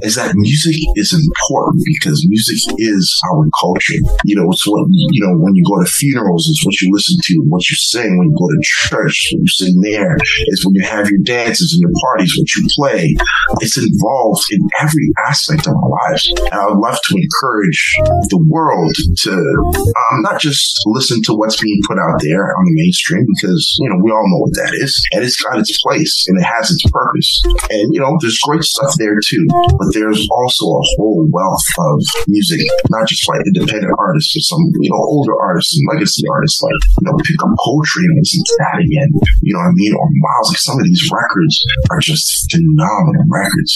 is 0.02 0.14
that 0.14 0.36
music 0.36 0.76
is 0.94 1.10
important 1.12 1.82
because 1.84 2.26
music 2.28 2.62
is 2.78 3.04
our 3.32 3.48
culture. 3.58 3.98
You 4.24 4.36
know, 4.38 4.46
it's 4.50 4.66
what 4.66 4.86
you 4.90 5.22
know 5.26 5.34
when 5.38 5.54
you 5.54 5.64
go 5.66 5.82
to 5.82 5.90
funerals, 5.90 6.46
it's 6.46 6.64
what 6.64 6.78
you 6.80 6.90
listen 6.92 7.18
to, 7.18 7.34
what 7.48 7.66
you 7.68 7.76
sing. 7.76 8.10
When 8.18 8.30
you 8.30 8.36
go 8.38 8.48
to 8.48 8.60
church, 8.62 9.30
what 9.32 9.40
you 9.42 9.48
sing 9.50 9.74
there. 9.82 10.16
It's 10.52 10.64
when 10.64 10.74
you 10.74 10.84
have 10.86 11.10
your 11.10 11.20
dances 11.24 11.74
and 11.74 11.80
your 11.80 11.94
parties, 12.12 12.36
what 12.38 12.50
you 12.54 12.62
play. 12.76 13.16
It's 13.60 13.76
involved 13.76 14.44
in 14.50 14.60
every 14.80 15.10
aspect 15.26 15.66
of 15.66 15.74
our 15.74 15.90
lives. 15.90 16.30
And 16.38 16.54
I 16.54 16.66
would 16.66 16.78
love 16.78 16.99
to 17.08 17.16
encourage 17.16 17.80
the 18.28 18.42
world 18.48 18.94
to 19.24 19.32
um, 19.32 20.22
not 20.22 20.40
just 20.40 20.80
listen 20.86 21.22
to 21.24 21.34
what's 21.34 21.60
being 21.60 21.80
put 21.86 21.98
out 21.98 22.20
there 22.20 22.52
on 22.56 22.64
the 22.64 22.74
mainstream 22.76 23.24
because, 23.36 23.76
you 23.80 23.88
know, 23.88 23.98
we 24.02 24.10
all 24.10 24.24
know 24.28 24.42
what 24.44 24.54
that 24.56 24.72
is. 24.76 24.94
And 25.12 25.24
it's 25.24 25.40
got 25.40 25.58
its 25.58 25.80
place 25.82 26.26
and 26.28 26.38
it 26.38 26.46
has 26.46 26.70
its 26.70 26.84
purpose. 26.90 27.42
And, 27.70 27.92
you 27.92 28.00
know, 28.00 28.16
there's 28.20 28.38
great 28.44 28.64
stuff 28.64 28.94
there 28.98 29.18
too. 29.20 29.44
But 29.78 29.92
there's 29.92 30.26
also 30.30 30.64
a 30.66 30.84
whole 30.96 31.26
wealth 31.30 31.68
of 31.78 31.98
music, 32.28 32.60
not 32.90 33.08
just 33.08 33.26
by 33.26 33.38
independent 33.46 33.92
artists, 33.98 34.34
but 34.34 34.44
some, 34.44 34.62
you 34.80 34.90
know, 34.90 35.00
older 35.00 35.34
artists 35.40 35.76
and 35.76 35.84
legacy 35.92 36.24
artists 36.30 36.62
like, 36.62 36.80
you 37.00 37.04
know, 37.06 37.16
pick 37.24 37.38
up 37.42 37.52
poetry 37.58 38.04
and 38.06 38.16
listen 38.18 38.42
to 38.44 38.54
that 38.60 38.76
again. 38.80 39.10
You 39.42 39.54
know 39.54 39.60
what 39.60 39.72
I 39.72 39.78
mean? 39.78 39.94
Or 39.94 40.06
Miles, 40.10 40.48
like 40.50 40.58
some 40.58 40.78
of 40.78 40.84
these 40.84 41.08
records 41.12 41.54
are 41.90 42.00
just 42.00 42.50
phenomenal 42.50 43.24
records. 43.28 43.72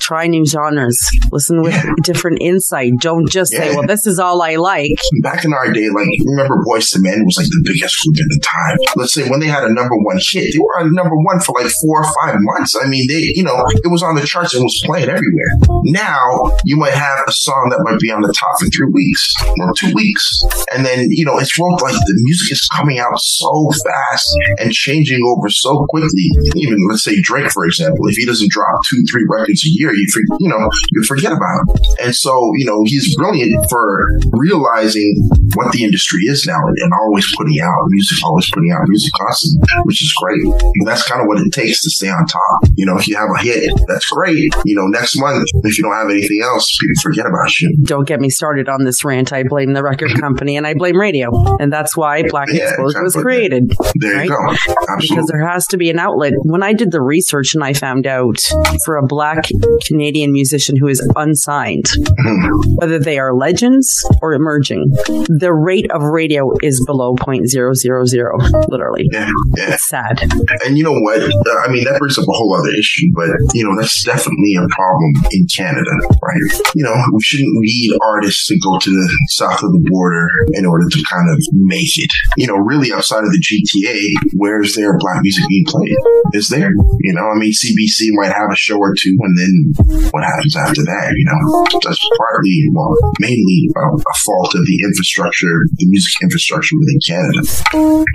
Try 0.00 0.26
new 0.26 0.44
genres. 0.46 0.98
Listen 1.32 1.62
with 1.62 1.76
different 2.02 2.42
insight. 2.68 2.92
Don't 3.00 3.28
just 3.28 3.52
say, 3.52 3.74
well, 3.74 3.86
this 3.86 4.06
is 4.06 4.18
all 4.18 4.42
I 4.42 4.56
like. 4.56 4.92
Back 5.22 5.44
in 5.44 5.52
our 5.52 5.72
day, 5.72 5.88
like 5.88 6.08
remember 6.26 6.62
Boyz 6.66 6.94
II 6.94 7.02
Men 7.02 7.24
was 7.24 7.36
like 7.36 7.46
the 7.46 7.62
biggest 7.64 7.96
group 8.02 8.16
at 8.16 8.28
the 8.28 8.40
time. 8.42 8.78
Let's 8.96 9.14
say 9.14 9.28
when 9.28 9.40
they 9.40 9.46
had 9.46 9.64
a 9.64 9.72
number 9.72 9.96
one 10.02 10.18
hit, 10.20 10.52
they 10.52 10.58
were 10.58 10.80
on 10.80 10.94
number 10.94 11.16
one 11.16 11.40
for 11.40 11.54
like 11.60 11.70
four 11.82 12.02
or 12.02 12.08
five 12.22 12.36
months. 12.38 12.74
I 12.80 12.86
mean, 12.86 13.06
they, 13.08 13.32
you 13.34 13.42
know, 13.42 13.56
it 13.68 13.90
was 13.90 14.02
on 14.02 14.14
the 14.14 14.26
charts 14.26 14.54
and 14.54 14.62
was 14.62 14.80
playing 14.84 15.08
everywhere. 15.08 15.52
Now 15.84 16.52
you 16.64 16.76
might 16.76 16.94
have 16.94 17.20
a 17.26 17.32
song 17.32 17.68
that 17.70 17.84
might 17.84 18.00
be 18.00 18.10
on 18.10 18.22
the 18.22 18.32
top 18.32 18.60
for 18.60 18.66
three 18.66 18.90
weeks 18.92 19.34
or 19.60 19.72
two 19.76 19.92
weeks. 19.94 20.42
And 20.72 20.84
then, 20.84 21.08
you 21.10 21.24
know, 21.24 21.38
it's 21.38 21.58
rolled 21.58 21.80
like 21.82 21.94
the 21.94 22.16
music 22.24 22.52
is 22.52 22.68
coming 22.76 22.98
out 22.98 23.18
so 23.18 23.70
fast 23.84 24.28
and 24.58 24.72
changing 24.72 25.20
over 25.24 25.48
so 25.48 25.86
quickly. 25.88 26.28
Even 26.56 26.76
let's 26.88 27.04
say 27.04 27.20
Drake, 27.20 27.50
for 27.50 27.64
example, 27.64 28.06
if 28.08 28.16
he 28.16 28.26
doesn't 28.26 28.50
drop 28.50 28.80
two, 28.88 29.02
three 29.10 29.24
records 29.28 29.64
a 29.64 29.70
year, 29.70 29.92
you 29.92 30.06
you 30.40 30.48
know, 30.48 30.58
you 30.92 31.02
forget 31.04 31.32
about 31.32 31.60
him. 31.60 31.76
And 32.00 32.14
so, 32.14 32.47
you 32.56 32.64
know, 32.66 32.82
he's 32.84 33.14
brilliant 33.16 33.54
for 33.70 34.18
realizing 34.32 35.14
what 35.54 35.72
the 35.72 35.84
industry 35.84 36.20
is 36.24 36.44
now 36.46 36.58
and, 36.66 36.76
and 36.80 36.92
always 37.02 37.26
putting 37.36 37.60
out 37.60 37.72
music, 37.88 38.18
always 38.24 38.48
putting 38.50 38.70
out 38.72 38.80
music 38.88 39.10
constantly, 39.20 39.66
which 39.84 40.02
is 40.02 40.12
great. 40.20 40.42
And 40.42 40.86
that's 40.86 41.06
kind 41.08 41.20
of 41.20 41.26
what 41.26 41.38
it 41.38 41.50
takes 41.52 41.82
to 41.82 41.90
stay 41.90 42.08
on 42.08 42.24
top. 42.26 42.70
You 42.76 42.86
know, 42.86 42.96
if 42.98 43.08
you 43.08 43.16
have 43.16 43.28
a 43.30 43.38
hit, 43.42 43.72
that's 43.86 44.06
great. 44.06 44.52
You 44.64 44.76
know, 44.76 44.86
next 44.86 45.16
month, 45.18 45.46
if 45.64 45.78
you 45.78 45.84
don't 45.84 45.92
have 45.94 46.10
anything 46.10 46.40
else, 46.42 46.66
people 46.80 47.02
forget 47.02 47.26
about 47.26 47.58
you. 47.60 47.76
Don't 47.84 48.06
get 48.06 48.20
me 48.20 48.30
started 48.30 48.68
on 48.68 48.84
this 48.84 49.04
rant. 49.04 49.32
I 49.32 49.42
blame 49.44 49.72
the 49.72 49.82
record 49.82 50.10
company 50.20 50.56
and 50.56 50.66
I 50.66 50.74
blame 50.74 50.96
radio. 50.98 51.30
And 51.58 51.72
that's 51.72 51.96
why 51.96 52.22
Black 52.28 52.48
Yeah, 52.50 52.68
Exposed 52.70 52.96
was 53.02 53.14
created. 53.16 53.72
There 54.00 54.24
you 54.24 54.30
right? 54.34 54.56
go. 54.56 54.96
Because 55.00 55.26
there 55.26 55.46
has 55.46 55.66
to 55.68 55.76
be 55.76 55.90
an 55.90 55.98
outlet. 55.98 56.32
When 56.42 56.62
I 56.62 56.72
did 56.72 56.90
the 56.90 57.02
research 57.02 57.54
and 57.54 57.62
I 57.64 57.72
found 57.72 58.06
out 58.06 58.38
for 58.84 58.96
a 58.96 59.06
black 59.06 59.44
Canadian 59.86 60.32
musician 60.32 60.76
who 60.76 60.88
is 60.88 61.00
unsigned, 61.16 61.84
Mm-hmm. 61.88 62.37
Whether 62.76 62.98
they 62.98 63.18
are 63.18 63.34
legends 63.34 64.04
or 64.22 64.34
emerging, 64.34 64.90
the 65.38 65.52
rate 65.52 65.90
of 65.90 66.02
radio 66.02 66.50
is 66.62 66.82
below 66.86 67.14
0.000, 67.16 68.68
literally. 68.68 69.08
Yeah, 69.12 69.30
yeah. 69.56 69.74
It's 69.74 69.88
sad. 69.88 70.22
And 70.64 70.78
you 70.78 70.84
know 70.84 70.98
what? 71.00 71.22
I 71.22 71.68
mean, 71.70 71.84
that 71.84 71.98
brings 71.98 72.18
up 72.18 72.24
a 72.24 72.32
whole 72.32 72.54
other 72.54 72.70
issue, 72.78 73.06
but 73.14 73.30
you 73.54 73.64
know, 73.64 73.74
that's 73.78 74.04
definitely 74.04 74.54
a 74.56 74.66
problem 74.70 75.12
in 75.32 75.46
Canada, 75.54 75.90
right? 76.22 76.60
You 76.74 76.84
know, 76.84 76.94
we 77.12 77.22
shouldn't 77.22 77.52
need 77.52 77.92
artists 78.04 78.46
to 78.48 78.58
go 78.58 78.78
to 78.78 78.90
the 78.90 79.08
south 79.30 79.62
of 79.62 79.72
the 79.72 79.84
border 79.90 80.28
in 80.52 80.66
order 80.66 80.88
to 80.88 81.04
kind 81.10 81.28
of 81.30 81.38
make 81.52 81.96
it. 81.96 82.10
You 82.36 82.46
know, 82.46 82.56
really 82.56 82.92
outside 82.92 83.24
of 83.24 83.30
the 83.30 83.42
GTA, 83.42 84.30
where's 84.36 84.74
their 84.74 84.96
black 84.98 85.20
music 85.22 85.44
being 85.48 85.64
played? 85.66 85.96
Is 86.34 86.48
there? 86.48 86.70
You 87.00 87.12
know, 87.14 87.26
I 87.28 87.34
mean, 87.38 87.52
CBC 87.52 88.10
might 88.12 88.32
have 88.32 88.50
a 88.50 88.56
show 88.56 88.78
or 88.78 88.94
two, 88.98 89.16
and 89.20 89.38
then 89.38 90.08
what 90.10 90.24
happens 90.24 90.56
after 90.56 90.82
that? 90.84 91.14
You 91.16 91.24
know, 91.26 91.64
that's 91.84 91.98
partly, 92.28 92.68
well, 92.72 92.94
mainly 93.20 93.68
a, 93.76 93.80
a 93.80 94.16
fault 94.24 94.54
of 94.54 94.64
the 94.64 94.78
infrastructure, 94.84 95.64
the 95.76 95.86
music 95.88 96.12
infrastructure 96.22 96.76
within 96.78 97.00
Canada. 97.06 97.40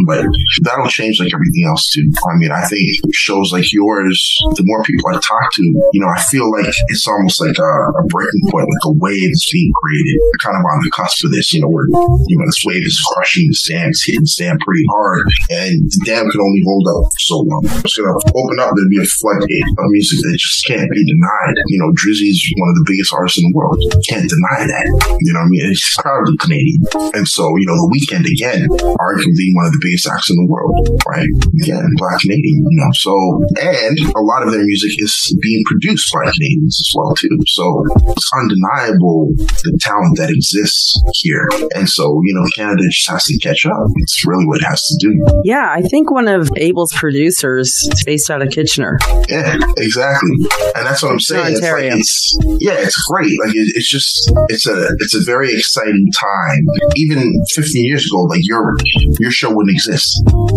But 0.08 0.26
that'll 0.64 0.90
change 0.90 1.20
like 1.20 1.34
everything 1.34 1.66
else 1.68 1.90
too. 1.90 2.06
I 2.30 2.38
mean, 2.38 2.52
I 2.52 2.66
think 2.66 2.86
shows 3.14 3.52
like 3.52 3.72
yours, 3.74 4.18
the 4.56 4.66
more 4.66 4.84
people 4.84 5.10
I 5.10 5.20
talk 5.20 5.46
to, 5.54 5.64
you 5.94 6.02
know, 6.02 6.10
I 6.10 6.22
feel 6.30 6.50
like 6.52 6.72
it's 6.88 7.08
almost 7.08 7.42
like 7.42 7.58
a, 7.58 7.72
a 8.00 8.04
breaking 8.10 8.46
point, 8.52 8.68
like 8.70 8.86
a 8.86 8.94
wave 9.00 9.32
is 9.32 9.50
being 9.52 9.72
created, 9.82 10.18
kind 10.42 10.58
of 10.58 10.64
on 10.64 10.84
the 10.84 10.92
cusp 10.92 11.26
of 11.26 11.32
this, 11.32 11.54
you 11.54 11.62
know, 11.62 11.70
where, 11.70 11.88
you 11.90 12.36
know, 12.38 12.46
this 12.46 12.64
wave 12.66 12.84
is 12.86 13.00
crushing 13.14 13.48
the 13.50 13.58
sand, 13.58 13.90
it's 13.92 14.06
hitting 14.06 14.26
the 14.26 14.34
sand 14.34 14.60
pretty 14.62 14.86
hard, 14.94 15.28
and 15.50 15.76
the 15.90 16.02
dam 16.06 16.30
can 16.30 16.42
only 16.42 16.62
hold 16.66 16.86
up 16.90 17.12
so 17.20 17.42
long. 17.42 17.64
It's 17.84 17.96
going 17.98 18.08
to 18.08 18.18
open 18.36 18.58
up, 18.60 18.72
there'll 18.76 18.94
be 18.94 19.02
a 19.02 19.08
floodgate 19.08 19.68
of 19.78 19.88
music 19.90 20.20
that 20.22 20.38
just 20.38 20.66
can't 20.68 20.90
be 20.90 21.04
denied. 21.04 21.56
You 21.68 21.80
know, 21.80 21.90
Drizzy 21.98 22.30
is 22.30 22.40
one 22.58 22.70
of 22.70 22.78
the 22.82 22.88
biggest 22.88 23.14
artists 23.14 23.40
in 23.40 23.46
the 23.50 23.56
world. 23.56 23.80
Can't 24.08 24.28
deny 24.28 24.68
that. 24.68 24.86
You 25.22 25.34
know 25.34 25.40
what 25.40 25.48
I 25.48 25.54
mean? 25.54 25.70
He's 25.70 25.96
proudly 26.00 26.36
Canadian. 26.40 26.82
And 27.14 27.28
so, 27.28 27.44
you 27.58 27.66
know, 27.68 27.78
the 27.80 27.90
Weeknd 27.92 28.26
again, 28.28 28.68
arguably 29.00 29.50
one 29.56 29.68
of 29.68 29.74
the 29.74 29.82
biggest 29.82 30.08
acts 30.08 30.30
in 30.30 30.38
the 30.38 30.48
world, 30.50 30.90
right? 31.08 31.30
Again, 31.64 31.88
black 31.98 32.20
Canadian, 32.20 32.64
you 32.68 32.80
know. 32.84 32.92
So, 32.94 33.14
and 33.62 33.96
a 34.16 34.24
lot 34.24 34.44
of 34.44 34.52
their 34.52 34.64
music 34.64 34.92
is 34.98 35.14
being 35.42 35.64
produced 35.66 36.12
by 36.14 36.28
Canadians 36.32 36.80
as 36.80 36.92
well, 36.96 37.16
too. 37.16 37.38
So 37.48 37.64
it's 38.12 38.30
undeniable 38.36 39.32
the 39.38 39.78
talent 39.82 40.18
that 40.18 40.30
exists 40.30 41.00
here. 41.14 41.48
And 41.76 41.88
so, 41.88 42.20
you 42.24 42.34
know, 42.36 42.46
Canada 42.56 42.84
just 42.90 43.10
has 43.10 43.24
to 43.26 43.38
catch 43.40 43.66
up. 43.66 43.88
It's 43.98 44.26
really 44.28 44.46
what 44.46 44.62
it 44.62 44.66
has 44.66 44.82
to 44.84 44.96
do. 45.00 45.14
Yeah, 45.44 45.72
I 45.72 45.82
think 45.82 46.12
one 46.12 46.28
of 46.28 46.50
Abel's 46.58 46.94
producers 46.94 47.70
is 47.70 48.04
based 48.06 48.30
out 48.30 48.42
of 48.42 48.50
Kitchener. 48.50 49.00
Yeah, 49.30 49.58
exactly. 49.78 50.36
And 50.76 50.86
that's 50.86 51.04
what 51.04 51.12
I'm 51.12 51.20
saying. 51.20 51.54
It's 51.54 51.62
like 51.62 51.72
Ontario. 51.72 51.96
it's 51.98 52.38
yeah, 52.60 52.76
it's 52.78 52.98
great. 53.10 53.38
Like 53.46 53.56
it, 53.56 53.72
it's 53.76 53.90
just 53.94 54.34
it's 54.50 54.66
a 54.66 54.90
it's 55.00 55.14
a 55.14 55.22
very 55.24 55.54
exciting 55.54 56.10
time. 56.18 56.66
Even 56.98 57.30
15 57.54 57.86
years 57.86 58.06
ago, 58.10 58.26
like 58.26 58.42
your 58.44 58.74
your 59.22 59.30
show 59.30 59.54
wouldn't 59.54 59.74
exist, 59.74 60.10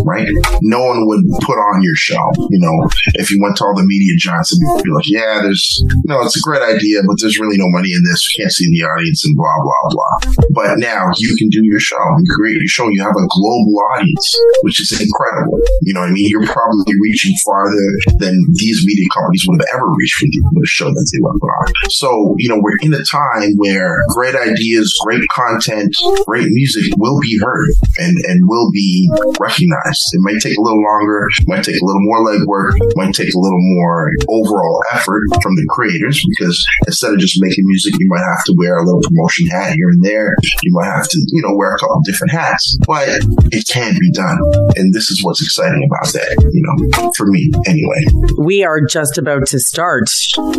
right? 0.08 0.28
No 0.62 0.80
one 0.80 1.06
would 1.06 1.24
put 1.44 1.60
on 1.60 1.82
your 1.84 1.94
show. 1.94 2.24
You 2.48 2.60
know, 2.64 2.88
if 3.20 3.30
you 3.30 3.36
went 3.42 3.60
to 3.60 3.64
all 3.64 3.76
the 3.76 3.84
media 3.84 4.16
giants 4.16 4.56
would 4.56 4.82
be 4.82 4.90
like, 4.90 5.08
yeah, 5.12 5.44
there's 5.44 5.84
no, 6.06 6.22
it's 6.24 6.36
a 6.36 6.40
great 6.40 6.62
idea, 6.62 7.04
but 7.04 7.20
there's 7.20 7.38
really 7.38 7.60
no 7.60 7.68
money 7.76 7.92
in 7.92 8.00
this. 8.08 8.24
We 8.24 8.42
can't 8.42 8.52
see 8.52 8.66
the 8.72 8.88
audience 8.88 9.24
and 9.24 9.36
blah 9.36 9.58
blah 9.60 9.84
blah. 9.92 10.14
But 10.56 10.78
now 10.80 11.12
you 11.20 11.36
can 11.36 11.48
do 11.52 11.60
your 11.62 11.80
show. 11.80 12.00
You 12.00 12.26
create 12.40 12.56
your 12.56 12.72
show. 12.72 12.88
You 12.88 13.02
have 13.04 13.16
a 13.16 13.26
global 13.28 13.76
audience, 13.92 14.26
which 14.64 14.80
is 14.80 14.96
incredible. 14.96 15.60
You 15.82 15.92
know 15.92 16.06
I 16.06 16.12
mean? 16.12 16.28
You're 16.30 16.46
probably 16.46 16.94
reaching 17.02 17.34
farther 17.44 17.86
than 18.18 18.34
these 18.54 18.84
media 18.86 19.06
companies 19.12 19.44
would 19.46 19.60
have 19.60 19.68
ever 19.74 19.86
reached 19.92 20.22
with, 20.22 20.62
a 20.62 20.66
show 20.66 20.88
that 20.88 21.06
they 21.12 21.18
to 21.18 21.38
put 21.40 21.50
on. 21.50 21.66
So, 21.90 22.34
you 22.38 22.48
know, 22.48 22.58
we're 22.60 22.78
in 22.80 22.94
a 22.94 23.02
time 23.04 23.25
where 23.56 24.02
great 24.14 24.34
ideas, 24.34 24.92
great 25.04 25.22
content, 25.30 25.94
great 26.26 26.48
music 26.50 26.92
will 26.98 27.18
be 27.20 27.38
heard 27.42 27.70
and, 27.98 28.16
and 28.28 28.40
will 28.44 28.70
be 28.72 29.08
recognized. 29.38 30.02
It 30.12 30.20
might 30.20 30.40
take 30.40 30.56
a 30.56 30.62
little 30.62 30.82
longer, 30.82 31.28
might 31.46 31.64
take 31.64 31.80
a 31.80 31.84
little 31.84 32.02
more 32.02 32.26
legwork, 32.26 32.78
might 32.96 33.14
take 33.14 33.32
a 33.32 33.38
little 33.38 33.64
more 33.76 34.10
overall 34.28 34.82
effort 34.92 35.22
from 35.42 35.54
the 35.56 35.66
creators 35.70 36.22
because 36.36 36.64
instead 36.86 37.12
of 37.12 37.18
just 37.18 37.40
making 37.40 37.64
music, 37.66 37.94
you 37.98 38.06
might 38.08 38.24
have 38.24 38.44
to 38.46 38.54
wear 38.56 38.76
a 38.76 38.84
little 38.84 39.02
promotion 39.02 39.46
hat 39.48 39.74
here 39.74 39.88
and 39.88 40.02
there. 40.02 40.34
You 40.62 40.72
might 40.72 40.86
have 40.86 41.08
to, 41.08 41.18
you 41.18 41.42
know, 41.42 41.54
wear 41.56 41.74
a 41.74 41.78
couple 41.78 42.00
different 42.04 42.32
hats, 42.32 42.78
but 42.86 43.08
it 43.52 43.66
can 43.68 43.96
be 43.98 44.12
done. 44.12 44.38
And 44.76 44.92
this 44.92 45.10
is 45.10 45.22
what's 45.22 45.42
exciting 45.42 45.88
about 45.90 46.12
that, 46.12 46.50
you 46.52 46.62
know, 46.62 47.12
for 47.16 47.26
me 47.26 47.50
anyway. 47.66 48.34
We 48.38 48.64
are 48.64 48.80
just 48.84 49.18
about 49.18 49.46
to 49.48 49.58
start. 49.58 50.08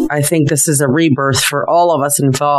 I 0.09 0.22
think 0.22 0.49
this 0.49 0.68
is 0.68 0.82
a 0.82 0.88
rebirth 0.88 1.43
for 1.43 1.70
all 1.70 1.91
of 1.91 2.03
us 2.03 2.20
involved. 2.22 2.57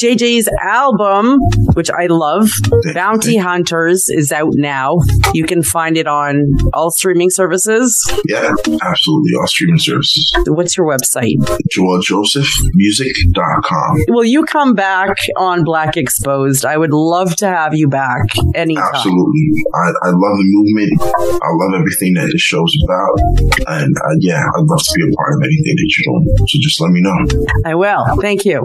JJ's 0.00 0.48
album, 0.62 1.38
which 1.74 1.90
I 1.90 2.06
love, 2.06 2.48
Bounty 2.94 3.36
Hunters, 3.36 4.08
is 4.08 4.32
out 4.32 4.52
now. 4.54 4.96
You 5.34 5.44
can 5.44 5.62
find 5.62 5.96
it 5.96 6.06
on 6.06 6.44
all 6.74 6.90
streaming 6.90 7.30
services. 7.30 7.98
Yeah, 8.26 8.52
absolutely. 8.82 9.30
All 9.38 9.46
streaming 9.46 9.78
services. 9.78 10.32
What's 10.46 10.76
your 10.76 10.86
website? 10.86 11.36
JoelJosephMusic.com. 11.74 13.96
Will 14.08 14.24
you 14.24 14.44
come 14.44 14.74
back 14.74 15.16
on 15.36 15.62
Black 15.64 15.96
Exposed? 15.96 16.64
I 16.64 16.76
would 16.76 16.92
love 16.92 17.34
to 17.36 17.46
have 17.46 17.74
you 17.74 17.88
back 17.88 18.22
anytime. 18.54 18.84
Absolutely. 18.94 19.64
I, 19.74 19.92
I 20.02 20.08
love 20.08 20.36
the 20.38 20.44
movement. 20.46 21.00
I 21.42 21.48
love 21.52 21.74
everything 21.78 22.14
that 22.14 22.28
the 22.30 22.38
show's 22.38 22.74
about. 22.84 23.18
And 23.78 23.94
uh, 23.96 24.14
yeah, 24.20 24.42
I'd 24.42 24.64
love 24.64 24.78
to 24.80 24.92
be 24.96 25.02
a 25.02 25.10
part 25.16 25.34
of 25.34 25.42
anything 25.42 25.74
that 25.76 25.88
you're 25.96 26.06
doing. 26.12 26.24
So 26.46 26.58
just 26.60 26.80
let 26.80 26.90
me 26.90 27.00
know. 27.02 27.26
I 27.64 27.74
will. 27.74 28.04
Thank 28.20 28.44
you. 28.44 28.64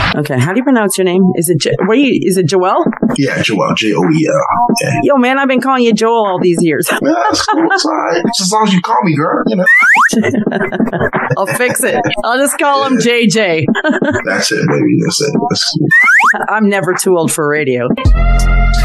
Okay, 0.17 0.37
how 0.37 0.51
do 0.51 0.59
you 0.59 0.63
pronounce 0.63 0.97
your 0.97 1.05
name? 1.05 1.21
Is 1.35 1.47
it 1.49 1.59
jo- 1.59 1.71
what 1.85 1.97
you, 1.97 2.19
is 2.23 2.37
it 2.37 2.45
Joel? 2.47 2.83
Yeah, 3.17 3.41
Joel, 3.41 3.73
J 3.75 3.93
O 3.93 4.01
E 4.03 4.27
L. 4.27 4.43
Yeah. 4.81 4.99
Yo, 5.03 5.15
man, 5.17 5.39
I've 5.39 5.47
been 5.47 5.61
calling 5.61 5.83
you 5.83 5.93
Joel 5.93 6.25
all 6.27 6.39
these 6.41 6.57
years. 6.61 6.89
Yeah, 7.01 7.13
that's 7.29 7.45
cool. 7.45 7.65
It's 7.71 7.85
all 7.85 7.91
right. 7.91 8.23
Just 8.37 8.41
as 8.41 8.51
long 8.51 8.67
as 8.67 8.73
you 8.73 8.81
call 8.81 8.97
me, 9.03 9.15
girl. 9.15 9.43
You 9.47 9.55
know. 9.57 9.65
I'll 11.37 11.45
fix 11.47 11.83
it. 11.83 11.99
I'll 12.23 12.37
just 12.37 12.57
call 12.59 12.85
him 12.85 12.97
JJ. 12.97 13.65
That's 14.25 14.51
it, 14.51 14.67
baby. 14.67 14.97
That's 15.05 15.21
it. 15.21 15.33
That's 15.49 15.77
cool. 15.77 15.87
I'm 16.49 16.69
never 16.69 16.93
too 16.93 17.15
old 17.17 17.31
for 17.31 17.47
radio. 17.49 17.87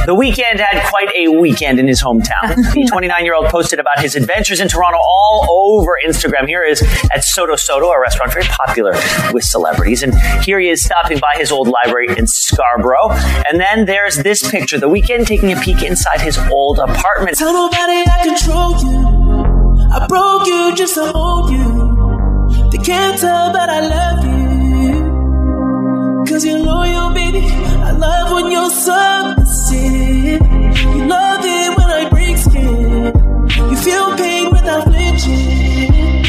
The 0.06 0.14
Weeknd 0.14 0.60
had 0.60 0.88
quite 0.88 1.08
a 1.16 1.28
weekend 1.28 1.80
in 1.80 1.88
his 1.88 2.00
hometown. 2.02 2.54
The 2.54 2.86
29 2.88 3.24
year 3.24 3.34
old 3.34 3.46
posted 3.46 3.80
about 3.80 3.98
his 3.98 4.14
adventures 4.14 4.60
in 4.60 4.68
Toronto 4.68 4.98
all 4.98 5.80
over 5.80 5.92
Instagram. 6.06 6.46
Here 6.46 6.62
is 6.62 6.80
at 7.12 7.24
Soto 7.24 7.56
Soto, 7.56 7.86
a 7.88 8.00
restaurant 8.00 8.32
very 8.32 8.46
popular 8.46 8.92
with 9.32 9.42
celebrities. 9.42 10.02
And 10.04 10.14
here 10.44 10.60
he 10.60 10.68
is 10.68 10.84
stopping 10.84 11.15
by 11.20 11.34
his 11.38 11.50
old 11.50 11.68
library 11.68 12.08
in 12.16 12.26
Scarborough. 12.26 13.10
And 13.48 13.60
then 13.60 13.86
there's 13.86 14.16
this 14.18 14.48
picture, 14.48 14.78
the 14.78 14.88
Weeknd 14.88 15.26
taking 15.26 15.52
a 15.52 15.60
peek 15.60 15.82
inside 15.82 16.20
his 16.20 16.38
old 16.50 16.78
apartment. 16.78 17.36
Tell 17.36 17.52
nobody 17.52 18.04
I 18.08 18.22
control 18.24 18.72
you. 18.80 19.26
I 19.92 20.06
broke 20.06 20.46
you 20.46 20.74
just 20.74 20.94
to 20.94 21.02
you. 21.50 22.70
They 22.70 22.78
can't 22.78 23.18
tell, 23.18 23.56
I 23.56 23.80
love 23.80 24.24
you. 24.24 24.46
Cause 26.28 26.44
you're 26.44 26.58
loyal, 26.58 27.10
baby. 27.14 27.40
I 27.40 27.92
love 27.92 28.32
when 28.32 28.50
you're 28.50 28.70
submissive. 28.70 30.40
You 30.40 31.06
love 31.06 31.44
it 31.44 31.78
when 31.78 31.88
I 31.88 32.08
break 32.10 32.36
skin. 32.36 33.12
You 33.70 33.76
feel 33.76 34.16
pain 34.16 34.50
without 34.50 34.84
flinching. 34.84 36.24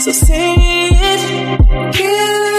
So 0.00 0.12
say 0.12 0.54
it. 0.56 2.51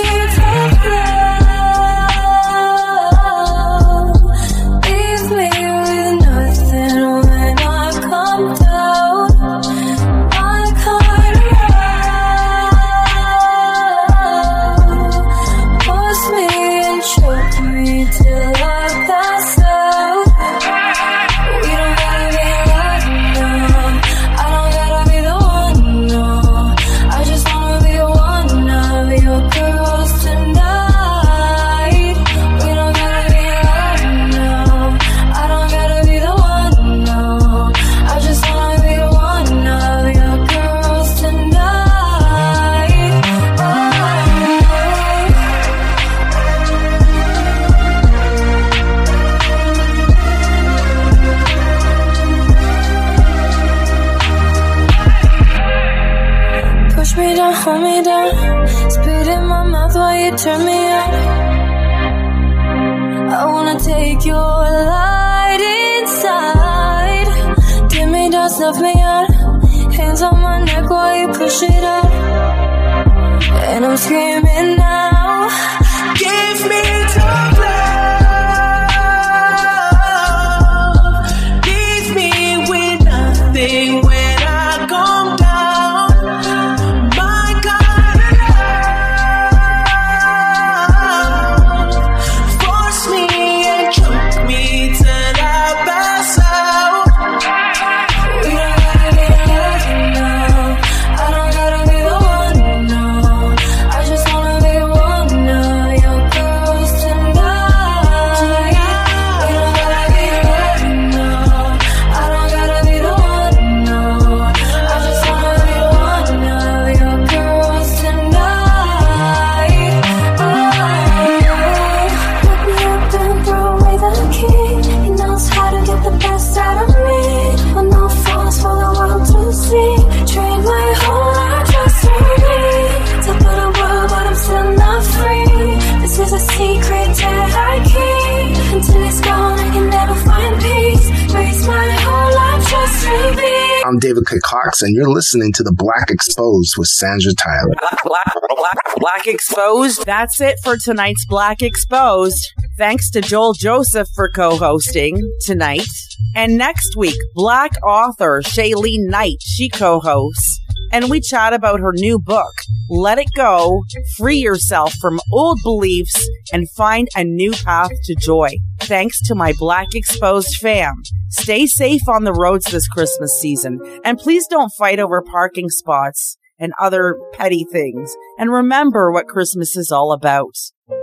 And 144.84 144.94
you're 144.96 145.10
listening 145.10 145.52
to 145.54 145.64
The 145.64 145.74
Black 145.74 146.10
Exposed 146.10 146.74
with 146.78 146.88
Sandra 146.88 147.34
Tyler. 147.34 147.74
Black, 148.04 148.34
Black, 148.56 148.96
Black 148.98 149.28
Exposed. 149.28 150.06
That's 150.06 150.40
it 150.42 150.58
for 150.64 150.78
tonight's 150.78 151.26
Black 151.26 151.62
Exposed. 151.62 152.54
Thanks 152.78 153.10
to 153.12 153.22
Joel 153.22 153.54
Joseph 153.54 154.08
for 154.16 154.30
co-hosting 154.30 155.20
tonight. 155.46 155.88
And 156.36 156.58
next 156.58 156.96
week, 156.98 157.16
Black 157.34 157.72
author 157.84 158.42
Shailene 158.44 159.10
Knight, 159.10 159.38
she 159.42 159.70
co-hosts. 159.70 160.60
And 160.92 161.10
we 161.10 161.22
chat 161.22 161.54
about 161.54 161.80
her 161.80 161.92
new 161.94 162.20
book, 162.20 162.54
Let 162.90 163.18
It 163.18 163.30
Go, 163.36 163.84
Free 164.18 164.38
Yourself 164.38 164.94
from 165.00 165.20
Old 165.32 165.60
Beliefs 165.64 166.28
and 166.52 166.70
Find 166.72 167.08
a 167.16 167.24
New 167.24 167.52
Path 167.52 167.92
to 168.06 168.16
Joy. 168.16 168.50
Thanks 168.82 169.22
to 169.28 169.36
my 169.36 169.54
Black 169.58 169.88
Exposed 169.94 170.58
fam. 170.62 170.96
Stay 171.30 171.66
safe 171.66 172.08
on 172.10 172.26
the 172.26 172.34
roads 172.34 172.66
this 172.66 172.88
Christmas 172.88 173.40
season. 173.40 173.80
And 174.04 174.18
please 174.18 174.48
don't 174.48 174.72
fight 174.78 175.00
over 175.00 175.22
parking 175.22 175.70
spots 175.70 176.38
and 176.60 176.74
other 176.80 177.18
petty 177.34 177.66
things. 177.72 178.16
And 178.38 178.52
remember 178.52 179.12
what 179.12 179.28
Christmas 179.28 179.78
is 179.78 179.92
all 179.92 180.12
about. 180.12 180.56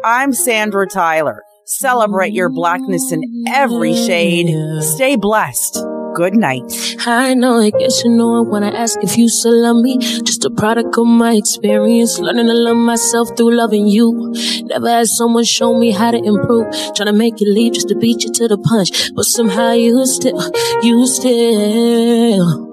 I'm 0.05 0.33
Sandra 0.33 0.87
Tyler. 0.87 1.43
Celebrate 1.67 2.33
your 2.33 2.51
blackness 2.51 3.11
in 3.11 3.23
every 3.49 3.95
shade. 3.95 4.55
Stay 4.83 5.17
blessed. 5.17 5.90
Good 6.21 6.37
night. 6.37 6.71
I 7.07 7.33
know, 7.33 7.63
I 7.63 7.71
guess 7.71 8.05
you 8.05 8.11
know 8.11 8.45
I 8.55 8.69
ask 8.69 9.03
if 9.03 9.17
you 9.17 9.27
still 9.27 9.63
love 9.63 9.77
me. 9.77 9.97
Just 9.97 10.45
a 10.45 10.51
product 10.51 10.99
of 10.99 11.07
my 11.07 11.33
experience, 11.33 12.19
learning 12.19 12.45
to 12.45 12.53
love 12.53 12.77
myself 12.77 13.35
through 13.39 13.57
loving 13.57 13.87
you. 13.87 14.31
Never 14.65 14.91
had 14.91 15.07
someone 15.07 15.45
show 15.45 15.79
me 15.79 15.93
how 15.93 16.11
to 16.11 16.19
improve. 16.19 16.67
Trying 16.95 17.07
to 17.07 17.15
make 17.15 17.41
you 17.41 17.51
leave 17.51 17.73
just 17.73 17.89
to 17.89 17.97
beat 17.97 18.23
you 18.23 18.31
to 18.35 18.49
the 18.49 18.59
punch. 18.59 19.15
But 19.15 19.23
somehow 19.23 19.73
you 19.73 20.05
still, 20.05 20.37
you 20.83 21.07
still. 21.07 22.69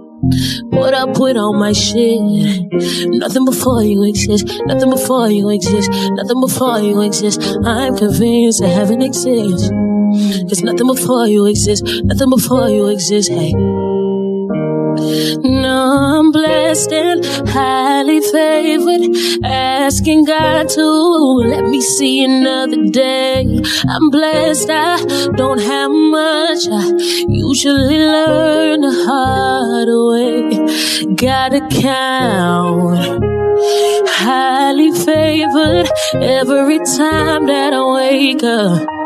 Put 0.70 0.94
up 0.94 1.18
with 1.18 1.38
all 1.38 1.54
my 1.54 1.72
shit. 1.72 2.20
Nothing 3.08 3.46
before 3.46 3.82
you 3.82 4.04
exist. 4.04 4.46
Nothing 4.66 4.90
before 4.90 5.30
you 5.30 5.52
exist. 5.52 5.90
Nothing 5.90 6.42
before 6.42 6.80
you 6.80 7.00
exist. 7.00 7.40
I'm 7.64 7.96
convinced 7.96 8.60
that 8.60 8.76
heaven 8.76 9.02
exists. 9.02 9.72
Cause 10.50 10.64
nothing 10.64 10.88
before 10.88 11.28
you 11.28 11.46
exist. 11.46 11.84
Nothing 12.04 12.30
before 12.30 12.70
you 12.70 12.88
exist. 12.88 13.30
Hey. 13.30 13.54
No, 15.44 16.18
I'm 16.20 16.32
blessed 16.32 16.92
and 16.92 17.26
highly 17.48 18.20
favored. 18.20 19.16
Asking 19.44 20.26
God 20.26 20.70
to 20.70 20.84
let 20.84 21.66
me 21.66 21.82
see 21.82 22.24
another 22.24 22.88
day. 22.88 23.62
I'm 23.88 24.10
blessed, 24.10 24.70
I 24.70 25.04
don't 25.36 25.62
have 25.62 25.92
much. 25.92 26.68
I 26.72 26.94
usually 27.28 28.00
learn 28.00 28.82
the 28.82 28.94
hard 29.08 29.90
way. 30.10 31.16
Gotta 31.16 31.62
count. 31.70 33.24
Highly 34.10 34.92
favored 34.92 35.88
every 36.16 36.80
time 36.80 37.46
that 37.46 37.74
I 37.74 37.84
wake 37.94 38.44
up. 38.44 38.97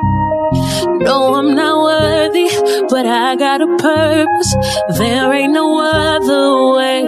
No, 1.04 1.36
I'm 1.36 1.56
not 1.56 1.84
worthy, 1.84 2.48
but 2.90 3.06
I 3.06 3.36
got 3.36 3.62
a 3.62 3.68
purpose. 3.78 4.56
There 4.98 5.34
ain't 5.34 5.54
no 5.54 5.80
other 5.80 6.78
way 6.78 7.02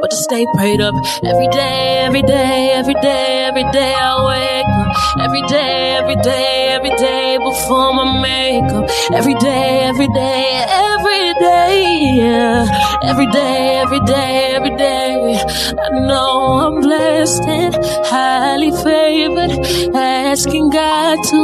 but 0.00 0.10
to 0.10 0.16
stay 0.16 0.46
prayed 0.54 0.80
up 0.80 0.94
every 1.22 1.48
day, 1.48 1.98
every 2.06 2.22
day, 2.22 2.70
every 2.72 2.94
day, 2.94 3.44
every 3.48 3.70
day 3.72 3.94
I 3.94 4.12
wake 4.24 4.66
up. 4.80 4.96
Every 5.20 5.42
day, 5.48 5.96
every 5.98 6.16
day, 6.16 6.68
every 6.70 6.96
day 6.96 7.25
before 7.56 7.92
my 7.94 8.20
makeup. 8.20 8.84
Every 9.12 9.34
day, 9.34 9.80
every 9.90 10.08
day, 10.08 10.44
every 10.68 11.32
day, 11.40 11.74
yeah. 12.20 12.98
Every 13.02 13.26
day, 13.32 13.80
every 13.82 14.00
day, 14.00 14.52
every 14.56 14.76
day. 14.76 15.40
I 15.84 15.88
know 16.06 16.32
I'm 16.64 16.80
blessed 16.80 17.44
and 17.46 17.74
highly 18.12 18.70
favored. 18.70 19.52
Asking 19.94 20.70
God 20.70 21.16
to 21.30 21.40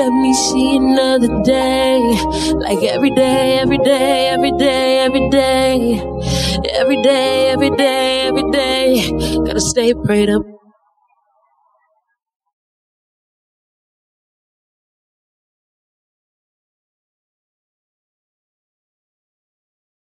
let 0.00 0.12
me 0.22 0.32
see 0.34 0.76
another 0.76 1.42
day. 1.42 2.00
Like 2.64 2.82
every 2.82 3.10
day, 3.10 3.58
every 3.58 3.78
day, 3.78 4.28
every 4.28 4.52
day, 4.52 4.98
every 5.06 5.30
day. 5.30 6.00
Every 6.80 7.02
day, 7.02 7.48
every 7.54 7.70
day, 7.70 8.20
every 8.28 8.50
day. 8.50 9.10
Gotta 9.46 9.60
stay 9.60 9.94
prayed 9.94 10.30
up. 10.30 10.55